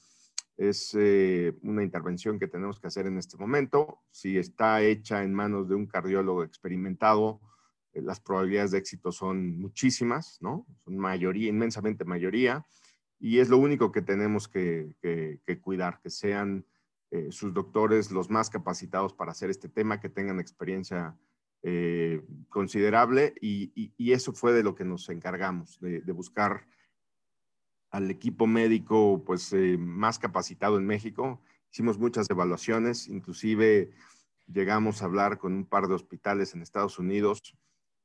es 0.58 0.96
eh, 0.98 1.56
una 1.62 1.84
intervención 1.84 2.40
que 2.40 2.48
tenemos 2.48 2.80
que 2.80 2.88
hacer 2.88 3.06
en 3.06 3.20
este 3.20 3.38
momento. 3.38 4.00
Si 4.10 4.38
está 4.38 4.82
hecha 4.82 5.24
en 5.24 5.34
manos 5.34 5.70
de 5.70 5.76
un 5.76 5.86
cardiólogo 5.86 6.44
experimentado, 6.44 7.42
eh, 7.94 8.02
las 8.02 8.20
probabilidades 8.20 8.72
de 8.72 8.80
éxito 8.80 9.12
son 9.12 9.60
muchísimas, 9.60 10.42
¿no? 10.42 10.66
Son 10.84 10.98
mayoría, 10.98 11.50
inmensamente 11.50 12.06
mayoría, 12.06 12.66
y 13.20 13.38
es 13.38 13.50
lo 13.50 13.60
único 13.60 13.92
que 13.92 14.02
tenemos 14.02 14.48
que, 14.48 14.96
que 15.02 15.62
cuidar, 15.62 16.00
que 16.02 16.10
sean 16.10 16.66
eh, 17.12 17.32
sus 17.32 17.54
doctores 17.54 18.12
los 18.12 18.30
más 18.30 18.50
capacitados 18.50 19.14
para 19.14 19.32
hacer 19.32 19.50
este 19.50 19.70
tema, 19.70 20.00
que 20.00 20.10
tengan 20.10 20.40
experiencia 20.40 21.16
eh, 21.64 22.22
considerable 22.50 23.34
y, 23.42 23.92
eso 24.12 24.34
fue 24.34 24.54
de 24.54 24.64
lo 24.64 24.76
que 24.76 24.84
nos 24.84 25.10
encargamos, 25.10 25.80
de, 25.80 26.00
buscar 26.12 26.68
al 27.92 28.12
equipo 28.12 28.46
médico 28.46 29.24
pues 29.26 29.54
eh, 29.54 29.78
más 29.78 30.20
capacitado 30.20 30.78
en 30.78 30.86
México. 30.86 31.42
Hicimos 31.72 31.98
muchas 31.98 32.30
evaluaciones, 32.30 33.08
inclusive 33.08 33.92
llegamos 34.52 35.02
a 35.02 35.06
hablar 35.06 35.38
con 35.38 35.54
un 35.54 35.66
par 35.66 35.88
de 35.88 35.96
hospitales 35.96 36.54
en 36.54 36.62
Estados 36.62 37.00
Unidos 37.00 37.42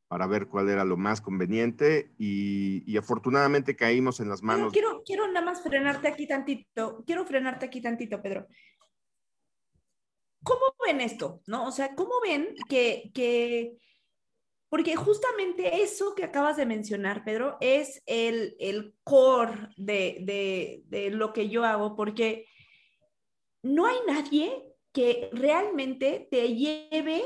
para 0.09 0.27
ver 0.27 0.47
cuál 0.47 0.69
era 0.69 0.85
lo 0.85 0.97
más 0.97 1.21
conveniente 1.21 2.13
y, 2.19 2.97
afortunadamente 2.97 3.75
caímos 3.77 4.21
en 4.21 4.29
las 4.29 4.43
manos. 4.43 4.73
quiero, 4.73 5.03
quiero 5.05 5.27
nada 5.29 5.47
más 5.47 5.63
frenarte 5.63 6.07
aquí 6.07 6.27
tantito, 6.27 7.03
quiero 7.07 7.25
frenarte 7.25 7.67
aquí 7.67 7.81
tantito, 7.81 8.21
Pedro. 8.21 8.47
¿Cómo 10.43 10.75
ven 10.85 11.01
esto? 11.01 11.43
¿No? 11.47 11.67
O 11.67 11.73
sea, 11.73 11.95
¿cómo 11.95 12.15
ven 12.23 12.55
que, 12.69 13.79
porque 14.69 14.97
justamente 14.97 15.83
eso 15.83 16.15
que 16.15 16.25
acabas 16.25 16.57
de 16.57 16.67
mencionar, 16.67 17.25
Pedro, 17.25 17.59
es 17.61 18.03
el, 18.07 18.57
el 18.59 18.95
core 19.05 19.69
de, 19.77 20.83
de, 20.89 21.11
lo 21.11 21.33
que 21.33 21.49
yo 21.49 21.65
hago, 21.65 21.95
porque 21.95 22.47
no 23.63 23.87
hay 23.87 23.97
nadie 24.07 24.75
que 24.93 25.31
realmente 25.33 26.29
te 26.31 26.55
lleve 26.55 27.23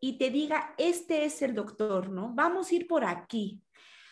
y 0.00 0.18
te 0.18 0.30
diga, 0.30 0.74
este 0.78 1.24
es 1.24 1.42
el 1.42 1.54
doctor, 1.54 2.10
¿no? 2.10 2.32
Vamos 2.34 2.70
a 2.70 2.74
ir 2.74 2.86
por 2.86 3.04
aquí. 3.04 3.62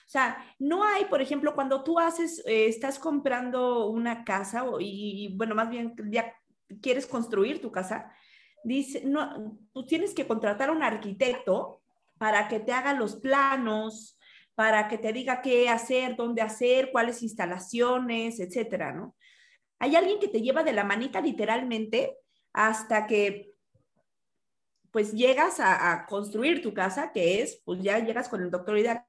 O 0.06 0.10
sea, 0.12 0.44
no 0.58 0.84
hay, 0.84 1.06
por 1.06 1.22
ejemplo, 1.22 1.54
cuando 1.54 1.82
tú 1.82 1.98
haces, 1.98 2.42
eh, 2.46 2.66
estás 2.66 2.98
comprando 2.98 3.86
una 3.86 4.24
casa 4.24 4.64
y, 4.78 5.34
bueno, 5.36 5.54
más 5.54 5.70
bien 5.70 5.94
ya 6.10 6.34
quieres 6.80 7.06
construir 7.06 7.60
tu 7.60 7.70
casa, 7.70 8.12
dice, 8.64 9.02
no, 9.04 9.58
tú 9.72 9.86
tienes 9.86 10.14
que 10.14 10.26
contratar 10.26 10.68
a 10.68 10.72
un 10.72 10.82
arquitecto 10.82 11.82
para 12.18 12.48
que 12.48 12.60
te 12.60 12.72
haga 12.72 12.94
los 12.94 13.16
planos, 13.16 14.18
para 14.54 14.88
que 14.88 14.98
te 14.98 15.12
diga 15.12 15.42
qué 15.42 15.68
hacer, 15.68 16.16
dónde 16.16 16.42
hacer, 16.42 16.90
cuáles 16.92 17.22
instalaciones, 17.22 18.38
etcétera, 18.38 18.92
¿no? 18.92 19.16
Hay 19.78 19.96
alguien 19.96 20.20
que 20.20 20.28
te 20.28 20.40
lleva 20.40 20.62
de 20.62 20.72
la 20.72 20.84
manita 20.84 21.20
literalmente 21.20 22.16
hasta 22.52 23.06
que 23.06 23.52
pues 24.92 25.12
llegas 25.12 25.58
a, 25.58 26.06
construir 26.06 26.62
tu 26.62 26.72
casa, 26.74 27.12
que 27.12 27.42
es, 27.42 27.60
pues 27.64 27.82
ya 27.82 27.98
llegas 27.98 28.28
con 28.28 28.42
el 28.42 28.50
doctor 28.50 28.78
ideal. 28.78 29.02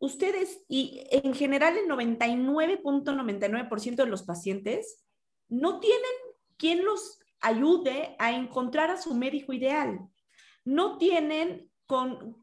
Ustedes, 0.00 0.64
y 0.68 1.06
en 1.10 1.32
general 1.32 1.78
el 1.78 1.88
99.99% 1.88 3.94
de 3.94 4.06
los 4.06 4.24
pacientes 4.24 5.04
no 5.48 5.78
tienen 5.78 6.02
quien 6.56 6.84
los 6.84 7.21
ayude 7.42 8.16
a 8.18 8.32
encontrar 8.32 8.90
a 8.90 9.00
su 9.00 9.14
médico 9.14 9.52
ideal. 9.52 10.00
No 10.64 10.96
tienen 10.96 11.70
con, 11.86 12.40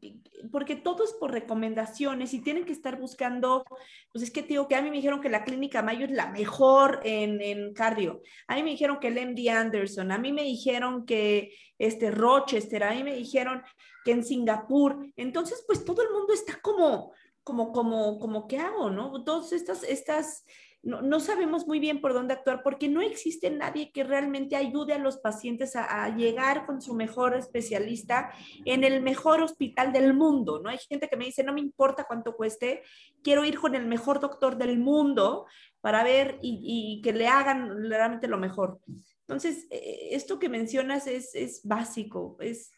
porque 0.52 0.76
todo 0.76 1.02
es 1.02 1.12
por 1.14 1.32
recomendaciones 1.32 2.34
y 2.34 2.40
tienen 2.40 2.64
que 2.64 2.72
estar 2.72 3.00
buscando, 3.00 3.64
pues 4.12 4.22
es 4.22 4.30
que 4.30 4.42
digo 4.42 4.68
que 4.68 4.76
a 4.76 4.82
mí 4.82 4.90
me 4.90 4.96
dijeron 4.96 5.20
que 5.20 5.28
la 5.28 5.42
clínica 5.42 5.82
Mayo 5.82 6.04
es 6.04 6.12
la 6.12 6.30
mejor 6.30 7.00
en, 7.02 7.40
en 7.40 7.74
cardio, 7.74 8.22
a 8.46 8.54
mí 8.54 8.62
me 8.62 8.70
dijeron 8.70 9.00
que 9.00 9.08
el 9.08 9.18
MD 9.18 9.48
Anderson, 9.48 10.12
a 10.12 10.18
mí 10.18 10.32
me 10.32 10.44
dijeron 10.44 11.04
que 11.04 11.52
este 11.78 12.12
Rochester, 12.12 12.84
a 12.84 12.94
mí 12.94 13.02
me 13.02 13.16
dijeron 13.16 13.62
que 14.04 14.12
en 14.12 14.24
Singapur, 14.24 15.04
entonces 15.16 15.64
pues 15.66 15.84
todo 15.84 16.02
el 16.02 16.10
mundo 16.10 16.32
está 16.32 16.60
como, 16.60 17.12
como, 17.42 17.72
como, 17.72 18.20
como, 18.20 18.46
¿qué 18.46 18.58
hago? 18.58 18.90
¿No? 18.90 19.24
Todas 19.24 19.52
estas, 19.52 19.82
estas 19.82 20.44
no, 20.82 21.20
sabemos 21.20 21.66
muy 21.66 21.78
bien 21.78 22.00
por 22.00 22.14
dónde 22.14 22.32
actuar 22.32 22.62
porque 22.62 22.88
no 22.88 23.02
existe 23.02 23.50
nadie 23.50 23.92
que 23.92 24.02
realmente 24.02 24.56
ayude 24.56 24.94
a 24.94 24.98
los 24.98 25.18
pacientes 25.18 25.76
a, 25.76 26.08
llegar 26.16 26.64
con 26.64 26.80
su 26.80 26.94
mejor 26.94 27.36
especialista 27.36 28.32
en 28.64 28.84
el 28.84 29.02
mejor 29.02 29.42
hospital 29.42 29.92
del 29.92 30.14
mundo, 30.14 30.60
¿no? 30.62 30.70
Hay 30.70 30.78
gente 30.78 31.08
que 31.08 31.18
me 31.18 31.26
dice, 31.26 31.44
no 31.44 31.52
me 31.52 31.60
importa 31.60 32.04
cuánto 32.04 32.34
cueste, 32.34 32.82
quiero 33.22 33.44
ir 33.44 33.58
con 33.58 33.74
el 33.74 33.86
mejor 33.86 34.20
doctor 34.20 34.56
del 34.56 34.78
mundo 34.78 35.46
para 35.82 36.02
ver 36.02 36.38
y, 36.40 37.00
que 37.02 37.12
le 37.12 37.28
hagan 37.28 37.88
realmente 37.90 38.26
lo 38.26 38.38
mejor. 38.38 38.80
Entonces, 39.20 39.66
eh, 39.70 40.08
esto 40.12 40.38
que 40.38 40.48
mencionas 40.48 41.06
es, 41.06 41.60
básico, 41.62 42.38
es, 42.40 42.72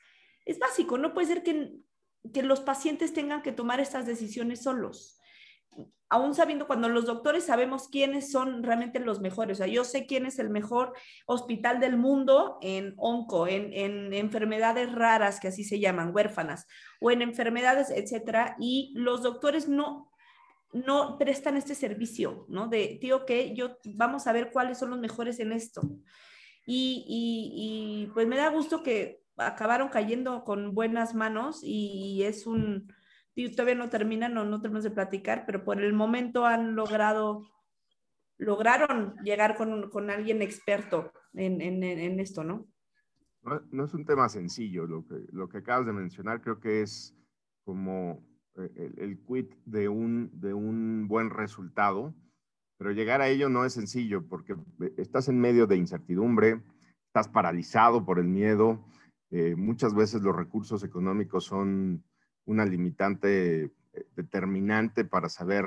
es 0.45 0.59
básico, 0.59 0.99
no 0.99 1.15
puede 1.15 1.29
ser 1.29 1.43
que, 1.45 1.73
que 2.33 2.43
los 2.43 2.61
pacientes 2.61 3.13
tengan 3.13 3.43
que 3.43 3.53
tomar 3.53 3.79
estas 3.79 4.07
decisiones 4.07 4.63
solos 4.63 5.21
aún 6.13 6.35
sabiendo 6.35 6.67
cuando 6.67 6.91
los 6.91 7.07
doctores 7.07 7.45
sabemos 7.45 7.89
quiénes 7.89 8.31
son 8.31 8.63
realmente 8.63 9.01
los 9.01 9.23
mejores. 9.23 9.57
O 9.57 9.65
sea, 9.65 9.67
yo 9.67 9.83
sé 9.83 10.05
quién 10.05 10.27
es 10.27 10.39
el 10.39 10.51
mejor 10.51 10.93
hospital 11.25 11.81
del 11.81 11.97
mundo 11.97 12.59
en 12.61 12.93
onco, 12.99 13.49
en, 13.49 14.13
enfermedades 14.13 14.93
raras, 14.93 15.41
que 15.41 15.49
así 15.49 15.65
se 15.65 15.81
llaman, 15.81 16.15
huérfanas, 16.15 16.67
o 17.01 17.11
en 17.11 17.23
enfermedades, 17.23 17.89
etcétera, 17.91 18.57
y 18.61 18.93
los 18.95 19.23
doctores 19.23 19.69
no 19.69 20.11
no 20.75 21.19
prestan 21.19 21.59
este 21.59 21.75
servicio, 21.75 22.47
¿no? 22.49 22.67
De, 22.67 22.99
tío, 23.01 23.27
que 23.27 23.55
yo 23.55 23.77
vamos 23.85 24.27
a 24.27 24.33
ver 24.33 24.51
cuáles 24.51 24.79
son 24.79 24.89
los 24.89 25.01
mejores 25.01 25.39
en 25.39 25.53
esto. 25.53 25.83
Y, 26.67 27.05
y 27.07 28.11
pues 28.13 28.27
me 28.27 28.37
da 28.39 28.49
gusto 28.49 28.83
que 28.83 29.23
acabaron 29.37 29.89
cayendo 29.89 30.45
con 30.45 30.75
buenas 30.75 31.15
manos 31.15 31.61
y 31.63 32.23
es 32.23 32.47
un, 32.47 32.91
todavía 33.35 33.75
no 33.75 33.89
terminan 33.89 34.37
o 34.37 34.45
no 34.45 34.61
tenemos 34.61 34.85
de 34.85 34.91
platicar, 34.91 35.45
pero 35.47 35.65
por 35.65 35.83
el 35.83 35.93
momento 35.93 36.47
han 36.47 36.75
logrado, 36.75 37.49
lograron 38.39 39.15
llegar 39.25 39.57
con, 39.57 39.91
con 39.91 40.11
alguien 40.11 40.43
experto 40.43 41.13
en, 41.33 41.61
en, 41.61 41.83
en 41.83 42.21
esto, 42.21 42.45
¿no? 42.45 42.67
¿no? 43.71 43.85
es 43.85 43.95
un 43.95 44.05
tema 44.05 44.29
sencillo, 44.29 44.87
lo 44.87 45.07
que, 45.07 45.27
lo 45.33 45.49
que 45.49 45.59
acabas 45.59 45.87
de 45.87 45.93
mencionar 45.93 46.41
creo 46.43 46.61
que 46.61 46.83
es 46.83 47.17
como 47.65 48.25
eh, 48.57 48.71
el, 48.77 48.99
el 48.99 49.19
quit 49.25 49.55
de 49.65 49.89
un, 49.89 50.31
de 50.41 50.55
un 50.55 51.09
buen 51.09 51.31
resultado, 51.31 52.15
pero 52.77 52.93
llegar 52.93 53.21
a 53.21 53.29
ello 53.29 53.49
no 53.49 53.65
es 53.65 53.73
sencillo 53.73 54.27
porque 54.29 54.57
estás 54.97 55.29
en 55.29 55.41
medio 55.41 55.67
de 55.67 55.77
incertidumbre, 55.77 56.63
estás 57.07 57.29
paralizado 57.29 58.05
por 58.05 58.19
el 58.19 58.27
miedo, 58.27 58.85
eh, 59.31 59.55
muchas 59.57 59.95
veces 59.95 60.23
los 60.23 60.37
recursos 60.37 60.85
económicos 60.85 61.45
son 61.45 62.05
una 62.45 62.65
limitante 62.65 63.65
eh, 63.93 64.07
determinante 64.17 65.05
para 65.05 65.29
saber 65.29 65.67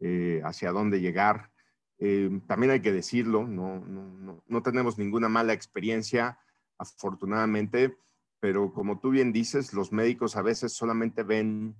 eh, 0.00 0.40
hacia 0.44 0.72
dónde 0.72 1.00
llegar. 1.00 1.50
Eh, 1.98 2.40
también 2.46 2.72
hay 2.72 2.80
que 2.80 2.92
decirlo, 2.92 3.46
no, 3.46 3.80
no, 3.80 4.42
no, 4.46 4.62
tenemos 4.62 4.98
ninguna 4.98 5.28
mala 5.28 5.52
experiencia, 5.52 6.38
afortunadamente, 6.78 7.98
pero 8.40 8.72
como 8.72 8.98
tú 9.00 9.10
bien 9.10 9.32
dices, 9.32 9.74
los 9.74 9.92
médicos 9.92 10.36
a 10.36 10.42
veces 10.42 10.72
solamente 10.72 11.22
ven 11.22 11.76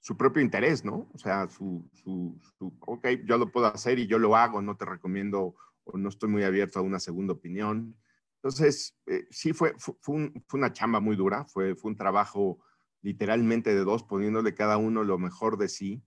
su 0.00 0.16
propio 0.16 0.42
interés, 0.42 0.84
¿no? 0.84 1.08
O 1.12 1.18
sea, 1.18 1.48
su, 1.48 1.90
su, 1.92 2.38
ok, 2.80 3.08
yo 3.24 3.36
lo 3.36 3.50
puedo 3.50 3.66
hacer 3.66 3.98
y 3.98 4.06
yo 4.06 4.18
lo 4.20 4.36
hago, 4.36 4.62
no 4.62 4.76
te 4.76 4.84
recomiendo 4.84 5.56
o 5.82 5.98
no 5.98 6.08
estoy 6.08 6.28
muy 6.28 6.44
abierto 6.44 6.78
a 6.78 6.82
una 6.82 7.00
segunda 7.00 7.32
opinión. 7.32 7.96
Entonces, 8.36 8.96
sí 9.30 9.52
fue, 9.52 9.74
fue, 9.78 9.94
fue, 10.00 10.30
una 10.52 10.72
chamba 10.72 11.00
muy 11.00 11.16
dura, 11.16 11.46
fue, 11.46 11.74
fue 11.74 11.90
un 11.90 11.96
trabajo 11.96 12.60
literalmente 13.04 13.74
de 13.74 13.84
dos, 13.84 14.02
poniéndole 14.02 14.54
cada 14.54 14.78
uno 14.78 15.04
lo 15.04 15.18
mejor 15.18 15.58
de 15.58 15.68
sí. 15.68 16.02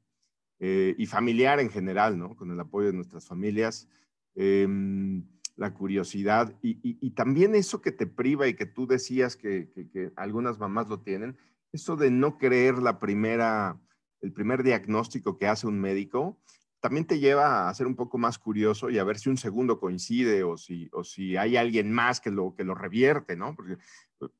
Eh, 0.59 0.95
y 0.97 1.05
familiar 1.05 1.59
en 1.59 1.69
general, 1.69 2.17
¿no? 2.17 2.35
Con 2.35 2.49
el 2.51 2.59
apoyo 2.59 2.87
de 2.87 2.93
nuestras 2.93 3.27
familias, 3.27 3.87
em, 4.33 5.23
la 5.55 5.73
curiosidad 5.73 6.55
y, 6.61 7.11
también 7.11 7.55
eso 7.55 7.81
que 7.81 7.91
te 7.91 8.05
priva 8.07 8.47
y 8.47 8.55
que 8.55 8.65
tú 8.65 8.87
decías 8.87 9.35
que, 9.35 9.69
algunas 10.15 10.59
mamás 10.59 10.87
lo 10.87 10.99
tienen, 11.01 11.37
eso 11.71 11.95
de 11.95 12.11
no 12.11 12.37
creer 12.37 12.77
la 12.79 12.99
primera, 12.99 13.79
el 14.21 14.33
primer 14.33 14.63
diagnóstico 14.63 15.37
que 15.37 15.47
hace 15.47 15.67
un 15.67 15.79
médico, 15.79 16.39
también 16.79 17.05
te 17.05 17.19
lleva 17.19 17.69
a 17.69 17.73
ser 17.73 17.87
un 17.87 17.95
poco 17.95 18.17
más 18.17 18.37
curioso 18.37 18.89
y 18.89 18.99
a 18.99 19.03
ver 19.03 19.17
si 19.17 19.29
un 19.29 19.37
segundo 19.37 19.79
coincide 19.79 20.43
o 20.43 20.57
si, 20.57 20.89
o 20.91 21.03
si 21.03 21.37
hay 21.37 21.57
alguien 21.57 21.91
más 21.91 22.19
que 22.19 22.29
lo, 22.31 22.55
que 22.55 22.63
lo 22.63 22.75
revierte, 22.75 23.35
¿no? 23.35 23.55
Porque 23.55 23.77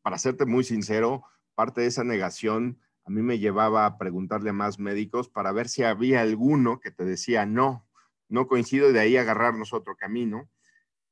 para 0.02 0.20
serte 0.20 0.46
muy 0.46 0.64
sincero, 0.64 1.24
parte 1.58 1.82
de 1.82 1.88
esa 1.88 2.04
negación 2.04 2.80
a 3.04 3.10
mí 3.10 3.24
me 3.24 3.40
llevaba 3.40 3.88
a 3.88 3.98
preguntarle 3.98 4.52
a 4.52 4.54
más 4.54 4.78
médicos 4.78 5.28
para 5.28 5.52
ver 5.52 5.70
si 5.70 5.82
había 5.82 6.22
alguno 6.22 6.80
que 6.80 6.92
te 6.92 7.04
decía, 7.04 7.48
no, 7.48 7.88
no 8.30 8.48
coincido, 8.48 8.92
de 8.94 9.00
ahí 9.00 9.18
agarrarnos 9.18 9.74
otro 9.74 9.96
camino. 9.96 10.50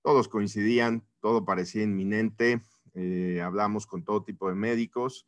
Todos 0.04 0.28
coincidían, 0.28 1.08
todo 1.20 1.46
parecía 1.46 1.82
inminente, 1.82 2.62
eh, 2.94 3.42
hablamos 3.42 3.88
con 3.88 4.04
todo 4.04 4.24
tipo 4.24 4.48
de 4.50 4.56
médicos 4.56 5.26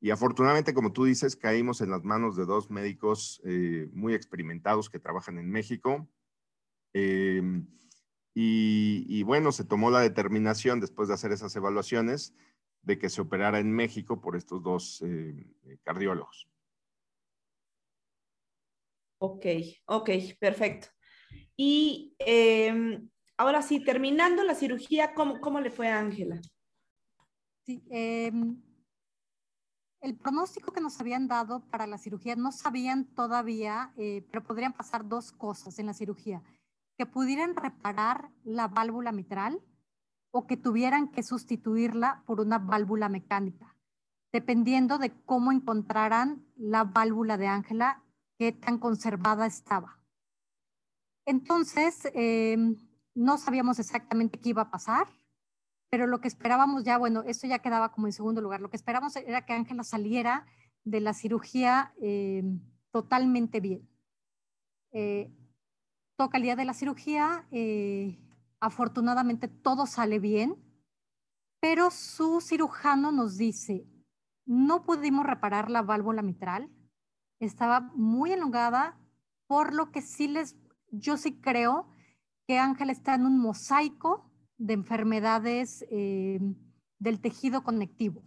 y 0.00 0.10
afortunadamente, 0.10 0.74
como 0.74 0.92
tú 0.92 1.04
dices, 1.04 1.36
caímos 1.36 1.80
en 1.82 1.90
las 1.90 2.02
manos 2.02 2.34
de 2.36 2.46
dos 2.46 2.68
médicos 2.68 3.40
eh, 3.44 3.88
muy 3.92 4.14
experimentados 4.14 4.90
que 4.90 4.98
trabajan 4.98 5.38
en 5.38 5.50
México. 5.50 6.08
Em, 6.94 7.66
y, 8.34 9.04
y, 9.08 9.22
bueno, 9.24 9.52
se 9.52 9.64
tomó 9.64 9.90
la 9.90 10.00
determinación 10.00 10.80
después 10.80 11.08
de 11.08 11.14
hacer 11.14 11.32
esas 11.32 11.54
evaluaciones 11.54 12.34
de 12.88 12.98
que 12.98 13.10
se 13.10 13.20
operara 13.20 13.58
en 13.60 13.70
México 13.70 14.18
por 14.18 14.34
estos 14.34 14.62
dos 14.62 15.02
eh, 15.02 15.46
cardiólogos. 15.84 16.48
Ok, 19.18 19.44
ok, 19.84 20.10
perfecto. 20.40 20.88
Y 21.54 22.16
em, 22.18 23.10
ahora 23.36 23.60
sí, 23.60 23.84
terminando 23.84 24.42
la 24.42 24.54
cirugía, 24.54 25.12
¿cómo, 25.12 25.38
cómo 25.38 25.60
le 25.60 25.70
fue 25.70 25.88
a 25.88 25.98
Ángela? 25.98 26.40
Sí, 27.66 27.84
em, 27.90 28.56
el 30.00 30.16
pronóstico 30.16 30.72
que 30.72 30.80
nos 30.80 30.98
habían 30.98 31.28
dado 31.28 31.60
para 31.68 31.86
la 31.86 31.98
cirugía 31.98 32.36
no 32.36 32.52
sabían 32.52 33.04
todavía, 33.04 33.92
eh, 33.98 34.24
pero 34.30 34.44
podrían 34.44 34.72
pasar 34.72 35.06
dos 35.06 35.30
cosas 35.32 35.78
en 35.78 35.84
la 35.84 35.92
cirugía, 35.92 36.42
que 36.96 37.04
pudieran 37.04 37.54
reparar 37.54 38.30
la 38.44 38.66
válvula 38.66 39.12
mitral 39.12 39.60
o 40.30 40.46
que 40.46 40.56
tuvieran 40.56 41.08
que 41.08 41.22
sustituirla 41.22 42.22
por 42.26 42.40
una 42.40 42.58
válvula 42.58 43.08
mecánica, 43.08 43.76
dependiendo 44.32 44.98
de 44.98 45.12
cómo 45.24 45.52
encontraran 45.52 46.44
la 46.56 46.84
válvula 46.84 47.36
de 47.36 47.46
Ángela, 47.46 48.02
qué 48.38 48.52
tan 48.52 48.78
conservada 48.78 49.46
estaba. 49.46 49.98
Entonces, 51.26 52.08
em, 52.14 52.76
no 53.14 53.38
sabíamos 53.38 53.78
exactamente 53.78 54.38
qué 54.38 54.50
iba 54.50 54.62
a 54.62 54.70
pasar, 54.70 55.08
pero 55.90 56.06
lo 56.06 56.20
que 56.20 56.28
esperábamos 56.28 56.84
ya, 56.84 56.98
bueno, 56.98 57.22
esto 57.26 57.46
ya 57.46 57.60
quedaba 57.60 57.92
como 57.92 58.06
en 58.06 58.12
segundo 58.12 58.40
lugar, 58.40 58.60
lo 58.60 58.70
que 58.70 58.76
esperábamos 58.76 59.16
era 59.16 59.44
que 59.44 59.54
Ángela 59.54 59.84
saliera 59.84 60.46
de 60.84 61.00
la 61.00 61.14
cirugía 61.14 61.92
em, 62.00 62.60
totalmente 62.90 63.60
bien. 63.60 63.88
Eh, 64.92 65.30
día 66.42 66.56
de 66.56 66.64
la 66.64 66.74
cirugía, 66.74 67.46
eh, 67.50 68.18
Afortunadamente 68.60 69.48
todo 69.48 69.86
sale 69.86 70.18
bien, 70.18 70.56
pero 71.60 71.90
su 71.90 72.40
cirujano 72.40 73.12
nos 73.12 73.36
dice, 73.36 73.86
no 74.46 74.84
pudimos 74.84 75.26
reparar 75.26 75.70
la 75.70 75.82
válvula 75.82 76.22
mitral, 76.22 76.70
estaba 77.40 77.80
muy 77.94 78.32
elongada, 78.32 78.98
por 79.46 79.74
lo 79.74 79.90
que 79.90 80.02
sí 80.02 80.28
les, 80.28 80.56
yo 80.90 81.16
sí 81.16 81.40
creo 81.40 81.88
que 82.46 82.58
Ángel 82.58 82.90
está 82.90 83.14
en 83.14 83.26
un 83.26 83.38
mosaico 83.38 84.30
de 84.56 84.74
enfermedades 84.74 85.84
eh, 85.90 86.40
del 86.98 87.20
tejido 87.20 87.62
conectivo. 87.62 88.22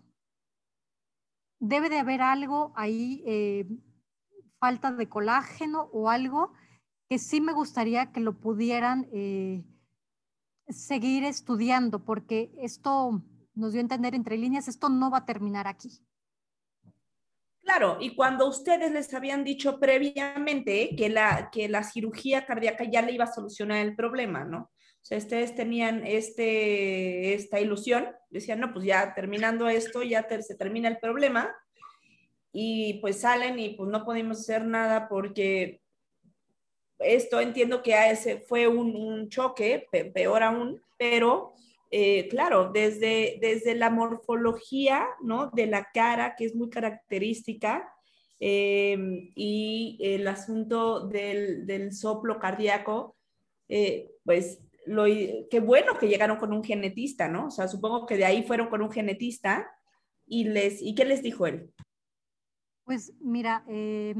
Debe 1.60 1.90
de 1.90 2.00
haber 2.00 2.22
algo 2.22 2.72
ahí, 2.76 3.24
eh, 3.26 3.68
falta 4.60 4.92
de 4.92 5.10
colágeno 5.10 5.90
o 5.92 6.10
algo 6.10 6.54
que 7.10 7.20
sí 7.20 7.42
me 7.42 7.52
gustaría 7.52 8.12
que 8.12 8.22
lo 8.22 8.40
pudieran 8.40 9.10
eh, 9.12 9.66
seguir 10.74 11.24
estudiando, 11.24 12.04
porque 12.04 12.52
esto 12.58 13.22
nos 13.54 13.74
dio 13.74 13.80
a 13.80 13.84
entender 13.84 14.16
entre 14.16 14.38
líneas, 14.38 14.68
esto 14.68 14.90
no 14.90 15.12
va 15.12 15.20
a 15.20 15.26
terminar 15.26 15.68
aquí. 15.68 15.90
Claro, 17.62 17.98
y 18.00 18.16
cuando 18.16 18.48
ustedes 18.48 18.92
les 18.92 19.14
habían 19.14 19.44
dicho 19.44 19.80
previamente 19.80 20.96
que 20.96 21.10
la, 21.10 21.50
que 21.52 21.70
la 21.70 21.84
cirugía 21.84 22.46
cardíaca 22.46 22.84
ya 22.84 23.02
le 23.02 23.14
iba 23.14 23.26
a 23.26 23.34
solucionar 23.34 23.86
el 23.86 23.96
problema, 23.96 24.44
¿no? 24.44 24.72
O 25.02 25.04
sea, 25.04 25.18
ustedes 25.18 25.56
tenían 25.56 26.06
este, 26.06 27.34
esta 27.34 27.60
ilusión, 27.60 28.10
decían, 28.30 28.60
no, 28.60 28.74
pues 28.74 28.86
ya 28.86 29.14
terminando 29.14 29.68
esto, 29.68 30.04
ya 30.04 30.28
se 30.42 30.56
termina 30.56 30.88
el 30.90 31.00
problema, 31.00 31.52
y 32.54 32.96
pues 32.96 33.22
salen 33.22 33.60
y 33.60 33.70
pues 33.76 33.90
no 33.90 34.04
podemos 34.04 34.40
hacer 34.40 34.66
nada 34.66 35.08
porque 35.08 35.82
esto 37.04 37.40
entiendo 37.40 37.82
que 37.82 37.94
ese 38.12 38.40
fue 38.40 38.68
un, 38.68 39.30
choque, 39.30 39.88
peor 40.14 40.44
aún, 40.44 40.82
pero 40.98 41.54
eh, 41.90 42.28
claro, 42.30 42.72
desde, 42.72 43.38
desde 43.42 43.76
la 43.76 43.90
morfología 43.90 45.08
¿no? 45.22 45.50
de 45.52 45.68
la 45.68 45.90
cara, 45.94 46.36
que 46.38 46.46
es 46.46 46.56
muy 46.56 46.70
característica, 46.70 47.94
em, 48.40 49.32
y 49.36 49.98
el 50.02 50.28
asunto 50.28 51.08
del, 51.08 51.92
soplo 51.94 52.40
cardíaco, 52.40 53.16
eh, 53.68 54.10
pues 54.24 54.60
lo, 54.86 55.06
qué 55.06 55.60
bueno 55.60 55.98
que 55.98 56.08
llegaron 56.08 56.38
con 56.38 56.54
un 56.54 56.64
genetista, 56.64 57.28
¿no? 57.28 57.48
O 57.48 57.52
sea, 57.52 57.68
supongo 57.68 58.06
que 58.06 58.18
de 58.18 58.26
ahí 58.26 58.44
fueron 58.44 58.68
con 58.68 58.82
un 58.82 58.92
genetista 58.92 59.70
y 60.26 60.46
les, 60.46 60.82
¿y 60.82 60.96
qué 60.96 61.06
les 61.06 61.22
dijo 61.22 61.46
él? 61.46 61.72
Pues 62.86 63.14
mira, 63.20 63.64
eh, 63.68 64.16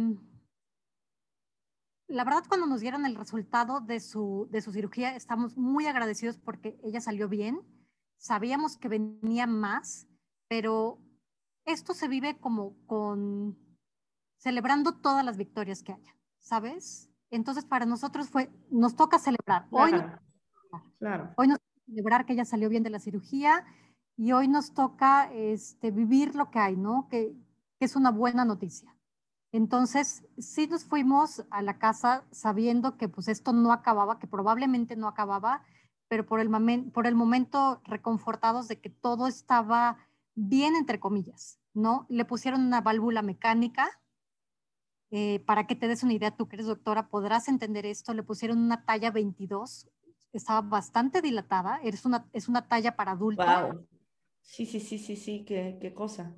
la 2.12 2.26
verdad, 2.26 2.44
cuando 2.48 2.68
nos 2.68 2.82
dieron 2.82 3.06
el 3.06 3.16
resultado 3.16 3.80
de 3.80 4.00
su, 4.00 4.48
de 4.52 4.62
su 4.62 4.72
cirugía, 4.72 5.16
estamos 5.16 5.58
muy 5.58 5.88
agradecidos 5.88 6.38
porque 6.38 6.78
ella 6.84 7.00
salió 7.00 7.30
bien. 7.30 7.62
Sabíamos 8.18 8.78
que 8.78 8.90
venía 8.90 9.48
más, 9.48 10.08
pero 10.48 11.00
esto 11.66 11.94
se 11.94 12.08
vive 12.08 12.38
como 12.40 12.76
con 12.86 13.58
celebrando 14.38 14.94
todas 15.00 15.24
las 15.24 15.38
victorias 15.38 15.84
que 15.84 15.94
haya, 15.94 16.16
¿sabes? 16.40 17.10
Entonces, 17.30 17.64
para 17.64 17.86
nosotros 17.86 18.30
fue, 18.30 18.52
nos 18.70 18.96
toca 18.96 19.18
celebrar. 19.18 19.68
Hoy, 19.72 19.92
claro. 21.00 21.34
hoy 21.38 21.48
nos 21.48 21.60
toca 21.60 21.86
celebrar 21.86 22.26
que 22.26 22.34
ella 22.34 22.46
salió 22.46 22.68
bien 22.68 22.84
de 22.84 22.90
la 22.90 23.00
cirugía 23.00 23.66
y 24.18 24.34
hoy 24.34 24.48
nos 24.48 24.74
toca 24.74 25.32
este, 25.32 25.92
vivir 25.92 26.36
lo 26.36 26.52
que 26.52 26.60
hay, 26.60 26.76
¿no? 26.76 27.08
Que, 27.10 27.34
que 27.80 27.86
es 27.86 27.96
una 27.96 28.12
buena 28.12 28.44
noticia. 28.44 28.94
Entonces, 29.52 30.24
sí 30.38 30.68
nos 30.68 30.86
fuimos 30.86 31.46
a 31.50 31.62
la 31.62 31.78
casa 31.78 32.24
sabiendo 32.32 32.98
que 32.98 33.10
pues 33.10 33.28
esto 33.28 33.52
no 33.52 33.74
acababa, 33.74 34.18
que 34.18 34.28
probablemente 34.28 34.96
no 34.96 35.08
acababa, 35.08 35.64
pero 36.08 36.26
por 36.26 36.40
el, 36.40 36.50
momento 36.50 37.82
reconfortados 37.86 38.68
de 38.68 38.80
que 38.80 38.90
todo 38.90 39.28
estaba 39.28 39.98
bien, 40.36 40.76
entre 40.76 41.00
comillas, 41.00 41.60
¿no? 41.74 42.06
Le 42.10 42.26
pusieron 42.26 42.62
una 42.62 42.82
válvula 42.82 43.22
mecánica. 43.22 43.90
Eh, 45.14 45.42
para 45.46 45.68
que 45.68 45.76
te 45.76 45.90
des 45.90 46.04
una 46.04 46.14
idea, 46.14 46.36
tú 46.36 46.48
que 46.48 46.56
eres 46.56 46.68
doctora, 46.68 47.10
podrás 47.10 47.50
entender 47.50 47.86
esto. 47.86 48.14
Le 48.14 48.24
pusieron 48.24 48.60
una 48.60 48.86
talla 48.86 49.12
22, 49.12 49.90
estaba 50.32 50.62
bastante 50.62 51.22
dilatada, 51.22 51.82
es 51.84 52.06
una, 52.06 52.30
es 52.32 52.48
una 52.48 52.68
talla 52.70 52.96
para 52.96 53.12
adultos. 53.12 53.46
Wow. 53.46 53.86
Sí, 54.42 54.66
sí, 54.66 54.80
sí, 54.80 54.98
sí, 54.98 55.18
sí, 55.18 55.44
qué 55.46 55.94
cosa. 55.94 56.34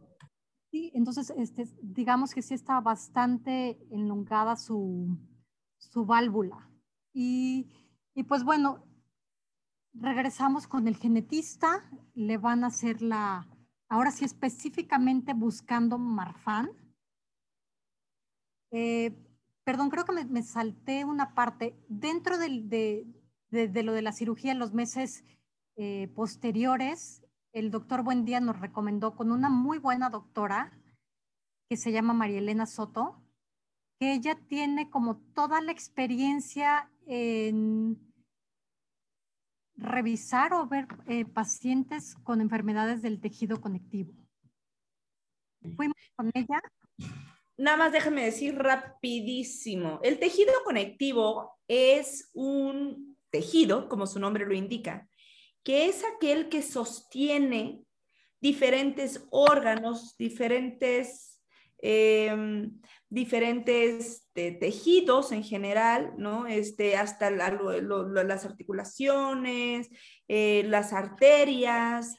Sí, 0.74 0.90
entonces 0.96 1.32
este, 1.38 1.68
digamos 1.84 2.34
que 2.34 2.42
sí 2.42 2.56
está 2.56 2.82
bastante 2.82 3.78
enlongada 3.92 4.56
su, 4.56 5.20
válvula. 5.94 6.68
Y, 7.14 7.70
pues 8.28 8.44
bueno, 8.44 8.84
regresamos 9.94 10.66
con 10.66 10.88
el 10.88 10.98
genetista, 10.98 11.88
le 12.16 12.40
van 12.40 12.64
a 12.64 12.68
hacer 12.68 13.04
la, 13.04 13.48
ahora 13.88 14.10
sí 14.10 14.26
específicamente 14.26 15.36
buscando 15.36 16.00
Marfan. 16.00 16.72
Eh, 18.72 19.16
perdón, 19.64 19.92
creo 19.92 20.06
que 20.06 20.26
me, 20.26 20.42
salté 20.42 21.06
una 21.06 21.36
parte. 21.36 21.78
Dentro 21.88 22.40
de, 22.40 23.06
lo 23.52 23.94
de 23.94 24.02
la 24.02 24.12
cirugía 24.12 24.52
en 24.52 24.58
los 24.58 24.74
meses 24.74 25.24
eh, 25.76 26.08
posteriores, 26.16 27.23
el 27.54 27.70
doctor 27.70 28.04
Buendía 28.04 28.40
nos 28.40 28.60
recomendó 28.60 29.16
con 29.16 29.32
una 29.32 29.50
muy 29.50 29.78
buena 29.78 30.10
doctora 30.10 30.72
que 31.70 31.78
se 31.78 31.92
llama 31.92 32.14
María 32.14 32.40
Elena 32.40 32.66
Soto, 32.66 33.24
que 34.00 34.14
ella 34.14 34.36
tiene 34.48 34.90
como 34.90 35.18
toda 35.34 35.62
la 35.62 35.72
experiencia 35.72 36.92
en 37.06 38.14
revisar 39.76 40.54
o 40.54 40.68
ver 40.68 40.88
eh, 41.08 41.26
pacientes 41.26 42.16
con 42.24 42.42
enfermedades 42.42 43.02
del 43.02 43.22
tejido 43.22 43.62
conectivo. 43.62 44.14
Fuimos 45.76 45.98
con 46.16 46.32
ella. 46.34 46.62
Nada 47.58 47.78
más 47.78 47.92
déjame 47.92 48.26
decir 48.26 48.56
rapidísimo. 48.56 50.00
El 50.04 50.20
tejido 50.20 50.52
conectivo 50.66 51.60
es 51.68 52.30
un 52.34 53.18
tejido, 53.30 53.88
como 53.88 54.06
su 54.06 54.20
nombre 54.20 54.46
lo 54.46 54.54
indica, 54.54 55.08
que 55.64 55.88
es 55.88 56.04
aquel 56.16 56.50
que 56.50 56.62
sostiene 56.62 57.84
diferentes 58.42 59.26
órganos, 59.32 60.18
diferentes, 60.18 61.42
em, 61.78 62.80
diferentes 63.10 64.28
tejidos 64.34 65.32
en 65.32 65.44
general, 65.44 66.14
¿no? 66.18 66.46
Este, 66.48 66.98
hasta 66.98 67.30
las 67.32 68.46
articulaciones, 68.46 69.90
eh, 70.28 70.64
las 70.68 70.92
arterias, 70.92 72.18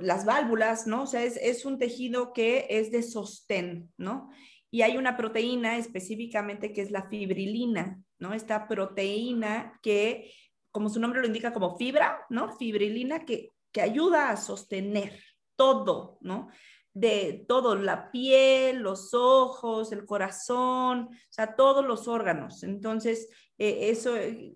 las 0.00 0.24
válvulas, 0.24 0.86
¿no? 0.86 1.02
O 1.02 1.06
sea, 1.06 1.22
es, 1.22 1.36
es, 1.36 1.64
un 1.64 1.78
tejido 1.78 2.32
que 2.32 2.66
es 2.68 2.90
de 2.90 3.02
sostén, 3.02 3.92
¿no? 3.96 4.30
Y 4.70 4.82
hay 4.82 4.96
una 4.96 5.16
proteína 5.16 5.76
específicamente 5.76 6.72
que 6.72 6.82
es 6.82 6.90
la 6.90 7.08
fibrilina, 7.08 8.02
¿no? 8.18 8.34
Esta 8.34 8.66
proteína 8.66 9.78
que 9.82 10.32
como 10.72 10.88
su 10.88 10.98
nombre 10.98 11.20
lo 11.20 11.26
indica, 11.26 11.52
como 11.52 11.76
fibra, 11.76 12.26
¿no? 12.30 12.56
Fibrilina 12.56 13.24
que, 13.24 13.50
que 13.70 13.82
ayuda 13.82 14.30
a 14.30 14.36
sostener 14.36 15.22
todo, 15.54 16.18
¿no? 16.22 16.48
De 16.94 17.44
todo, 17.46 17.76
la 17.76 18.10
piel, 18.10 18.78
los 18.78 19.14
ojos, 19.14 19.92
el 19.92 20.04
corazón, 20.04 21.08
o 21.10 21.32
sea, 21.32 21.54
todos 21.54 21.84
los 21.84 22.08
órganos. 22.08 22.62
Entonces, 22.62 23.30
eh, 23.58 23.90
eso, 23.90 24.16
eh, 24.16 24.54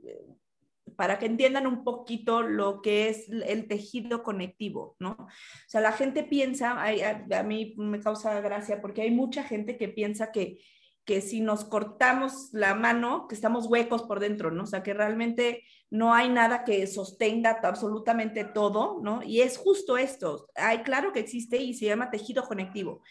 para 0.96 1.18
que 1.18 1.26
entiendan 1.26 1.66
un 1.66 1.84
poquito 1.84 2.42
lo 2.42 2.80
que 2.80 3.10
es 3.10 3.28
el 3.28 3.68
tejido 3.68 4.22
conectivo, 4.22 4.96
¿no? 4.98 5.12
O 5.12 5.68
sea, 5.68 5.80
la 5.82 5.92
gente 5.92 6.24
piensa, 6.24 6.82
a, 6.82 7.38
a 7.38 7.42
mí 7.42 7.74
me 7.76 8.00
causa 8.00 8.40
gracia 8.40 8.80
porque 8.80 9.02
hay 9.02 9.10
mucha 9.10 9.44
gente 9.44 9.76
que 9.76 9.88
piensa 9.88 10.32
que, 10.32 10.58
que 11.06 11.22
si 11.22 11.40
nos 11.40 11.64
cortamos 11.64 12.50
la 12.52 12.74
mano, 12.74 13.28
que 13.28 13.36
estamos 13.36 13.66
huecos 13.66 14.02
por 14.02 14.18
dentro, 14.18 14.50
¿no? 14.50 14.64
O 14.64 14.66
sea, 14.66 14.82
que 14.82 14.92
realmente 14.92 15.62
no 15.88 16.12
hay 16.12 16.28
nada 16.28 16.64
que 16.64 16.84
sostenga 16.88 17.60
absolutamente 17.62 18.44
todo, 18.44 18.98
¿no? 19.00 19.22
Y 19.22 19.40
es 19.40 19.56
justo 19.56 19.96
esto. 19.96 20.48
Hay 20.56 20.82
claro 20.82 21.12
que 21.12 21.20
existe 21.20 21.58
y 21.58 21.74
se 21.74 21.86
llama 21.86 22.10
tejido 22.10 22.42
conectivo. 22.42 23.02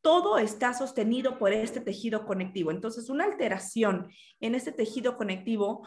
Todo 0.00 0.38
está 0.38 0.72
sostenido 0.72 1.38
por 1.38 1.52
este 1.52 1.80
tejido 1.80 2.24
conectivo. 2.24 2.70
Entonces, 2.70 3.10
una 3.10 3.24
alteración 3.24 4.08
en 4.40 4.54
este 4.54 4.72
tejido 4.72 5.18
conectivo 5.18 5.86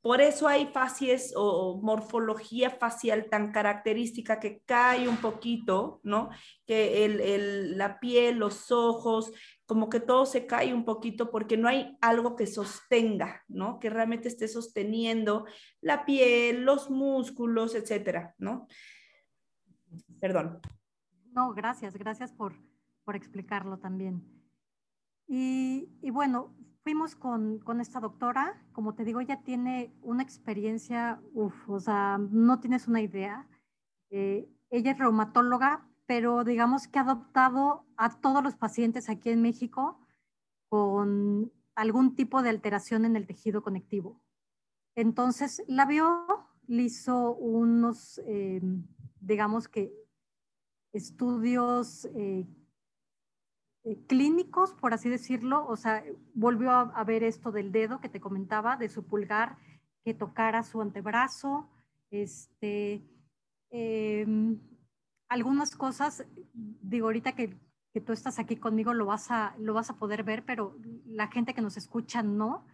por 0.00 0.20
eso 0.20 0.46
hay 0.46 0.66
facies 0.66 1.32
o 1.36 1.80
morfología 1.82 2.70
facial 2.70 3.28
tan 3.28 3.50
característica 3.50 4.38
que 4.38 4.62
cae 4.64 5.08
un 5.08 5.16
poquito, 5.16 6.00
¿no? 6.04 6.30
Que 6.66 7.04
el, 7.04 7.76
la 7.76 7.98
piel, 7.98 8.36
los 8.36 8.70
ojos, 8.70 9.32
como 9.66 9.88
que 9.88 9.98
todo 9.98 10.24
se 10.24 10.46
cae 10.46 10.72
un 10.72 10.84
poquito 10.84 11.30
porque 11.30 11.56
no 11.56 11.68
hay 11.68 11.96
algo 12.00 12.36
que 12.36 12.46
sostenga, 12.46 13.42
¿no? 13.48 13.80
Que 13.80 13.90
realmente 13.90 14.28
esté 14.28 14.46
sosteniendo 14.46 15.46
la 15.80 16.04
piel, 16.04 16.62
los 16.62 16.90
músculos, 16.90 17.74
etcétera, 17.74 18.34
¿no? 18.38 18.68
Perdón. 20.20 20.60
No, 21.32 21.52
gracias, 21.54 21.96
gracias 21.96 22.32
por, 22.32 22.54
por 23.04 23.16
explicarlo 23.16 23.78
también. 23.78 24.22
Y, 25.26 25.90
y 26.00 26.10
bueno, 26.10 26.54
fuimos 26.88 27.16
con, 27.16 27.58
con, 27.58 27.82
esta 27.82 28.00
doctora, 28.00 28.58
como 28.72 28.94
te 28.94 29.04
digo, 29.04 29.20
ella 29.20 29.42
tiene 29.42 29.92
una 30.00 30.22
experiencia, 30.22 31.20
uff, 31.34 31.68
o 31.68 31.78
sea, 31.78 32.16
no 32.16 32.60
tienes 32.60 32.88
una 32.88 33.02
idea. 33.02 33.46
Eh, 34.08 34.48
ella 34.70 34.92
es 34.92 34.98
reumatóloga, 34.98 35.86
pero 36.06 36.44
digamos 36.44 36.88
que 36.88 36.98
ha 36.98 37.02
adoptado 37.02 37.84
a 37.98 38.18
todos 38.22 38.42
los 38.42 38.56
pacientes 38.56 39.10
aquí 39.10 39.28
en 39.28 39.42
México 39.42 40.00
con 40.70 41.52
algún 41.74 42.14
tipo 42.14 42.40
de 42.40 42.48
alteración 42.48 43.04
en 43.04 43.16
el 43.16 43.26
tejido 43.26 43.62
conectivo. 43.62 44.22
Entonces 44.94 45.62
la 45.68 45.84
vio, 45.84 46.26
le 46.68 46.84
hizo 46.84 47.34
unos, 47.34 48.18
eh, 48.24 48.62
digamos 49.20 49.68
que, 49.68 49.92
estudios 50.94 52.06
eh, 52.14 52.46
clínicos, 53.96 54.72
por 54.74 54.92
así 54.94 55.08
decirlo, 55.08 55.66
o 55.66 55.76
sea, 55.76 56.04
volvió 56.34 56.70
a, 56.70 57.04
ver 57.04 57.22
esto 57.22 57.52
del 57.52 57.72
dedo 57.72 58.00
que 58.00 58.08
te 58.08 58.20
comentaba, 58.20 58.76
de 58.76 58.88
su 58.88 59.04
pulgar 59.04 59.56
que 60.04 60.14
tocara 60.14 60.62
su 60.62 60.80
antebrazo, 60.80 61.68
este, 62.10 63.02
em, 63.70 64.58
algunas 65.28 65.76
cosas, 65.76 66.24
digo, 66.54 67.06
ahorita 67.06 67.32
que, 67.32 67.56
que, 67.92 68.00
tú 68.00 68.12
estás 68.12 68.38
aquí 68.38 68.56
conmigo 68.56 68.94
lo 68.94 69.06
vas, 69.06 69.30
a, 69.30 69.54
lo 69.58 69.74
vas 69.74 69.90
a 69.90 69.96
poder 69.96 70.22
ver, 70.24 70.44
pero 70.44 70.76
la 71.04 71.28
gente 71.28 71.54
que 71.54 71.62
nos 71.62 71.76
escucha 71.76 72.22
no. 72.22 72.64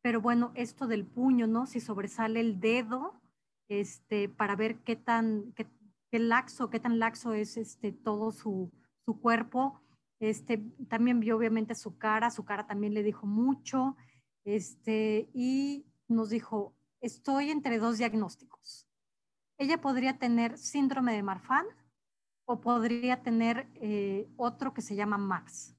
Pero 0.00 0.20
bueno, 0.20 0.52
esto 0.54 0.86
del 0.86 1.04
puño, 1.04 1.46
¿no? 1.46 1.66
Si 1.66 1.80
sobresale 1.80 2.40
el 2.40 2.60
dedo, 2.60 3.20
este, 3.68 4.28
para 4.28 4.56
ver 4.56 4.76
qué 4.78 4.96
tan, 4.96 5.52
qué, 5.52 5.66
qué 6.10 6.18
laxo, 6.18 6.70
qué 6.70 6.80
tan 6.80 6.98
laxo 6.98 7.32
es 7.34 7.56
este, 7.56 7.92
todo 7.92 8.32
su, 8.32 8.70
su 9.04 9.20
cuerpo. 9.20 9.80
Este, 10.20 10.58
también 10.88 11.20
vio 11.20 11.36
obviamente 11.36 11.74
su 11.74 11.96
cara, 11.96 12.30
su 12.30 12.44
cara 12.44 12.66
también 12.66 12.94
le 12.94 13.02
dijo 13.02 13.26
mucho, 13.26 13.96
este, 14.44 15.30
y 15.32 15.86
nos 16.08 16.30
dijo, 16.30 16.74
estoy 17.00 17.50
entre 17.50 17.78
dos 17.78 17.98
diagnósticos. 17.98 18.88
Ella 19.58 19.80
podría 19.80 20.18
tener 20.18 20.58
síndrome 20.58 21.12
de 21.14 21.22
Marfan 21.22 21.66
o 22.46 22.60
podría 22.60 23.22
tener 23.22 23.68
eh, 23.74 24.28
otro 24.36 24.72
que 24.72 24.82
se 24.82 24.96
llama 24.96 25.18
Mars. 25.18 25.76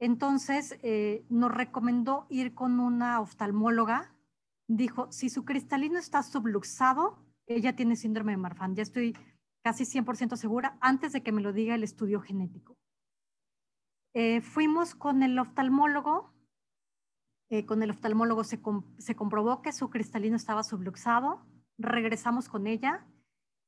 Entonces, 0.00 0.78
eh, 0.82 1.26
nos 1.28 1.52
recomendó 1.52 2.26
ir 2.30 2.54
con 2.54 2.80
una 2.80 3.20
oftalmóloga. 3.20 4.14
Dijo, 4.68 5.10
si 5.10 5.28
su 5.28 5.44
cristalino 5.44 5.98
está 5.98 6.22
subluxado, 6.22 7.18
ella 7.46 7.74
tiene 7.74 7.96
síndrome 7.96 8.32
de 8.32 8.38
Marfan. 8.38 8.76
Ya 8.76 8.82
estoy 8.82 9.16
casi 9.62 9.84
100% 9.84 10.36
segura 10.36 10.78
antes 10.80 11.12
de 11.12 11.22
que 11.22 11.32
me 11.32 11.42
lo 11.42 11.52
diga 11.52 11.74
el 11.74 11.82
estudio 11.82 12.20
genético. 12.20 12.76
Eh, 14.20 14.40
fuimos 14.40 14.96
con 14.96 15.22
el 15.22 15.38
oftalmólogo. 15.38 16.34
con 17.66 17.84
el 17.84 17.90
oftalmólogo 17.90 18.42
se, 18.42 18.60
se 18.98 19.14
comprobó 19.14 19.62
que 19.62 19.70
su 19.70 19.90
cristalino 19.90 20.34
estaba 20.34 20.64
subluxado. 20.64 21.46
Regresamos 21.78 22.48
con 22.48 22.66
ella 22.66 23.06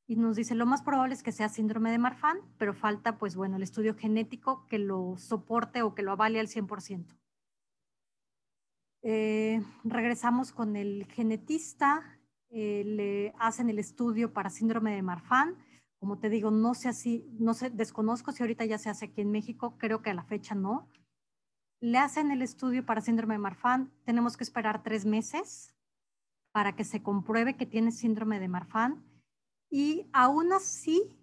y 0.09 0.17
nos 0.17 0.35
dice, 0.35 0.57
lo 0.57 0.67
más 0.67 0.83
probable 0.83 1.15
es 1.15 1.23
que 1.23 1.31
sea 1.31 1.49
síndrome 1.49 1.93
de 1.93 1.99
Marfan, 1.99 2.41
pero 2.59 2.75
falta, 2.75 3.17
pues 3.17 3.37
bueno, 3.37 3.55
el 3.59 3.63
estudio 3.63 3.95
genético 3.95 4.67
que 4.67 4.81
lo 4.81 5.17
soporte 5.19 5.83
o 5.83 5.95
que 5.95 6.03
lo 6.03 6.11
avale 6.11 6.41
al 6.41 6.49
100%. 6.49 7.17
Eh, 9.03 9.63
regresamos 9.85 10.51
con 10.51 10.75
el 10.75 11.07
genetista, 11.13 12.19
eh, 12.49 12.83
le 12.85 13.35
hacen 13.39 13.71
el 13.71 13.79
estudio 13.79 14.33
para 14.33 14.51
síndrome 14.51 14.97
de 14.97 15.03
Marfan. 15.03 15.55
Como 16.01 16.19
te 16.19 16.31
digo, 16.31 16.51
no 16.51 16.75
sé 16.75 16.89
así, 16.89 17.27
no 17.39 17.55
sé, 17.55 17.71
desconozco 17.71 18.33
si 18.33 18.43
ahorita 18.43 18.65
ya 18.65 18.79
se 18.79 18.89
hace 18.89 19.05
aquí 19.07 19.21
en 19.21 19.31
México, 19.31 19.77
creo 19.79 20.01
que 20.03 20.11
a 20.11 20.15
la 20.15 20.25
fecha 20.25 20.55
no. 20.55 20.89
Le 21.81 21.99
hacen 21.99 22.31
el 22.31 22.43
estudio 22.43 22.85
para 22.85 23.03
síndrome 23.03 23.35
de 23.35 23.39
Marfan, 23.39 23.93
tenemos 24.05 24.37
que 24.37 24.45
esperar 24.45 24.83
tres 24.83 25.05
meses 25.05 25.75
para 26.53 26.75
que 26.75 26.85
se 26.85 27.03
compruebe 27.03 27.57
que 27.57 27.67
tiene 27.67 27.93
síndrome 27.93 28.41
de 28.41 28.49
Marfan 28.49 29.05
y 29.71 30.09
aún 30.13 30.53
así, 30.53 31.17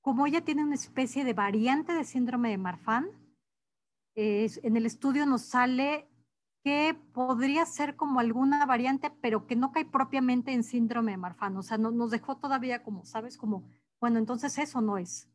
como 0.00 0.26
ella 0.26 0.44
tiene 0.44 0.62
una 0.62 0.76
especie 0.76 1.24
de 1.24 1.32
variante 1.32 1.92
de 1.92 2.04
síndrome 2.04 2.50
de 2.50 2.58
Marfan, 2.58 3.10
en 4.14 4.76
el 4.76 4.86
estudio 4.86 5.26
nos 5.26 5.42
sale 5.42 6.08
que 6.66 6.98
podría 7.12 7.64
ser 7.64 7.94
como 7.94 8.18
alguna 8.18 8.66
variante, 8.66 9.12
pero 9.20 9.46
que 9.46 9.54
no 9.54 9.70
cae 9.70 9.84
propiamente 9.84 10.52
en 10.52 10.64
síndrome 10.64 11.12
de 11.12 11.16
Marfan. 11.16 11.56
O 11.56 11.62
sea, 11.62 11.78
no, 11.78 11.92
nos 11.92 12.10
dejó 12.10 12.38
todavía 12.38 12.82
como, 12.82 13.04
¿sabes? 13.04 13.38
Como, 13.38 13.70
bueno, 14.00 14.18
entonces 14.18 14.58
eso 14.58 14.80
no 14.80 14.98
es. 14.98 15.28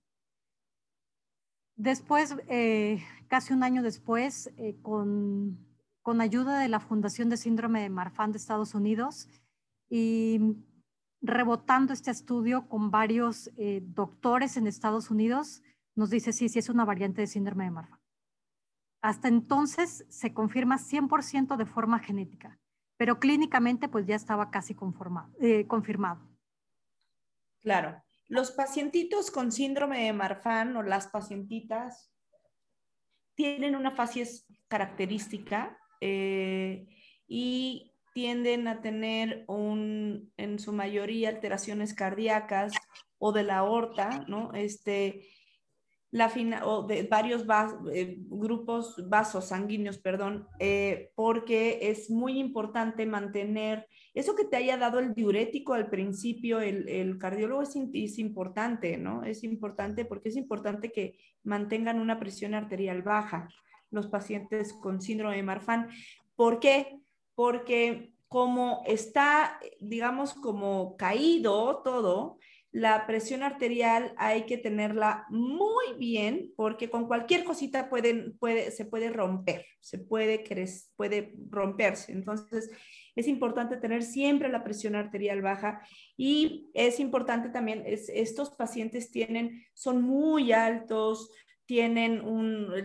Después, 1.78 2.36
eh, 2.50 3.02
casi 3.30 3.54
un 3.54 3.64
año 3.64 3.82
después, 3.82 4.52
eh, 4.58 4.78
con, 4.82 5.58
con 6.02 6.20
ayuda 6.20 6.60
de 6.60 6.68
la 6.68 6.82
Fundación 6.82 7.30
de 7.30 7.38
Síndrome 7.38 7.80
de 7.80 7.90
Marfan 7.90 8.34
de 8.34 8.38
Estados 8.38 8.76
Unidos 8.76 9.30
y 9.90 10.58
rebotando 11.22 11.94
este 11.94 12.12
estudio 12.12 12.68
con 12.68 12.92
varios 12.92 13.50
eh, 13.56 13.82
doctores 13.86 14.58
en 14.58 14.68
Estados 14.68 15.10
Unidos, 15.10 15.64
nos 15.96 16.10
dice 16.10 16.34
sí, 16.34 16.50
sí 16.50 16.60
es 16.60 16.68
una 16.68 16.84
variante 16.84 17.22
de 17.22 17.28
síndrome 17.28 17.64
de 17.64 17.72
Marfan. 17.72 18.01
Hasta 19.02 19.28
entonces 19.28 20.06
se 20.10 20.34
confirma 20.34 20.78
100% 20.78 21.58
de 21.58 21.66
forma 21.66 22.00
genética, 22.00 22.60
pero 22.98 23.20
clínicamente 23.20 23.90
pues 23.90 24.06
ya 24.06 24.16
estaba 24.16 24.52
casi 24.52 24.76
eh, 25.40 25.68
confirmado. 25.68 26.30
Claro. 27.62 28.02
Los 28.28 28.52
pacientitos 28.52 29.30
con 29.30 29.52
síndrome 29.52 30.06
de 30.06 30.14
Marfan 30.14 30.78
o 30.78 30.84
las 30.84 31.08
pacientitas 31.08 32.14
tienen 33.36 33.76
una 33.76 33.92
facies 33.92 34.46
característica 34.68 35.78
eh, 36.00 36.88
y 37.28 37.94
tienden 38.14 38.68
a 38.68 38.82
tener 38.82 39.46
un, 39.48 40.32
en 40.38 40.60
su 40.60 40.74
mayoría 40.74 41.30
alteraciones 41.30 41.94
cardíacas 41.94 42.74
o 43.18 43.32
de 43.32 43.44
la 43.44 43.58
aorta, 43.58 44.26
¿no? 44.28 44.54
Este, 44.54 45.28
la 46.12 46.28
fina, 46.28 46.66
o 46.66 46.84
de 46.86 47.04
varios 47.04 47.46
eh, 47.94 48.18
grupos 48.20 48.96
vasos 49.08 49.46
sanguíneos, 49.46 49.98
perdón, 49.98 50.46
eh, 50.60 51.12
porque 51.16 51.80
es 51.90 52.10
muy 52.10 52.38
importante 52.38 53.06
mantener 53.06 53.88
eso 54.14 54.36
que 54.36 54.44
te 54.44 54.58
haya 54.58 54.78
dado 54.78 55.00
el 55.00 55.14
diurético 55.14 55.74
al 55.74 55.90
principio, 55.90 56.60
el, 56.60 56.88
el 56.90 57.18
cardiólogo 57.18 57.62
es, 57.62 57.78
es, 57.94 58.20
importante, 58.20 58.98
¿no? 58.98 59.24
Es 59.24 59.46
importante 59.46 60.04
porque 60.04 60.30
es 60.30 60.36
importante 60.36 60.92
que 60.92 61.18
mantengan 61.44 62.00
una 62.00 62.20
presión 62.20 62.54
arterial 62.54 63.04
baja 63.04 63.48
los 63.90 64.08
pacientes 64.08 64.74
con 64.74 65.02
síndrome 65.02 65.38
de 65.38 65.44
Marfan. 65.44 65.90
¿Por 66.36 66.60
qué? 66.60 67.00
Porque 67.36 68.14
como 68.28 68.84
está, 68.86 69.60
digamos, 69.80 70.34
como 70.34 70.98
caído 70.98 71.82
todo, 71.84 72.38
la 72.72 73.06
presión 73.06 73.44
arterial 73.44 74.14
hay 74.18 74.46
que 74.46 74.58
tenerla 74.58 75.26
muy 75.30 75.94
bien 75.98 76.54
porque 76.56 76.90
con 76.90 77.06
cualquier 77.06 77.44
cosita 77.44 77.90
pueden, 77.90 78.38
puede, 78.38 78.72
se 78.72 78.86
puede 78.86 79.10
romper, 79.10 79.66
se 79.82 79.98
puede, 79.98 80.44
puede 80.96 81.34
romperse. 81.50 82.14
Entonces, 82.14 82.72
es 83.16 83.28
importante 83.28 83.76
tener 83.76 84.04
siempre 84.04 84.48
la 84.48 84.64
presión 84.64 84.96
arterial 84.96 85.42
baja 85.42 85.82
y 86.16 86.70
es 86.74 87.02
importante 87.02 87.50
también, 87.50 87.84
estos 87.86 88.52
pacientes 88.52 89.12
tienen, 89.12 89.66
son 89.74 90.02
muy 90.02 90.54
altos, 90.54 91.30
tienen 91.66 92.22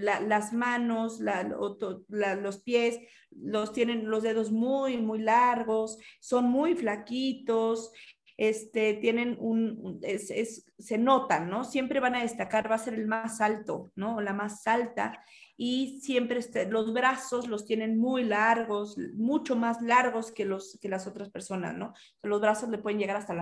las 0.00 0.52
manos, 0.52 1.20
los 1.20 2.62
pies, 2.62 3.00
los 3.30 3.72
tienen 3.72 4.08
los 4.08 4.22
dedos 4.22 4.52
muy, 4.52 4.96
muy 4.96 5.18
largos, 5.18 5.98
son 6.20 6.44
muy 6.44 6.74
flaquitos, 6.74 7.92
este, 8.36 8.94
tienen 8.94 9.36
un, 9.40 10.00
se 10.78 10.98
notan, 10.98 11.48
¿no? 11.48 11.64
Siempre 11.64 12.00
van 12.00 12.14
a 12.14 12.22
destacar, 12.22 12.70
va 12.70 12.74
a 12.74 12.78
ser 12.78 12.94
el 12.94 13.06
más 13.06 13.40
alto, 13.40 13.90
¿no? 13.94 14.16
O 14.16 14.20
la 14.20 14.32
más 14.32 14.66
alta. 14.66 15.22
Y 15.56 16.00
siempre 16.00 16.38
este, 16.38 16.66
los 16.66 16.92
brazos 16.92 17.48
los 17.48 17.64
tienen 17.64 17.98
muy 17.98 18.24
largos, 18.24 18.98
mucho 19.14 19.56
más 19.56 19.80
largos 19.80 20.32
que, 20.32 20.44
los, 20.44 20.78
que 20.80 20.88
las 20.88 21.06
otras 21.06 21.30
personas, 21.30 21.74
¿no? 21.74 21.94
Los 22.22 22.40
brazos 22.40 22.68
le 22.68 22.78
pueden 22.78 22.98
llegar 22.98 23.16
hasta, 23.16 23.34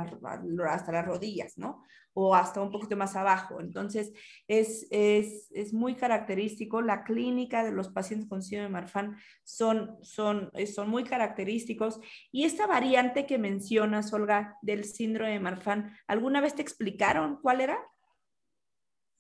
hasta 0.71 0.93
las 0.93 1.07
rodillas, 1.07 1.59
¿no? 1.59 1.83
o 2.15 2.35
hasta 2.35 2.63
un 2.63 2.71
poquito 2.71 2.97
más 2.97 3.17
abajo. 3.17 3.61
Entonces, 3.61 4.13
es, 4.49 4.87
es, 4.91 5.51
es 5.53 5.73
muy 5.75 5.97
característico. 5.97 6.81
La 6.81 7.03
clínica 7.03 7.65
de 7.65 7.73
los 7.73 7.89
pacientes 7.89 8.29
con 8.29 8.41
síndrome 8.41 8.69
de 8.69 8.73
Marfan 8.73 9.17
son, 9.43 9.99
son, 10.03 10.51
eh, 10.55 10.67
son 10.67 10.89
muy 10.89 11.05
característicos. 11.05 12.01
Y 12.31 12.45
esta 12.45 12.67
variante 12.67 13.27
que 13.27 13.37
mencionas, 13.37 14.13
Olga, 14.13 14.59
del 14.63 14.85
síndrome 14.85 15.33
de 15.33 15.41
Marfan, 15.41 15.93
¿alguna 16.07 16.41
vez 16.41 16.55
te 16.55 16.63
explicaron 16.63 17.24
cuál 17.43 17.61
era? 17.61 17.79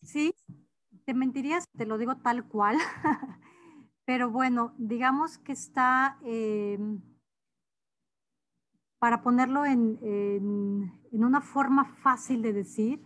Sí, 0.02 0.34
te 1.04 1.14
mentirías, 1.14 1.64
te 1.76 1.86
lo 1.86 1.98
digo 1.98 2.16
tal 2.16 2.46
cual. 2.46 2.76
Pero 4.04 4.30
bueno, 4.30 4.74
digamos 4.78 5.38
que 5.38 5.52
está... 5.52 6.18
Eh, 6.24 6.78
para 9.04 9.20
ponerlo 9.20 9.66
en, 9.66 9.98
una 11.12 11.42
forma 11.42 11.84
fácil 11.84 12.40
de 12.40 12.54
decir, 12.54 13.02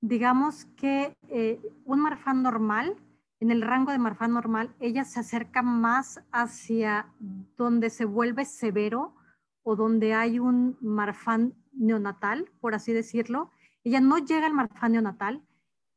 digamos 0.00 0.66
que 0.76 1.12
eh, 1.28 1.60
un 1.84 2.02
marfán 2.02 2.44
normal, 2.44 2.96
en 3.40 3.50
el 3.50 3.60
rango 3.60 3.90
de 3.90 3.98
marfán 3.98 4.32
normal, 4.32 4.76
ella 4.78 5.04
se 5.04 5.18
acerca 5.18 5.60
más 5.60 6.22
hacia 6.30 7.12
donde 7.56 7.90
se 7.90 8.04
vuelve 8.04 8.44
severo 8.44 9.16
o 9.64 9.74
donde 9.74 10.14
hay 10.14 10.38
un 10.38 10.78
marfán 10.80 11.54
neonatal, 11.72 12.48
por 12.60 12.76
así 12.76 12.92
decirlo. 12.92 13.50
Ella 13.84 14.00
no 14.00 14.18
llega 14.18 14.46
al 14.46 14.54
marfán 14.54 14.92
neonatal, 14.92 15.42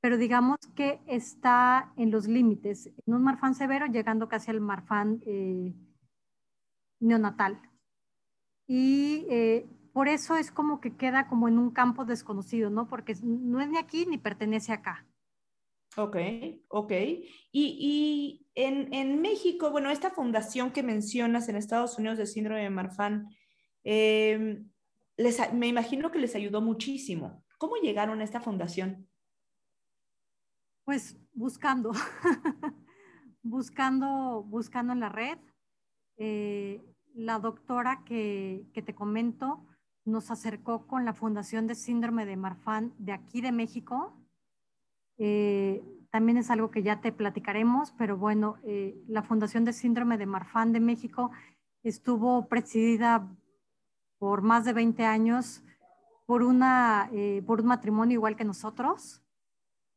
pero 0.02 0.18
digamos 0.18 0.58
que 0.76 1.00
está 1.08 1.94
en 1.98 2.12
los 2.12 2.28
límites, 2.28 2.88
en 2.88 3.14
un 3.14 3.24
marfán 3.24 3.56
severo 3.56 3.88
llegando 3.88 4.30
casi 4.30 4.52
al 4.52 4.62
marfán 4.62 5.22
eh, 5.26 5.74
neonatal 7.00 7.60
y 8.68 9.26
eh, 9.30 9.66
por 9.94 10.10
eso 10.10 10.36
es 10.36 10.52
como 10.52 10.82
que 10.82 10.96
queda 10.96 11.28
como 11.28 11.48
en 11.48 11.58
un 11.58 11.72
campo 11.72 12.04
desconocido, 12.06 12.70
¿no? 12.70 12.88
Porque 12.88 13.16
no 13.24 13.62
es 13.62 13.70
ni 13.70 13.78
aquí 13.78 14.06
ni 14.06 14.18
pertenece 14.18 14.74
acá. 14.74 15.08
Ok, 15.96 16.18
ok. 16.68 16.92
Y, 17.52 18.46
en, 18.54 19.22
México, 19.22 19.72
bueno, 19.72 19.90
esta 19.90 20.12
fundación 20.12 20.72
que 20.72 20.84
mencionas 20.84 21.48
en 21.50 21.56
Estados 21.56 21.98
Unidos 21.98 22.18
de 22.18 22.28
síndrome 22.28 22.62
de 22.62 22.70
Marfan, 22.70 23.30
em, 23.84 24.70
me 25.54 25.68
imagino 25.68 26.12
que 26.12 26.20
les 26.20 26.36
ayudó 26.36 26.62
muchísimo. 26.62 27.44
¿Cómo 27.58 27.76
llegaron 27.78 28.22
a 28.22 28.24
esta 28.24 28.40
fundación? 28.40 29.08
Pues 30.84 31.18
buscando, 31.34 31.92
buscando, 33.42 34.44
buscando 34.44 34.94
en 34.94 35.00
la 35.00 35.10
red. 35.10 35.38
Eh, 36.18 36.84
la 37.14 37.40
doctora 37.40 38.04
que, 38.06 38.68
te 38.74 38.96
comento 38.96 39.66
nos 40.06 40.32
acercó 40.32 40.88
con 40.88 41.04
la 41.04 41.14
Fundación 41.14 41.68
de 41.68 41.76
Síndrome 41.76 42.26
de 42.26 42.38
Marfan 42.38 42.94
de 43.00 43.12
aquí 43.12 43.42
de 43.42 43.52
México. 43.52 44.14
Eh, 45.18 45.84
también 46.12 46.38
es 46.38 46.50
algo 46.50 46.72
que 46.72 46.84
ya 46.84 47.02
te 47.02 47.12
platicaremos, 47.12 47.92
pero 47.98 48.18
bueno, 48.18 48.58
eh, 48.64 48.96
la 49.08 49.24
Fundación 49.24 49.66
de 49.66 49.74
Síndrome 49.74 50.18
de 50.18 50.28
Marfan 50.28 50.72
de 50.72 50.80
México 50.80 51.32
estuvo 51.84 52.48
presidida 52.48 53.28
por 54.20 54.44
más 54.44 54.64
de 54.64 54.74
20 54.74 55.06
años 55.06 55.64
por, 56.28 56.44
una, 56.44 57.10
eh, 57.12 57.42
por 57.48 57.62
un 57.62 57.68
matrimonio 57.68 58.14
igual 58.14 58.36
que 58.36 58.46
nosotros. 58.46 59.24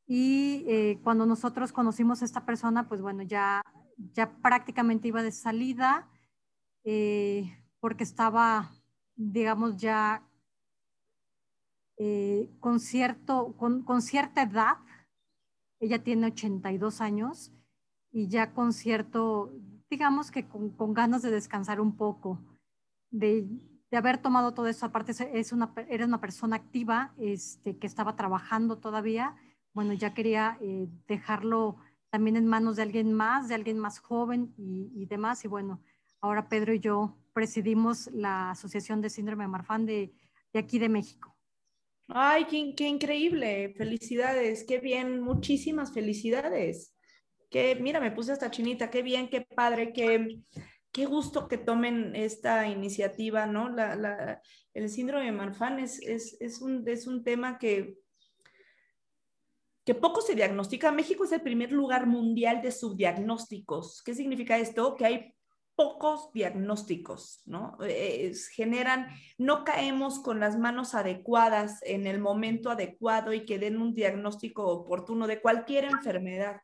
Y 0.06 0.96
cuando 1.04 1.24
nosotros 1.24 1.70
conocimos 1.70 2.20
a 2.20 2.24
esta 2.24 2.44
persona, 2.44 2.88
pues 2.88 3.00
bueno, 3.00 3.22
ya, 3.22 3.62
ya 4.12 4.32
prácticamente 4.42 5.06
iba 5.06 5.22
de 5.22 5.30
salida 5.30 6.08
eh, 6.84 7.62
porque 7.78 8.04
estaba, 8.04 8.70
digamos, 9.16 9.76
ya 9.76 10.26
eh, 11.98 12.50
con, 12.60 12.80
cierto, 12.80 13.54
con, 13.56 13.82
con, 13.82 14.02
cierta 14.02 14.42
edad. 14.42 14.78
Ella 15.78 16.02
tiene 16.02 16.28
82 16.28 17.00
años 17.00 17.52
y 18.12 18.28
ya 18.28 18.52
con 18.52 18.72
cierto, 18.72 19.52
digamos 19.90 20.30
que 20.30 20.46
con, 20.48 20.70
con 20.70 20.94
ganas 20.94 21.22
de 21.22 21.30
descansar 21.30 21.80
un 21.80 21.96
poco, 21.96 22.38
de, 23.10 23.46
de, 23.90 23.96
haber 23.96 24.18
tomado 24.18 24.54
todo 24.54 24.68
eso. 24.68 24.86
Aparte, 24.86 25.12
es 25.32 25.52
una, 25.52 25.72
era 25.88 26.04
una 26.04 26.20
persona 26.20 26.56
activa 26.56 27.12
este, 27.18 27.76
que 27.78 27.86
estaba 27.86 28.16
trabajando 28.16 28.78
todavía. 28.78 29.36
Bueno, 29.72 29.92
ya 29.92 30.14
quería 30.14 30.58
eh, 30.60 30.88
dejarlo 31.06 31.76
también 32.10 32.36
en 32.36 32.46
manos 32.46 32.76
de 32.76 32.82
alguien 32.82 33.12
más, 33.12 33.48
de 33.48 33.54
alguien 33.54 33.78
más 33.78 33.98
joven 33.98 34.52
y, 34.56 34.90
y 34.94 35.06
demás. 35.06 35.44
Y 35.44 35.48
bueno, 35.48 35.80
Ahora 36.20 36.48
Pedro 36.48 36.74
y 36.74 36.80
yo 36.80 37.16
presidimos 37.32 38.08
la 38.12 38.50
Asociación 38.50 39.00
de 39.00 39.08
Síndrome 39.08 39.44
de 39.44 39.48
Marfan 39.48 39.86
de, 39.86 40.12
aquí 40.52 40.78
de 40.78 40.90
México. 40.90 41.34
Ay, 42.08 42.44
qué, 42.76 42.86
increíble. 42.86 43.72
Felicidades, 43.76 44.64
qué 44.64 44.78
bien, 44.78 45.20
muchísimas 45.20 45.92
felicidades. 45.94 46.94
Que, 47.48 47.74
mira, 47.76 48.00
me 48.00 48.10
puse 48.10 48.32
esta 48.32 48.50
chinita, 48.50 48.90
qué 48.90 49.02
bien, 49.02 49.30
qué 49.30 49.40
padre, 49.40 49.92
qué, 49.92 50.42
qué 50.92 51.06
gusto 51.06 51.48
que 51.48 51.58
tomen 51.58 52.14
esta 52.16 52.66
iniciativa, 52.66 53.46
¿no? 53.46 53.74
El 54.74 54.88
síndrome 54.88 55.26
de 55.26 55.32
Marfan 55.32 55.78
es, 55.78 56.60
un, 56.60 57.24
tema 57.24 57.58
que, 57.58 57.98
que 59.84 59.94
poco 59.94 60.20
se 60.20 60.34
diagnostica. 60.34 60.92
México 60.92 61.24
es 61.24 61.32
el 61.32 61.42
primer 61.42 61.72
lugar 61.72 62.06
mundial 62.06 62.62
de 62.62 62.72
subdiagnósticos. 62.72 64.02
¿Qué 64.02 64.14
significa 64.14 64.58
esto? 64.58 64.96
Que 64.96 65.06
hay 65.06 65.34
pocos 65.80 66.30
diagnósticos, 66.34 67.40
¿no? 67.46 67.78
generan, 68.54 69.08
no 69.38 69.64
caemos 69.64 70.18
con 70.18 70.38
las 70.38 70.58
manos 70.58 70.94
adecuadas 70.94 71.80
en 71.84 72.06
el 72.06 72.20
momento 72.20 72.70
adecuado 72.70 73.32
y 73.32 73.46
que 73.46 73.58
den 73.58 73.80
un 73.80 73.94
diagnóstico 73.94 74.66
oportuno 74.66 75.26
de 75.26 75.40
cualquier 75.40 75.84
enfermedad. 75.84 76.60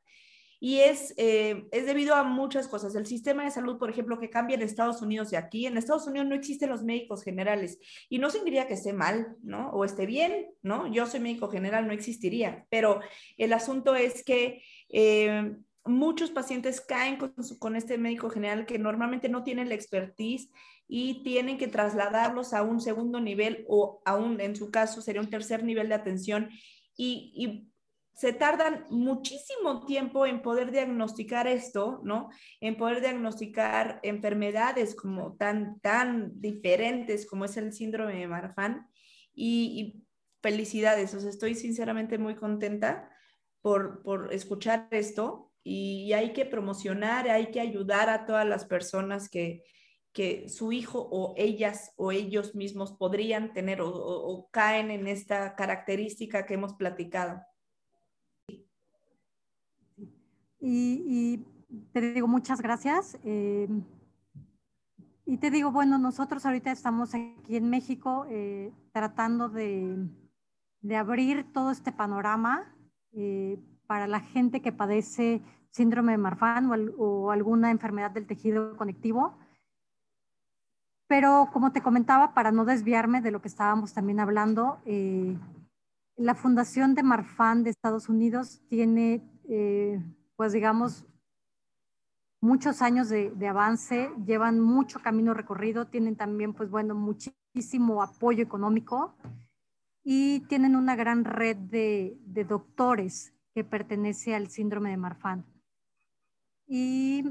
Y 0.58 0.78
es, 0.80 1.14
eh, 1.16 1.68
es 1.70 1.86
debido 1.86 2.14
a 2.14 2.22
muchas 2.22 2.68
cosas. 2.68 2.94
El 2.94 3.06
sistema 3.06 3.44
de 3.44 3.50
salud, 3.50 3.78
por 3.78 3.90
ejemplo, 3.90 4.18
que 4.18 4.30
cambia 4.30 4.54
en 4.54 4.62
Estados 4.62 5.02
Unidos 5.02 5.32
y 5.32 5.36
aquí. 5.36 5.66
En 5.66 5.76
Estados 5.76 6.06
Unidos 6.06 6.28
no 6.28 6.34
existen 6.34 6.70
los 6.70 6.82
médicos 6.82 7.22
generales. 7.22 7.78
Y 8.08 8.18
no 8.18 8.30
significa 8.30 8.66
que 8.66 8.74
esté 8.74 8.92
mal, 8.92 9.36
¿no? 9.42 9.70
O 9.70 9.84
esté 9.84 10.06
bien, 10.06 10.48
¿no? 10.62 10.90
Yo 10.92 11.06
soy 11.06 11.20
médico 11.20 11.48
general, 11.48 11.86
no 11.86 11.92
existiría. 11.92 12.66
Pero 12.70 13.00
el 13.36 13.52
asunto 13.52 13.94
es 13.94 14.24
que... 14.24 14.62
Eh, 14.88 15.56
muchos 15.88 16.30
pacientes 16.30 16.80
caen 16.80 17.16
con, 17.16 17.32
con, 17.60 17.76
este 17.76 17.96
médico 17.96 18.28
general 18.28 18.66
que 18.66 18.76
normalmente 18.76 19.28
no 19.28 19.44
tiene 19.44 19.64
la 19.64 19.74
expertise 19.74 20.50
y 20.88 21.22
tienen 21.22 21.58
que 21.58 21.68
trasladarlos 21.68 22.52
a 22.52 22.62
un 22.62 22.80
segundo 22.80 23.20
nivel 23.20 23.64
o 23.68 24.02
aún 24.04 24.40
en 24.40 24.56
su 24.56 24.70
caso 24.70 25.00
sería 25.00 25.20
un 25.20 25.30
tercer 25.30 25.64
nivel 25.64 25.88
de 25.88 25.94
atención 25.94 26.50
y, 26.96 27.32
y 27.34 27.68
se 28.16 28.32
tardan 28.32 28.86
muchísimo 28.88 29.84
tiempo 29.84 30.24
en 30.24 30.40
poder 30.40 30.72
diagnosticar 30.72 31.46
esto, 31.46 32.00
¿no? 32.02 32.30
En 32.62 32.78
poder 32.78 33.02
diagnosticar 33.02 34.00
enfermedades 34.02 34.94
como 34.94 35.36
tan, 35.36 35.78
tan 35.80 36.40
diferentes 36.40 37.26
como 37.26 37.44
es 37.44 37.58
el 37.58 37.74
síndrome 37.74 38.14
de 38.14 38.26
Marfan. 38.26 38.88
Y, 39.34 40.02
felicidades, 40.42 41.12
o 41.12 41.20
sea, 41.20 41.28
estoy 41.28 41.56
sinceramente 41.56 42.18
muy 42.18 42.36
contenta 42.36 43.10
por, 43.60 44.02
por 44.02 44.32
escuchar 44.32 44.86
esto 44.92 45.52
y 45.62 46.12
hay 46.12 46.32
que 46.32 46.46
promocionar, 46.46 47.28
hay 47.28 47.50
que 47.50 47.60
ayudar 47.60 48.08
a 48.08 48.26
todas 48.26 48.46
las 48.46 48.64
personas 48.64 49.28
que, 49.28 49.64
que 50.12 50.48
su 50.48 50.72
hijo 50.72 51.00
o 51.10 51.34
ellas 51.36 51.92
o 51.96 52.12
ellos 52.12 52.54
mismos 52.54 52.92
podrían 52.92 53.52
tener 53.52 53.80
o 53.82 54.48
caen 54.52 54.90
en 54.90 55.06
esta 55.08 55.56
característica 55.56 56.46
que 56.46 56.54
hemos 56.54 56.74
platicado. 56.74 57.42
Y, 60.60 61.44
te 61.92 62.00
digo 62.12 62.28
muchas 62.28 62.60
gracias. 62.60 63.18
Eh, 63.24 63.68
y 65.24 65.38
te 65.38 65.50
digo, 65.50 65.72
bueno, 65.72 65.98
nosotros 65.98 66.46
ahorita 66.46 66.70
estamos 66.70 67.14
aquí 67.14 67.56
en 67.56 67.68
México 67.68 68.26
eh, 68.30 68.72
tratando 68.92 69.48
de, 69.48 70.08
de, 70.80 70.96
abrir 70.96 71.52
todo 71.52 71.72
este 71.72 71.90
panorama 71.90 72.72
eh, 73.12 73.58
para 73.86 74.06
la 74.06 74.20
gente 74.20 74.62
que 74.62 74.72
padece 74.72 75.42
síndrome 75.70 76.12
de 76.12 76.18
Marfan 76.18 76.70
o, 76.70 76.74
o, 77.02 77.30
alguna 77.30 77.70
enfermedad 77.70 78.12
del 78.12 78.26
tejido 78.26 78.76
conectivo. 78.76 79.36
Pero 81.08 81.50
como 81.52 81.72
te 81.72 81.82
comentaba, 81.82 82.34
para 82.34 82.52
no 82.52 82.64
desviarme 82.64 83.20
de 83.20 83.30
lo 83.32 83.42
que 83.42 83.48
estábamos 83.48 83.92
también 83.92 84.18
hablando, 84.18 84.80
la 86.16 86.34
Fundación 86.34 86.96
de 86.96 87.04
Marfan 87.04 87.62
de 87.62 87.70
Estados 87.70 88.08
Unidos 88.08 88.60
tiene 88.68 89.22
pues 90.36 90.52
digamos, 90.52 91.06
muchos 92.40 92.82
años 92.82 93.08
de, 93.08 93.48
avance, 93.48 94.10
llevan 94.24 94.60
mucho 94.60 95.00
camino 95.00 95.34
recorrido, 95.34 95.86
tienen 95.86 96.16
también, 96.16 96.52
pues 96.52 96.70
bueno, 96.70 96.94
muchísimo 96.94 98.02
apoyo 98.02 98.42
económico 98.42 99.16
y 100.04 100.40
tienen 100.40 100.76
una 100.76 100.94
gran 100.94 101.24
red 101.24 101.56
de, 101.56 102.18
doctores 102.48 103.34
que 103.54 103.64
pertenece 103.64 104.34
al 104.34 104.48
síndrome 104.48 104.90
de 104.90 104.96
Marfan. 104.96 105.44
Y 106.68 107.24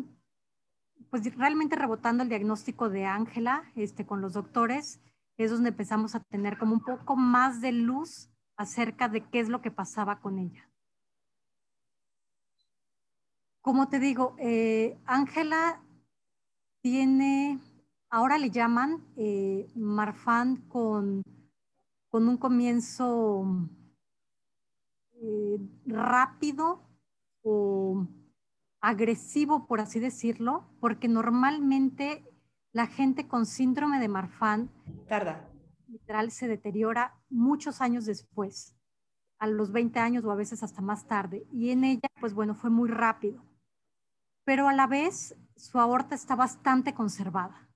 pues 1.10 1.34
realmente 1.36 1.76
rebotando 1.76 2.24
el 2.24 2.30
diagnóstico 2.30 2.90
de 2.90 3.06
Ángela 3.06 3.72
este, 3.76 4.06
con 4.06 4.22
los 4.22 4.34
doctores, 4.34 5.00
es 5.38 5.52
donde 5.52 5.70
empezamos 5.70 6.16
a 6.16 6.22
tener 6.22 6.58
como 6.58 6.74
un 6.74 6.82
poco 6.82 7.16
más 7.16 7.62
de 7.62 7.72
luz 7.72 8.30
acerca 8.58 9.08
de 9.08 9.22
qué 9.22 9.40
es 9.40 9.50
lo 9.50 9.62
que 9.62 9.72
pasaba 9.72 10.20
con 10.20 10.40
ella. 10.40 10.70
Como 13.66 13.90
te 13.90 13.98
digo, 13.98 14.36
eh, 14.38 14.96
Ángela 15.08 15.82
tiene, 16.84 17.60
ahora 18.12 18.38
le 18.38 18.52
llaman 18.52 19.04
eh, 19.18 19.68
Marfan 19.74 20.58
con, 20.68 21.24
con, 22.10 22.30
un 22.30 22.38
comienzo 22.38 23.44
eh, 25.14 25.58
rápido 25.88 26.80
o 27.42 28.06
agresivo, 28.82 29.66
por 29.66 29.82
así 29.82 30.00
decirlo, 30.00 30.70
porque 30.80 31.08
normalmente 31.08 32.24
la 32.72 32.86
gente 32.86 33.28
con 33.28 33.48
síndrome 33.48 34.00
de 34.00 34.10
Marfan 34.10 34.70
tarda. 35.08 35.50
Literal 35.88 36.30
se 36.30 36.48
deteriora 36.48 37.16
muchos 37.32 37.82
años 37.82 38.06
después, 38.06 38.78
a 39.40 39.48
los 39.48 39.72
20 39.72 40.00
años 40.00 40.24
o 40.24 40.30
a 40.30 40.36
veces 40.36 40.62
hasta 40.62 40.84
más 40.84 41.08
tarde. 41.08 41.48
Y 41.52 41.72
en 41.72 41.84
ella, 41.84 42.10
pues 42.20 42.36
bueno, 42.36 42.54
fue 42.54 42.70
muy 42.70 42.90
rápido 42.90 43.44
pero 44.46 44.70
a 44.70 44.74
la 44.74 44.88
vez 44.88 45.36
su 45.58 45.80
aorta 45.80 46.16
está 46.16 46.36
bastante 46.36 46.94
conservada. 46.94 47.68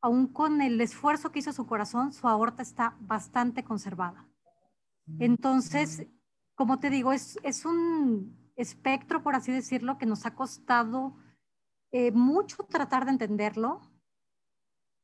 Aún 0.00 0.28
con 0.28 0.62
el 0.62 0.80
esfuerzo 0.80 1.30
que 1.30 1.40
hizo 1.40 1.52
su 1.52 1.66
corazón, 1.66 2.12
su 2.12 2.26
aorta 2.26 2.62
está 2.62 2.96
bastante 3.00 3.62
conservada. 3.62 4.26
Entonces, 5.18 6.06
como 6.54 6.80
te 6.80 6.88
digo, 6.88 7.12
es, 7.12 7.36
un 7.64 8.52
espectro, 8.56 9.22
por 9.22 9.34
así 9.34 9.52
decirlo, 9.52 9.98
que 9.98 10.06
nos 10.06 10.24
ha 10.24 10.34
costado 10.34 11.16
eh, 11.92 12.12
mucho 12.12 12.64
tratar 12.64 13.04
de 13.04 13.10
entenderlo, 13.10 13.82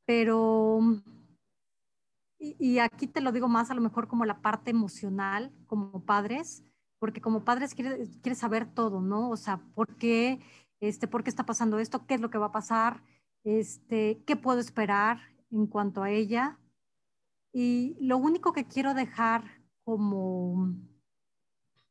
pero, 0.06 0.80
y, 2.38 2.56
y, 2.58 2.78
aquí 2.78 3.06
te 3.08 3.20
lo 3.20 3.32
digo 3.32 3.48
más 3.48 3.70
a 3.70 3.74
lo 3.74 3.80
mejor 3.80 4.06
como 4.06 4.24
la 4.24 4.40
parte 4.40 4.70
emocional, 4.70 5.52
como 5.66 6.04
padres, 6.04 6.62
porque 6.98 7.20
como 7.20 7.44
padres 7.44 7.74
quieres 7.74 8.18
quiere 8.18 8.36
saber 8.36 8.72
todo, 8.72 9.00
¿no? 9.00 9.30
O 9.30 9.36
sea, 9.36 9.58
¿por 9.74 9.96
qué 9.96 10.40
este, 10.80 11.08
por 11.08 11.22
qué 11.22 11.30
está 11.30 11.46
pasando 11.46 11.78
esto, 11.78 12.06
qué 12.06 12.14
es 12.14 12.20
lo 12.20 12.30
que 12.30 12.38
va 12.38 12.46
a 12.46 12.52
pasar, 12.52 13.02
este, 13.44 14.22
qué 14.26 14.36
puedo 14.36 14.60
esperar 14.60 15.18
en 15.50 15.66
cuanto 15.66 16.02
a 16.02 16.10
ella. 16.10 16.58
Y 17.52 17.96
lo 18.00 18.18
único 18.18 18.52
que 18.52 18.66
quiero 18.66 18.92
dejar 18.92 19.44
como, 19.84 20.74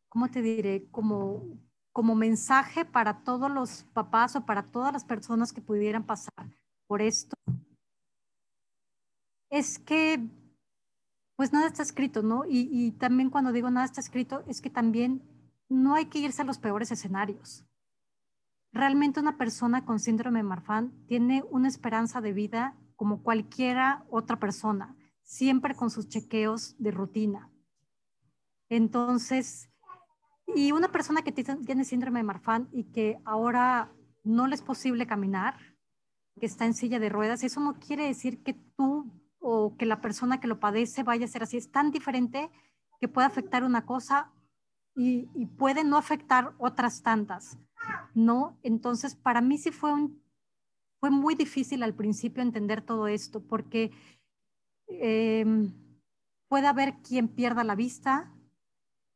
¿cómo 0.09 0.29
te 0.29 0.41
diré? 0.41 0.87
Como, 0.91 1.59
como 1.91 2.13
mensaje 2.13 2.85
para 2.85 3.23
todos 3.23 3.49
los 3.49 3.83
papás 3.93 4.35
o 4.35 4.45
para 4.45 4.63
todas 4.63 4.93
las 4.93 5.05
personas 5.05 5.51
que 5.53 5.61
pudieran 5.61 6.05
pasar 6.05 6.51
por 6.87 7.01
esto, 7.01 7.35
es 9.49 9.79
que 9.79 10.27
pues 11.35 11.51
nada 11.51 11.67
está 11.67 11.83
escrito, 11.83 12.21
¿no? 12.21 12.45
Y, 12.45 12.69
y 12.71 12.91
también 12.91 13.29
cuando 13.29 13.51
digo 13.51 13.69
nada 13.69 13.85
está 13.85 13.99
escrito, 13.99 14.43
es 14.47 14.61
que 14.61 14.69
también 14.69 15.21
no 15.67 15.95
hay 15.95 16.05
que 16.05 16.19
irse 16.19 16.41
a 16.41 16.45
los 16.45 16.59
peores 16.59 16.91
escenarios 16.91 17.65
realmente 18.75 19.21
una 19.21 19.37
persona 19.37 19.85
con 19.85 19.99
síndrome 19.99 20.39
de 20.39 20.43
Marfan 20.43 20.91
tiene 21.07 21.43
una 21.49 21.69
esperanza 21.69 22.19
de 22.19 22.33
vida 22.33 22.77
como 22.97 23.23
cualquiera 23.23 24.05
otra 24.09 24.37
persona, 24.37 24.95
siempre 25.23 25.75
con 25.75 25.89
sus 25.89 26.09
chequeos 26.09 26.75
de 26.77 26.91
rutina. 26.91 27.49
Entonces, 28.67 29.69
y 30.53 30.73
una 30.73 30.89
persona 30.89 31.21
que 31.21 31.31
tiene 31.31 31.85
síndrome 31.85 32.19
de 32.19 32.25
Marfan 32.25 32.67
y 32.73 32.91
que 32.91 33.17
ahora 33.23 33.93
no 34.23 34.45
le 34.45 34.55
es 34.55 34.61
posible 34.61 35.07
caminar, 35.07 35.57
que 36.37 36.45
está 36.45 36.65
en 36.65 36.73
silla 36.73 36.99
de 36.99 37.09
ruedas, 37.09 37.43
eso 37.43 37.61
no 37.61 37.75
quiere 37.75 38.07
decir 38.07 38.43
que 38.43 38.53
tú 38.53 39.09
o 39.39 39.77
que 39.77 39.85
la 39.85 40.01
persona 40.01 40.41
que 40.41 40.47
lo 40.47 40.59
padece 40.59 41.03
vaya 41.03 41.25
a 41.25 41.29
ser 41.29 41.43
así. 41.43 41.55
Es 41.55 41.71
tan 41.71 41.91
diferente 41.91 42.51
que 42.99 43.07
puede 43.07 43.27
afectar 43.27 43.63
una 43.63 43.85
cosa 43.85 44.33
y, 44.95 45.29
y 45.33 45.45
puede 45.45 45.85
no 45.85 45.97
afectar 45.97 46.53
otras 46.57 47.03
tantas. 47.03 47.57
¿No? 48.13 48.57
Entonces, 48.63 49.15
para 49.15 49.41
mí 49.41 49.57
sí 49.57 49.71
fue, 49.71 49.93
un, 49.93 50.21
fue 50.99 51.09
muy 51.09 51.35
difícil 51.35 51.83
al 51.83 51.93
principio 51.93 52.41
entender 52.41 52.81
todo 52.81 53.07
esto, 53.07 53.41
porque 53.41 53.91
em, 54.87 55.73
puede 56.47 56.67
haber 56.67 56.95
quien 57.01 57.27
pierda 57.27 57.63
la 57.63 57.75
vista, 57.75 58.31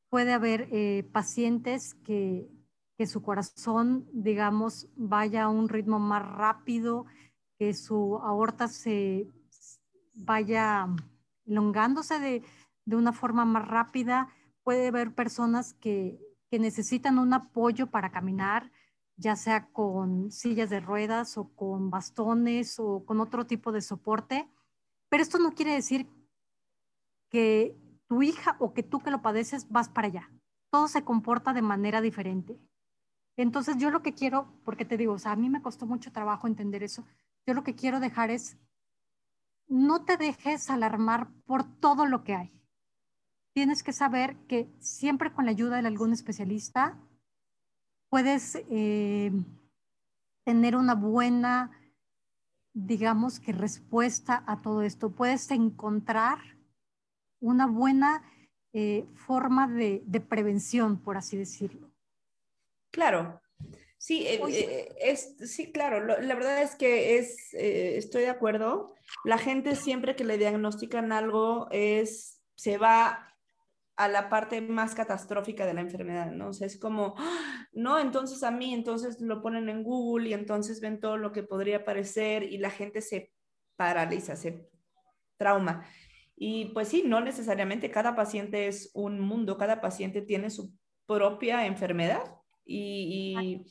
puede 0.09 0.33
haber 0.33 0.67
eh, 0.71 1.07
pacientes 1.11 1.93
que, 2.03 2.49
que 2.97 3.07
su 3.07 3.21
corazón, 3.21 4.07
digamos, 4.11 4.89
vaya 4.95 5.43
a 5.43 5.49
un 5.49 5.69
ritmo 5.69 5.99
más 5.99 6.21
rápido, 6.21 7.05
que 7.57 7.73
su 7.73 8.17
aorta 8.17 8.67
se 8.67 9.27
vaya 10.13 10.87
elongándose 11.45 12.19
de, 12.19 12.43
de 12.85 12.95
una 12.95 13.13
forma 13.13 13.45
más 13.45 13.67
rápida. 13.67 14.29
Puede 14.63 14.87
haber 14.87 15.13
personas 15.13 15.73
que, 15.73 16.19
que 16.49 16.59
necesitan 16.59 17.19
un 17.19 17.33
apoyo 17.33 17.87
para 17.87 18.11
caminar, 18.11 18.71
ya 19.17 19.35
sea 19.35 19.67
con 19.67 20.31
sillas 20.31 20.69
de 20.69 20.79
ruedas 20.79 21.37
o 21.37 21.53
con 21.55 21.89
bastones 21.89 22.79
o 22.79 23.05
con 23.05 23.19
otro 23.19 23.45
tipo 23.45 23.71
de 23.71 23.81
soporte. 23.81 24.49
Pero 25.09 25.23
esto 25.23 25.37
no 25.37 25.51
quiere 25.51 25.73
decir 25.73 26.07
que 27.29 27.77
tu 28.07 28.23
hija 28.23 28.55
o 28.59 28.73
que 28.73 28.83
tú 28.83 28.99
que 28.99 29.11
lo 29.11 29.21
padeces 29.21 29.69
vas 29.69 29.89
para 29.89 30.07
allá. 30.07 30.31
Todo 30.71 30.87
se 30.87 31.03
comporta 31.03 31.53
de 31.53 31.61
manera 31.61 32.01
diferente. 32.01 32.59
Entonces 33.37 33.77
yo 33.77 33.91
lo 33.91 34.01
que 34.01 34.13
quiero, 34.13 34.53
porque 34.65 34.85
te 34.85 34.97
digo, 34.97 35.13
o 35.13 35.19
sea, 35.19 35.33
a 35.33 35.35
mí 35.35 35.49
me 35.49 35.61
costó 35.61 35.85
mucho 35.85 36.11
trabajo 36.11 36.47
entender 36.47 36.83
eso, 36.83 37.05
yo 37.45 37.53
lo 37.53 37.63
que 37.63 37.75
quiero 37.75 37.99
dejar 37.99 38.31
es, 38.31 38.57
no 39.67 40.03
te 40.03 40.17
dejes 40.17 40.69
alarmar 40.69 41.31
por 41.45 41.63
todo 41.63 42.05
lo 42.05 42.23
que 42.23 42.35
hay 42.35 42.58
tienes 43.59 43.83
que 43.83 43.91
saber 43.91 44.37
que 44.47 44.69
siempre 44.79 45.33
con 45.33 45.43
la 45.43 45.51
ayuda 45.51 45.81
de 45.81 45.87
algún 45.89 46.13
especialista 46.13 46.97
puedes 48.07 48.55
eh, 48.71 49.33
tener 50.45 50.77
una 50.77 50.95
buena, 50.95 51.69
digamos 52.71 53.41
que 53.41 53.51
respuesta 53.51 54.45
a 54.47 54.61
todo 54.61 54.81
esto. 54.81 55.09
Puedes 55.09 55.51
encontrar 55.51 56.39
una 57.41 57.67
buena 57.67 58.23
eh, 58.71 59.05
forma 59.27 59.67
de, 59.67 60.23
prevención, 60.29 60.97
por 60.97 61.17
así 61.17 61.35
decirlo. 61.35 61.91
Claro, 62.91 63.41
Sí, 63.97 64.25
eh, 64.25 64.95
es, 65.01 65.35
sí, 65.43 65.73
claro, 65.73 65.99
la 66.05 66.33
verdad 66.33 66.61
es 66.61 66.75
que 66.75 67.17
es, 67.17 67.53
estoy 67.53 68.21
de 68.21 68.29
acuerdo. 68.29 68.95
La 69.25 69.37
gente 69.37 69.75
siempre 69.75 70.15
que 70.15 70.23
le 70.23 70.37
diagnostican 70.37 71.11
algo 71.11 71.67
es, 71.71 72.41
se 72.55 72.77
va 72.77 73.28
a 73.99 74.07
la 74.07 74.29
parte 74.29 74.61
más 74.61 74.95
catastrófica 74.95 75.65
de 75.65 75.73
la 75.73 75.81
enfermedad, 75.81 76.31
¿no? 76.31 76.47
O 76.47 76.53
sea, 76.53 76.67
es 76.67 76.79
como, 76.79 77.15
¡ah! 77.17 77.67
no, 77.73 77.99
entonces 77.99 78.43
a 78.43 78.49
mí, 78.49 78.73
entonces 78.73 79.19
lo 79.19 79.41
ponen 79.41 79.67
en 79.67 79.83
Google 79.83 80.29
y 80.29 80.33
entonces 80.33 80.79
ven 80.79 81.01
todo 81.01 81.17
lo 81.17 81.33
que 81.33 81.43
podría 81.43 81.83
parecer 81.83 82.43
y 82.43 82.59
la 82.59 82.69
gente 82.69 83.01
se 83.01 83.33
paraliza, 83.75 84.37
se 84.37 84.69
trauma. 85.35 85.85
Y 86.37 86.67
pues 86.67 86.87
sí, 86.87 87.03
no 87.05 87.19
necesariamente 87.19 87.91
cada 87.91 88.15
paciente 88.15 88.67
es 88.67 88.89
un 88.93 89.19
mundo, 89.19 89.57
cada 89.57 89.81
paciente 89.81 90.21
tiene 90.21 90.49
su 90.49 90.71
propia 91.05 91.65
enfermedad 91.65 92.23
y, 92.65 93.65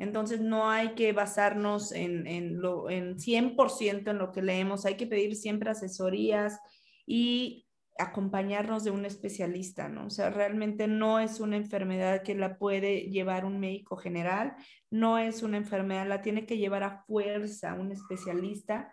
entonces 0.00 0.40
no 0.40 0.70
hay 0.70 0.94
que 0.94 1.12
basarnos 1.12 1.92
en, 1.92 2.26
en, 2.26 2.60
lo, 2.60 2.90
en 2.90 3.16
100% 3.16 4.10
en 4.10 4.18
lo 4.18 4.32
que 4.32 4.42
leemos, 4.42 4.86
hay 4.86 4.96
que 4.96 5.06
pedir 5.06 5.36
siempre 5.36 5.70
asesorías 5.70 6.60
y 7.06 7.67
acompañarnos 7.98 8.84
de 8.84 8.90
un 8.90 9.04
especialista, 9.04 9.88
¿no? 9.88 10.06
O 10.06 10.10
sea, 10.10 10.30
realmente 10.30 10.86
no 10.86 11.18
es 11.18 11.40
una 11.40 11.56
enfermedad 11.56 12.22
que 12.22 12.34
la 12.34 12.56
puede 12.56 13.10
llevar 13.10 13.44
un 13.44 13.58
médico 13.58 13.96
general, 13.96 14.54
no 14.90 15.18
es 15.18 15.42
una 15.42 15.56
enfermedad, 15.56 16.06
la 16.06 16.22
tiene 16.22 16.46
que 16.46 16.58
llevar 16.58 16.84
a 16.84 17.04
fuerza 17.06 17.74
un 17.74 17.90
especialista 17.90 18.92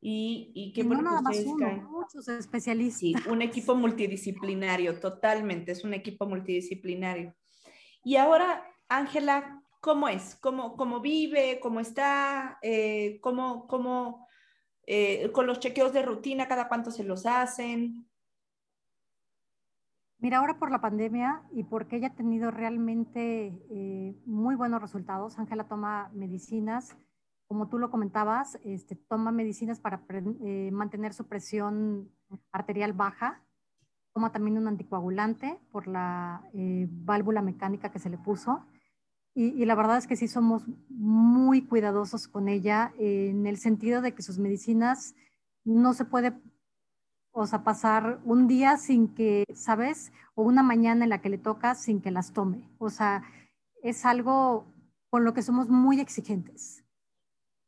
y, 0.00 0.52
y 0.54 0.72
qué 0.72 0.84
bueno 0.84 1.02
no 1.02 1.30
que 1.30 1.44
muchos 1.82 2.28
especialistas. 2.28 3.00
Sí, 3.00 3.14
un 3.28 3.42
equipo 3.42 3.74
multidisciplinario, 3.74 5.00
totalmente, 5.00 5.72
es 5.72 5.82
un 5.82 5.94
equipo 5.94 6.26
multidisciplinario. 6.26 7.34
Y 8.04 8.16
ahora, 8.16 8.62
Ángela, 8.88 9.60
¿cómo 9.80 10.08
es? 10.08 10.36
¿Cómo, 10.36 10.76
cómo 10.76 11.00
vive? 11.00 11.58
¿Cómo 11.60 11.80
está? 11.80 12.58
Eh, 12.62 13.18
¿Cómo, 13.20 13.66
cómo 13.66 14.28
eh, 14.86 15.30
con 15.32 15.46
los 15.46 15.58
chequeos 15.58 15.92
de 15.92 16.02
rutina, 16.02 16.46
cada 16.46 16.68
cuánto 16.68 16.92
se 16.92 17.02
los 17.02 17.26
hacen? 17.26 18.06
Mira, 20.26 20.38
ahora 20.38 20.58
por 20.58 20.72
la 20.72 20.80
pandemia 20.80 21.40
y 21.52 21.62
porque 21.62 21.94
ella 21.94 22.08
ha 22.08 22.14
tenido 22.16 22.50
realmente 22.50 23.56
eh, 23.70 24.12
muy 24.26 24.56
buenos 24.56 24.82
resultados, 24.82 25.38
Ángela 25.38 25.68
toma 25.68 26.10
medicinas, 26.14 26.96
como 27.46 27.68
tú 27.68 27.78
lo 27.78 27.92
comentabas, 27.92 28.58
este, 28.64 28.96
toma 28.96 29.30
medicinas 29.30 29.78
para 29.78 30.02
eh, 30.08 30.70
mantener 30.72 31.14
su 31.14 31.28
presión 31.28 32.10
arterial 32.50 32.92
baja, 32.92 33.40
toma 34.14 34.32
también 34.32 34.58
un 34.58 34.66
anticoagulante 34.66 35.60
por 35.70 35.86
la 35.86 36.42
eh, 36.54 36.88
válvula 36.90 37.40
mecánica 37.40 37.92
que 37.92 38.00
se 38.00 38.10
le 38.10 38.18
puso. 38.18 38.66
Y, 39.32 39.64
la 39.64 39.76
verdad 39.76 39.96
es 39.96 40.08
que 40.08 40.16
sí 40.16 40.26
somos 40.26 40.64
muy 40.88 41.62
cuidadosos 41.62 42.26
con 42.26 42.48
ella 42.48 42.92
en 42.98 43.46
el 43.46 43.58
sentido 43.58 44.02
de 44.02 44.12
que 44.12 44.22
sus 44.22 44.40
medicinas 44.40 45.14
no 45.62 45.94
se 45.94 46.04
puede 46.04 46.32
o 47.38 47.46
sea, 47.46 47.62
pasar 47.62 48.18
un 48.24 48.46
día 48.48 48.78
sin 48.78 49.14
que, 49.14 49.44
¿sabes? 49.54 50.10
O 50.34 50.42
una 50.42 50.62
mañana 50.62 51.04
en 51.04 51.10
la 51.10 51.20
que 51.20 51.28
le 51.28 51.36
toca 51.36 51.74
sin 51.74 52.00
que 52.00 52.10
las 52.10 52.32
tome. 52.32 52.70
O 52.78 52.88
sea, 52.88 53.24
es 53.82 54.06
algo 54.06 54.72
con 55.10 55.24
lo 55.24 55.34
que 55.34 55.42
somos 55.42 55.68
muy 55.68 56.00
exigentes. 56.00 56.82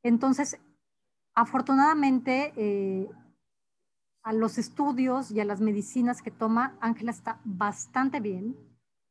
Entonces, 0.03 0.59
afortunadamente, 1.35 2.55
eh, 2.57 3.11
a 4.23 4.33
los 4.33 4.57
estudios 4.57 5.31
y 5.31 5.41
a 5.41 5.45
las 5.45 5.61
medicinas 5.61 6.23
que 6.23 6.31
toma, 6.31 6.79
Ángela 6.81 7.11
está 7.11 7.39
bastante 7.45 8.21
bien, 8.21 8.57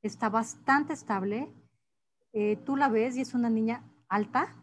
está 0.01 0.27
bastante 0.27 0.93
estable. 0.93 1.53
Eh, 2.33 2.55
tú 2.65 2.75
la 2.77 2.89
ves 2.89 3.15
y 3.15 3.21
es 3.21 3.35
una 3.35 3.51
niña 3.51 3.83
alta, 4.09 4.55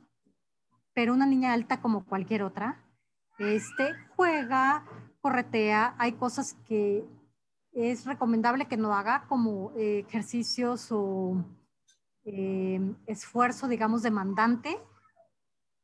pero 0.93 1.15
una 1.15 1.27
niña 1.27 1.53
alta 1.53 1.81
como 1.81 2.05
cualquier 2.05 2.43
otra. 2.43 2.85
Este, 3.39 3.95
juega, 4.17 4.85
corretea, 5.25 5.95
hay 5.97 6.13
cosas 6.13 6.55
que 6.69 7.03
es 7.73 8.05
recomendable 8.05 8.67
que 8.67 8.77
no 8.77 8.93
haga, 8.93 9.25
como 9.27 9.73
eh, 9.75 10.05
ejercicios 10.07 10.89
o 10.91 11.43
eh, 12.27 12.79
esfuerzo, 13.07 13.67
digamos, 13.67 14.03
demandante. 14.03 14.79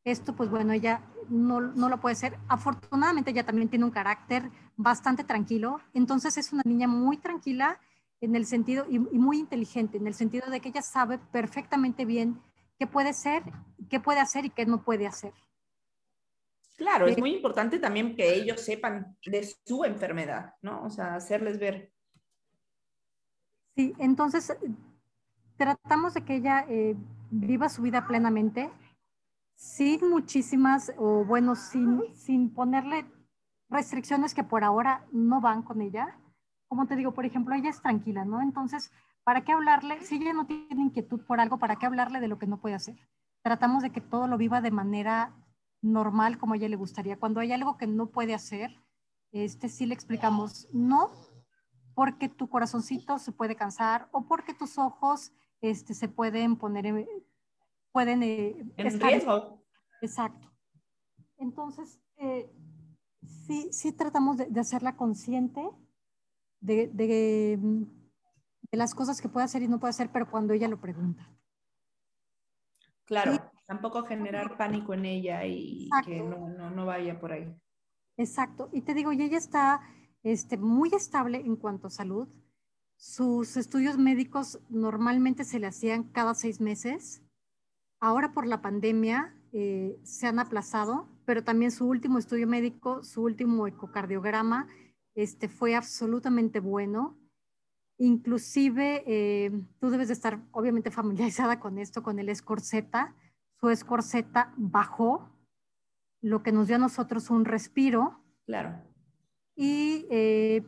Esto, 0.04 0.36
pues 0.36 0.50
bueno, 0.50 0.74
ella 0.74 1.00
no, 1.30 1.62
no, 1.62 1.88
lo 1.88 1.98
puede 2.02 2.16
ser. 2.16 2.36
Afortunadamente, 2.48 3.30
ella 3.30 3.46
también 3.46 3.70
tiene 3.70 3.86
un 3.86 3.90
carácter 3.90 4.50
bastante 4.76 5.24
tranquilo. 5.24 5.80
Entonces, 5.94 6.36
es 6.36 6.52
una 6.52 6.62
niña 6.66 6.86
muy 6.86 7.16
tranquila 7.16 7.80
en 8.20 8.36
el 8.36 8.44
sentido, 8.44 8.84
y, 8.90 8.96
y 8.96 9.18
muy 9.18 9.38
inteligente, 9.38 9.96
en 9.96 10.06
el 10.06 10.12
sentido 10.12 10.50
de 10.50 10.60
que 10.60 10.68
ella 10.68 10.82
sabe 10.82 11.16
perfectamente 11.16 12.04
bien 12.04 12.38
qué 12.78 12.86
puede 12.86 13.14
ser, 13.14 13.42
qué 13.88 14.00
puede 14.00 14.20
hacer 14.20 14.44
y 14.44 14.50
qué 14.50 14.66
no 14.66 14.82
puede 14.82 15.06
hacer. 15.06 15.32
Claro, 16.80 17.06
es 17.06 17.18
muy 17.18 17.34
importante 17.34 17.78
también 17.78 18.16
que 18.16 18.34
ellos 18.34 18.62
sepan 18.62 19.14
de 19.26 19.46
su 19.66 19.84
enfermedad, 19.84 20.54
¿no? 20.62 20.82
O 20.82 20.88
sea, 20.88 21.14
hacerles 21.14 21.58
ver. 21.58 21.92
Sí, 23.76 23.94
entonces 23.98 24.56
tratamos 25.58 26.14
de 26.14 26.24
que 26.24 26.36
ella 26.36 26.64
eh, 26.70 26.96
viva 27.30 27.68
su 27.68 27.82
vida 27.82 28.06
plenamente, 28.06 28.70
sin 29.56 30.08
muchísimas, 30.08 30.90
o 30.96 31.22
bueno, 31.26 31.54
sin, 31.54 32.00
sin 32.14 32.48
ponerle 32.48 33.04
restricciones 33.68 34.32
que 34.32 34.42
por 34.42 34.64
ahora 34.64 35.04
no 35.12 35.42
van 35.42 35.62
con 35.62 35.82
ella. 35.82 36.16
Como 36.66 36.86
te 36.86 36.96
digo, 36.96 37.12
por 37.12 37.26
ejemplo, 37.26 37.54
ella 37.54 37.68
es 37.68 37.82
tranquila, 37.82 38.24
¿no? 38.24 38.40
Entonces, 38.40 38.90
¿para 39.22 39.44
qué 39.44 39.52
hablarle? 39.52 40.00
Si 40.00 40.14
ella 40.14 40.32
no 40.32 40.46
tiene 40.46 40.80
inquietud 40.80 41.20
por 41.26 41.40
algo, 41.40 41.58
¿para 41.58 41.76
qué 41.76 41.84
hablarle 41.84 42.20
de 42.20 42.28
lo 42.28 42.38
que 42.38 42.46
no 42.46 42.58
puede 42.58 42.76
hacer? 42.76 42.96
Tratamos 43.42 43.82
de 43.82 43.90
que 43.90 44.00
todo 44.00 44.26
lo 44.26 44.38
viva 44.38 44.62
de 44.62 44.70
manera 44.70 45.34
normal 45.82 46.38
como 46.38 46.54
a 46.54 46.56
ella 46.56 46.68
le 46.68 46.76
gustaría. 46.76 47.18
Cuando 47.18 47.40
hay 47.40 47.52
algo 47.52 47.76
que 47.76 47.86
no 47.86 48.10
puede 48.10 48.34
hacer, 48.34 48.70
este 49.32 49.68
sí 49.68 49.86
le 49.86 49.94
explicamos 49.94 50.68
no, 50.72 51.10
porque 51.94 52.28
tu 52.28 52.48
corazoncito 52.48 53.18
se 53.18 53.32
puede 53.32 53.56
cansar 53.56 54.08
o 54.12 54.26
porque 54.26 54.54
tus 54.54 54.78
ojos 54.78 55.32
este, 55.60 55.94
se 55.94 56.08
pueden 56.08 56.56
poner 56.56 56.86
en, 56.86 57.06
pueden 57.92 58.22
eh, 58.22 58.56
en 58.76 59.00
riesgo. 59.00 59.62
Exacto. 60.02 60.50
Entonces, 61.36 62.00
eh, 62.16 62.50
sí, 63.46 63.68
sí 63.72 63.92
tratamos 63.92 64.36
de, 64.36 64.60
hacerla 64.60 64.96
consciente 64.96 65.68
de, 66.60 66.88
de, 66.88 67.58
de, 67.58 68.76
las 68.76 68.94
cosas 68.94 69.20
que 69.20 69.28
puede 69.28 69.44
hacer 69.44 69.62
y 69.62 69.68
no 69.68 69.80
puede 69.80 69.90
hacer, 69.90 70.10
pero 70.12 70.30
cuando 70.30 70.52
ella 70.52 70.68
lo 70.68 70.80
pregunta. 70.80 71.30
Claro 73.04 73.50
tampoco 73.70 74.02
generar 74.02 74.56
pánico 74.56 74.94
en 74.94 75.04
ella 75.04 75.46
y 75.46 75.88
que 76.04 76.20
no, 76.20 76.48
no, 76.48 76.70
no, 76.70 76.86
vaya 76.86 77.20
por 77.20 77.30
ahí. 77.30 77.54
Exacto. 78.16 78.68
Y 78.72 78.80
te 78.80 78.94
digo, 78.94 79.12
y 79.12 79.22
ella 79.22 79.38
está 79.38 79.80
este, 80.24 80.56
muy 80.56 80.92
estable 80.92 81.38
en 81.38 81.54
cuanto 81.54 81.86
a 81.86 81.90
salud. 81.90 82.26
Sus 82.96 83.56
estudios 83.56 83.96
médicos 83.96 84.58
normalmente 84.70 85.44
se 85.44 85.60
le 85.60 85.68
hacían 85.68 86.02
cada 86.10 86.34
seis 86.34 86.60
meses. 86.60 87.22
Ahora 88.00 88.32
por 88.32 88.44
la 88.44 88.60
pandemia 88.60 89.36
eh, 89.52 90.00
se 90.02 90.26
han 90.26 90.40
aplazado, 90.40 91.08
pero 91.24 91.44
también 91.44 91.70
su 91.70 91.86
último 91.86 92.18
estudio 92.18 92.48
médico, 92.48 93.04
su 93.04 93.22
último 93.22 93.68
ecocardiograma, 93.68 94.66
este, 95.14 95.48
fue 95.48 95.76
absolutamente 95.76 96.58
bueno. 96.58 97.20
Inclusive, 97.98 99.04
eh, 99.06 99.52
tú 99.78 99.90
debes 99.90 100.08
de 100.08 100.14
estar 100.14 100.42
obviamente 100.50 100.90
familiarizada 100.90 101.60
con 101.60 101.78
esto, 101.78 102.02
con 102.02 102.18
el 102.18 102.30
escorceta 102.30 103.14
su 103.60 103.68
escorseta 103.68 104.52
bajó, 104.56 105.28
lo 106.22 106.42
que 106.42 106.52
nos 106.52 106.66
dio 106.66 106.76
a 106.76 106.80
nosotros 106.80 107.30
un 107.30 107.44
respiro. 107.44 108.22
Claro. 108.46 108.82
Y 109.54 110.06
eh, 110.10 110.64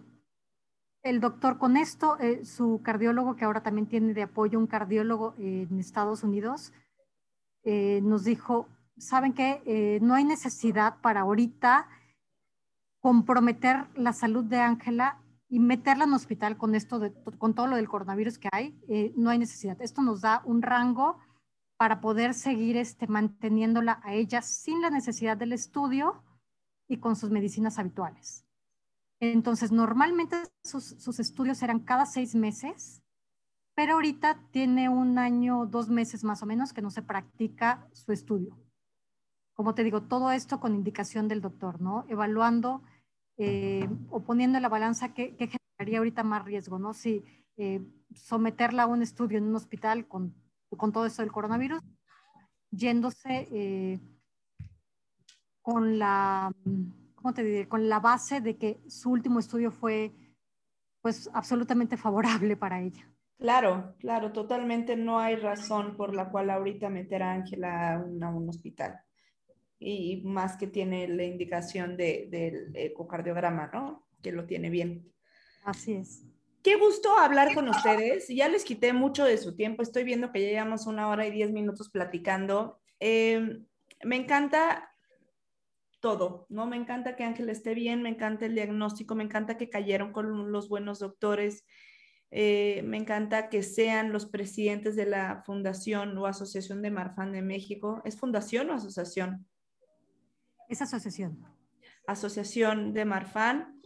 el 1.03 1.21
doctor 1.21 1.59
con 1.59 1.77
esto, 1.77 2.19
eh, 2.21 2.45
su 2.45 2.81
cardiólogo, 2.83 3.37
que 3.37 3.45
ahora 3.45 3.63
también 3.63 3.87
tiene 3.87 4.15
de 4.15 4.23
apoyo 4.23 4.59
un 4.59 4.67
cardiólogo 4.67 5.35
en 5.39 5.79
Estados 5.79 6.23
Unidos, 6.23 6.73
eh, 7.65 8.01
nos 8.03 8.25
dijo, 8.25 8.69
¿saben 8.99 9.33
qué? 9.33 9.99
no 10.03 10.15
hay 10.15 10.25
necesidad 10.25 11.01
para 11.01 11.21
ahorita 11.21 11.89
comprometer 13.01 13.87
la 13.97 14.13
salud 14.13 14.45
de 14.45 14.59
Ángela 14.59 15.19
y 15.49 15.59
meterla 15.59 16.05
en 16.05 16.13
hospital 16.13 16.57
con 16.57 16.75
esto, 16.75 17.01
con 17.39 17.55
todo 17.55 17.67
lo 17.67 17.77
del 17.77 17.89
coronavirus 17.89 18.39
que 18.39 18.49
hay. 18.53 18.79
no 19.17 19.31
hay 19.31 19.39
necesidad. 19.39 19.81
Esto 19.81 20.03
nos 20.03 20.21
da 20.21 20.43
un 20.45 20.63
rango 20.63 21.19
para 21.83 22.01
poder 22.01 22.33
seguir 22.33 22.77
este, 22.77 23.09
manteniéndola 23.09 24.01
a 24.05 24.15
ella 24.15 24.41
sin 24.41 24.81
la 24.83 24.89
necesidad 24.89 25.37
del 25.37 25.53
estudio 25.53 26.23
y 26.87 26.99
con 26.99 27.17
sus 27.17 27.31
medicinas 27.31 27.77
habituales. 27.77 28.47
Entonces, 29.19 29.73
normalmente 29.73 30.37
sus, 30.63 31.19
estudios 31.19 31.61
eran 31.61 31.81
cada 31.81 32.07
seis 32.07 32.37
meses, 32.37 33.03
pero 33.75 33.95
ahorita 33.95 34.39
tiene 34.53 34.91
un 34.91 35.19
año, 35.19 35.67
dos 35.67 35.89
meses 35.89 36.23
más 36.23 36.41
o 36.45 36.47
menos 36.47 36.73
que 36.73 36.83
no 36.83 36.91
se 36.93 37.03
practica 37.03 37.89
su 37.91 38.13
estudio. 38.13 38.57
Como 39.53 39.75
te 39.75 39.83
digo, 39.83 40.03
todo 40.03 40.31
esto 40.31 40.61
con 40.61 40.77
indicación 40.77 41.27
del 41.27 41.41
doctor, 41.41 41.81
¿no? 41.81 42.05
Evaluando 42.09 42.85
eh, 43.39 43.89
o 44.09 44.23
poniendo 44.23 44.57
en 44.57 44.63
la 44.63 44.69
balanza 44.69 45.15
qué, 45.15 45.35
generaría 45.37 45.99
ahorita 45.99 46.23
más 46.23 46.45
riesgo, 46.45 46.79
¿no? 46.79 46.95
Si 46.95 47.25
eh, 47.57 47.85
someterla 48.15 48.85
a 48.85 48.87
un 48.87 49.03
estudio 49.03 49.39
en 49.39 49.49
un 49.49 49.57
hospital 49.57 50.07
con 50.07 50.41
con 50.77 50.93
todo 50.93 51.07
esto 51.07 51.23
del 51.23 51.33
coronavirus 51.33 51.83
yéndose 52.73 53.49
eh, 53.53 54.01
con 55.61 55.99
la, 55.99 56.53
¿cómo 57.15 57.33
te 57.33 57.45
diré? 57.45 57.69
Con 57.69 57.89
la 57.89 58.01
base 58.01 58.41
de 58.41 58.57
que 58.57 58.81
su 58.89 59.11
último 59.11 59.39
estudio 59.39 59.71
fue 59.71 60.13
pues 61.01 61.31
absolutamente 61.33 61.97
favorable 61.97 62.57
para 62.57 62.81
ella. 62.81 63.09
Claro, 63.39 63.97
claro, 63.99 64.33
totalmente 64.33 64.97
no 64.97 65.19
hay 65.19 65.37
razón 65.37 65.97
por 65.97 66.15
la 66.15 66.31
cual 66.31 66.51
ahorita 66.51 66.89
meter 66.89 67.23
a 67.23 67.33
Ángela 67.33 67.95
a, 67.95 67.99
un 67.99 68.49
hospital. 68.49 69.01
Y 69.81 70.23
más 70.25 70.57
que 70.57 70.69
tiene 70.69 71.09
la 71.09 71.25
indicación 71.25 71.97
del 71.97 72.71
ecocardiograma, 72.75 73.69
¿no? 73.73 74.07
Que 74.23 74.31
lo 74.31 74.47
tiene 74.47 74.71
bien. 74.71 75.13
Así 75.65 75.95
es. 75.95 76.25
Qué 76.63 76.77
gusto 76.77 77.17
hablar 77.17 77.55
con 77.55 77.69
ustedes. 77.69 78.29
Ya 78.29 78.49
les 78.49 78.65
quité 78.65 78.93
mucho 78.93 79.25
de 79.25 79.37
su 79.37 79.57
tiempo. 79.57 79.83
Estoy 79.83 80.05
viendo 80.05 80.31
que 80.31 80.43
ya 80.43 80.49
llevamos 80.49 80.87
una 80.87 81.09
hora 81.09 81.27
y 81.27 81.33
diez 81.33 81.51
minutos 81.51 81.91
platicando. 81.91 82.81
Em, 83.01 83.67
me 84.05 84.17
encanta 84.17 84.93
todo, 85.99 86.47
¿no? 86.49 86.67
Me 86.67 86.77
encanta 86.77 87.17
que 87.17 87.25
Ángel 87.25 87.49
esté 87.49 87.75
bien, 87.75 88.03
me 88.03 88.11
encanta 88.11 88.47
el 88.47 88.55
diagnóstico, 88.55 89.15
me 89.15 89.25
encanta 89.25 89.57
que 89.57 89.71
cayeron 89.71 90.13
con 90.13 90.53
los 90.53 90.69
buenos 90.69 90.99
doctores, 90.99 91.65
eh, 92.31 92.83
me 92.85 92.97
encanta 92.97 93.49
que 93.49 93.63
sean 93.63 94.13
los 94.13 94.27
presidentes 94.27 94.97
de 94.97 95.07
la 95.07 95.43
Fundación 95.45 96.17
o 96.17 96.27
Asociación 96.27 96.81
de 96.81 96.91
Marfan 96.91 97.33
de 97.33 97.43
México. 97.43 98.03
¿Es 98.05 98.19
fundación 98.19 98.71
o 98.71 98.75
asociación? 98.75 99.47
Es 100.69 100.81
asociación. 100.81 101.45
Asociación 102.07 102.93
de 102.95 103.05
Marfan. 103.05 103.81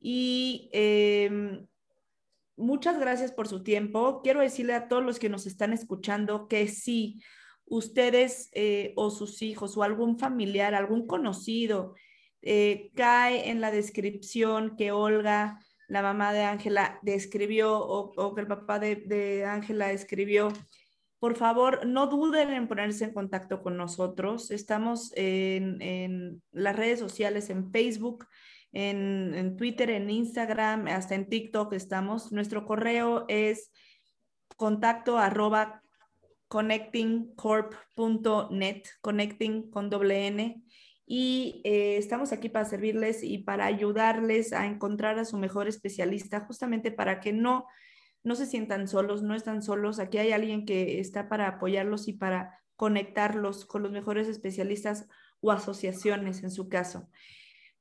Y 0.00 0.70
em, 0.72 1.66
muchas 2.60 2.98
gracias 2.98 3.32
por 3.32 3.48
su 3.48 3.62
tiempo. 3.62 4.20
Quiero 4.22 4.40
decirle 4.40 4.74
a 4.74 4.88
todos 4.88 5.02
los 5.02 5.18
que 5.18 5.28
nos 5.28 5.46
están 5.46 5.72
escuchando 5.72 6.46
que 6.48 6.68
si 6.68 7.20
ustedes 7.64 8.50
eh, 8.52 8.92
o 8.96 9.10
sus 9.10 9.42
hijos 9.42 9.76
o 9.76 9.82
algún 9.82 10.18
familiar, 10.18 10.74
algún 10.74 11.06
conocido, 11.06 11.94
eh, 12.42 12.90
cae 12.94 13.50
en 13.50 13.60
la 13.60 13.70
descripción 13.70 14.76
que 14.76 14.92
Olga, 14.92 15.60
la 15.88 16.02
mamá 16.02 16.32
de 16.32 16.44
Ángela, 16.44 16.98
describió 17.02 17.78
o, 17.78 18.34
que 18.34 18.40
el 18.40 18.46
papá 18.46 18.78
de 18.78 19.44
Ángela 19.44 19.90
escribió, 19.90 20.52
por 21.20 21.36
favor, 21.36 21.86
no 21.86 22.06
duden 22.06 22.50
en 22.50 22.66
ponerse 22.66 23.04
en 23.04 23.12
contacto 23.12 23.62
con 23.62 23.76
nosotros. 23.76 24.50
Estamos 24.50 25.12
en, 25.14 25.80
en 25.82 26.42
las 26.50 26.74
redes 26.74 26.98
sociales, 26.98 27.50
en 27.50 27.70
Facebook, 27.70 28.26
en, 28.72 29.56
Twitter, 29.56 29.90
en 29.90 30.10
Instagram, 30.10 30.88
hasta 30.88 31.14
en 31.14 31.28
TikTok 31.28 31.72
estamos. 31.72 32.32
Nuestro 32.32 32.64
correo 32.64 33.26
es 33.28 33.70
contacto 34.56 35.18
arroba 35.18 35.84
connectingcorp.net, 36.48 38.82
connecting 39.00 39.70
con 39.70 39.88
doble 39.90 40.26
N. 40.26 40.64
Y 41.06 41.60
eh, 41.64 41.96
estamos 41.96 42.32
aquí 42.32 42.48
para 42.48 42.64
servirles 42.64 43.22
y 43.24 43.38
para 43.38 43.66
ayudarles 43.66 44.52
a 44.52 44.66
encontrar 44.66 45.18
a 45.18 45.24
su 45.24 45.38
mejor 45.38 45.66
especialista, 45.66 46.38
justamente 46.40 46.92
para 46.92 47.18
que 47.20 47.32
no, 47.32 47.66
no 48.22 48.36
se 48.36 48.46
sientan 48.46 48.86
solos, 48.86 49.22
no 49.22 49.34
están 49.34 49.62
solos. 49.62 49.98
Aquí 49.98 50.18
hay 50.18 50.30
alguien 50.30 50.64
que 50.64 51.00
está 51.00 51.28
para 51.28 51.48
apoyarlos 51.48 52.06
y 52.06 52.12
para 52.12 52.60
conectarlos 52.76 53.66
con 53.66 53.82
los 53.82 53.90
mejores 53.90 54.28
especialistas 54.28 55.08
o 55.40 55.50
asociaciones 55.50 56.44
en 56.44 56.52
su 56.52 56.68
caso. 56.68 57.08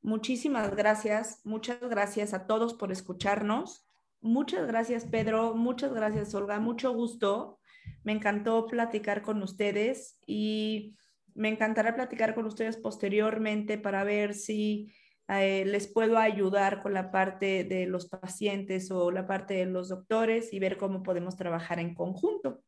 Muchísimas 0.01 0.75
gracias, 0.75 1.41
muchas 1.43 1.79
gracias 1.81 2.33
a 2.33 2.47
todos 2.47 2.73
por 2.73 2.91
escucharnos. 2.91 3.85
Muchas 4.21 4.67
gracias, 4.67 5.05
Pedro. 5.05 5.55
Muchas 5.55 5.93
gracias, 5.93 6.33
Olga. 6.33 6.59
Mucho 6.59 6.93
gusto. 6.93 7.59
Me 8.03 8.13
encantó 8.13 8.65
platicar 8.67 9.21
con 9.21 9.41
ustedes 9.41 10.19
y 10.25 10.95
me 11.35 11.49
encantará 11.49 11.95
platicar 11.95 12.35
con 12.35 12.45
ustedes 12.45 12.77
posteriormente 12.77 13.77
para 13.77 14.03
ver 14.03 14.33
si 14.33 14.93
eh, 15.27 15.63
les 15.65 15.87
puedo 15.87 16.17
ayudar 16.17 16.81
con 16.81 16.93
la 16.93 17.11
parte 17.11 17.63
de 17.63 17.85
los 17.85 18.07
pacientes 18.07 18.89
o 18.91 19.11
la 19.11 19.27
parte 19.27 19.53
de 19.53 19.65
los 19.65 19.89
doctores 19.89 20.53
y 20.53 20.59
ver 20.59 20.77
cómo 20.77 21.03
podemos 21.03 21.35
trabajar 21.35 21.79
en 21.79 21.93
conjunto. 21.93 22.61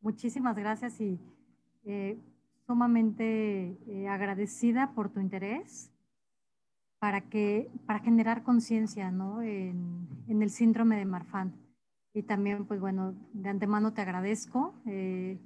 Muchísimas 0.00 0.56
gracias 0.56 1.00
y 1.00 1.18
eh, 1.84 2.16
sumamente 2.66 3.76
eh, 3.86 4.08
agradecida 4.08 4.92
por 4.94 5.10
tu 5.10 5.20
interés 5.20 5.90
para, 6.98 7.22
que, 7.22 7.70
para 7.86 8.00
generar 8.00 8.42
conciencia 8.42 9.10
¿no? 9.10 9.42
en, 9.42 10.08
en, 10.26 10.42
el 10.42 10.50
síndrome 10.50 10.96
de 10.96 11.04
Marfan. 11.04 11.54
Y 12.12 12.22
también, 12.22 12.66
pues 12.66 12.80
bueno, 12.80 13.14
de 13.32 13.48
antemano 13.48 13.92
te 13.92 14.02
agradezco 14.02 14.74
eh, 14.86 15.38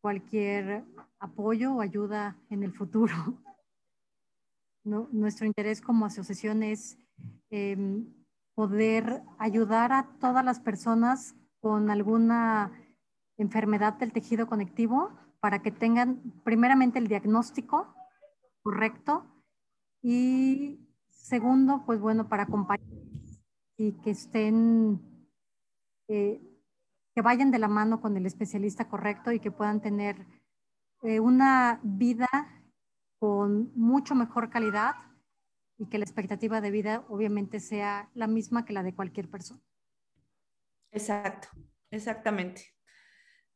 cualquier 0.00 0.84
apoyo 1.18 1.74
o 1.74 1.80
ayuda 1.80 2.36
en 2.50 2.62
el 2.62 2.72
futuro. 2.72 3.14
¿No? 4.84 5.08
Nuestro 5.12 5.46
interés 5.46 5.80
como 5.80 6.06
asociación 6.06 6.64
es 6.64 6.98
em, 7.50 8.12
poder 8.54 9.22
ayudar 9.38 9.92
a 9.92 10.08
todas 10.18 10.44
las 10.44 10.58
personas 10.58 11.36
con 11.60 11.88
alguna 11.88 12.72
enfermedad 13.38 13.94
del 13.94 14.12
tejido 14.12 14.48
conectivo 14.48 15.10
para 15.38 15.62
que 15.62 15.70
tengan 15.70 16.20
primeramente 16.44 16.98
el 16.98 17.06
diagnóstico 17.06 17.94
correcto 18.62 19.31
y 20.02 20.80
segundo, 21.08 21.84
pues 21.86 22.00
bueno, 22.00 22.28
para 22.28 22.42
acompañar 22.42 22.86
y 23.76 23.92
que 24.02 24.10
estén, 24.10 25.00
eh, 26.08 26.40
que 27.14 27.22
vayan 27.22 27.50
de 27.50 27.58
la 27.58 27.68
mano 27.68 28.00
con 28.00 28.16
el 28.16 28.26
especialista 28.26 28.88
correcto 28.88 29.32
y 29.32 29.40
que 29.40 29.50
puedan 29.50 29.80
tener 29.80 30.26
eh, 31.02 31.20
una 31.20 31.80
vida 31.82 32.28
con 33.18 33.72
mucho 33.76 34.14
mejor 34.14 34.50
calidad 34.50 34.94
y 35.78 35.86
que 35.86 35.98
la 35.98 36.04
expectativa 36.04 36.60
de 36.60 36.70
vida 36.70 37.04
obviamente 37.08 37.60
sea 37.60 38.10
la 38.14 38.26
misma 38.26 38.64
que 38.64 38.72
la 38.72 38.82
de 38.82 38.94
cualquier 38.94 39.28
persona. 39.30 39.60
Exacto, 40.90 41.48
exactamente. 41.90 42.74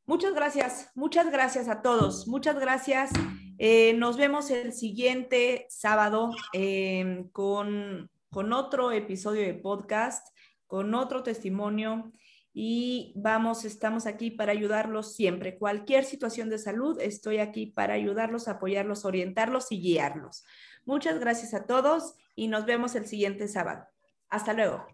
Muchas 0.06 0.34
gracias, 0.34 0.90
muchas 0.94 1.30
gracias 1.30 1.68
a 1.68 1.82
todos, 1.82 2.26
muchas 2.28 2.58
gracias. 2.58 3.10
Eh, 3.58 3.94
nos 3.94 4.16
vemos 4.16 4.50
el 4.50 4.72
siguiente 4.72 5.66
sábado 5.70 6.30
em, 6.52 7.28
con, 7.30 8.10
con 8.30 8.52
otro 8.52 8.92
episodio 8.92 9.42
de 9.42 9.54
podcast, 9.54 10.28
con 10.66 10.94
otro 10.94 11.22
testimonio 11.22 12.12
y 12.52 13.12
vamos, 13.16 13.64
estamos 13.64 14.06
aquí 14.06 14.30
para 14.30 14.52
ayudarlos 14.52 15.14
siempre. 15.14 15.58
Cualquier 15.58 16.04
situación 16.04 16.50
de 16.50 16.58
salud, 16.58 17.00
estoy 17.00 17.38
aquí 17.38 17.66
para 17.66 17.94
ayudarlos, 17.94 18.48
apoyarlos, 18.48 19.04
orientarlos 19.04 19.72
y 19.72 19.80
guiarlos. 19.80 20.44
Muchas 20.84 21.18
gracias 21.18 21.54
a 21.54 21.66
todos 21.66 22.14
y 22.34 22.48
nos 22.48 22.66
vemos 22.66 22.94
el 22.94 23.06
siguiente 23.06 23.48
sábado. 23.48 23.86
Hasta 24.28 24.52
luego. 24.52 24.86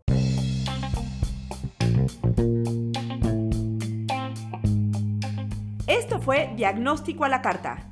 Esto 5.87 6.21
fue 6.21 6.53
Diagnóstico 6.57 7.25
a 7.25 7.29
la 7.29 7.43
Carta. 7.43 7.92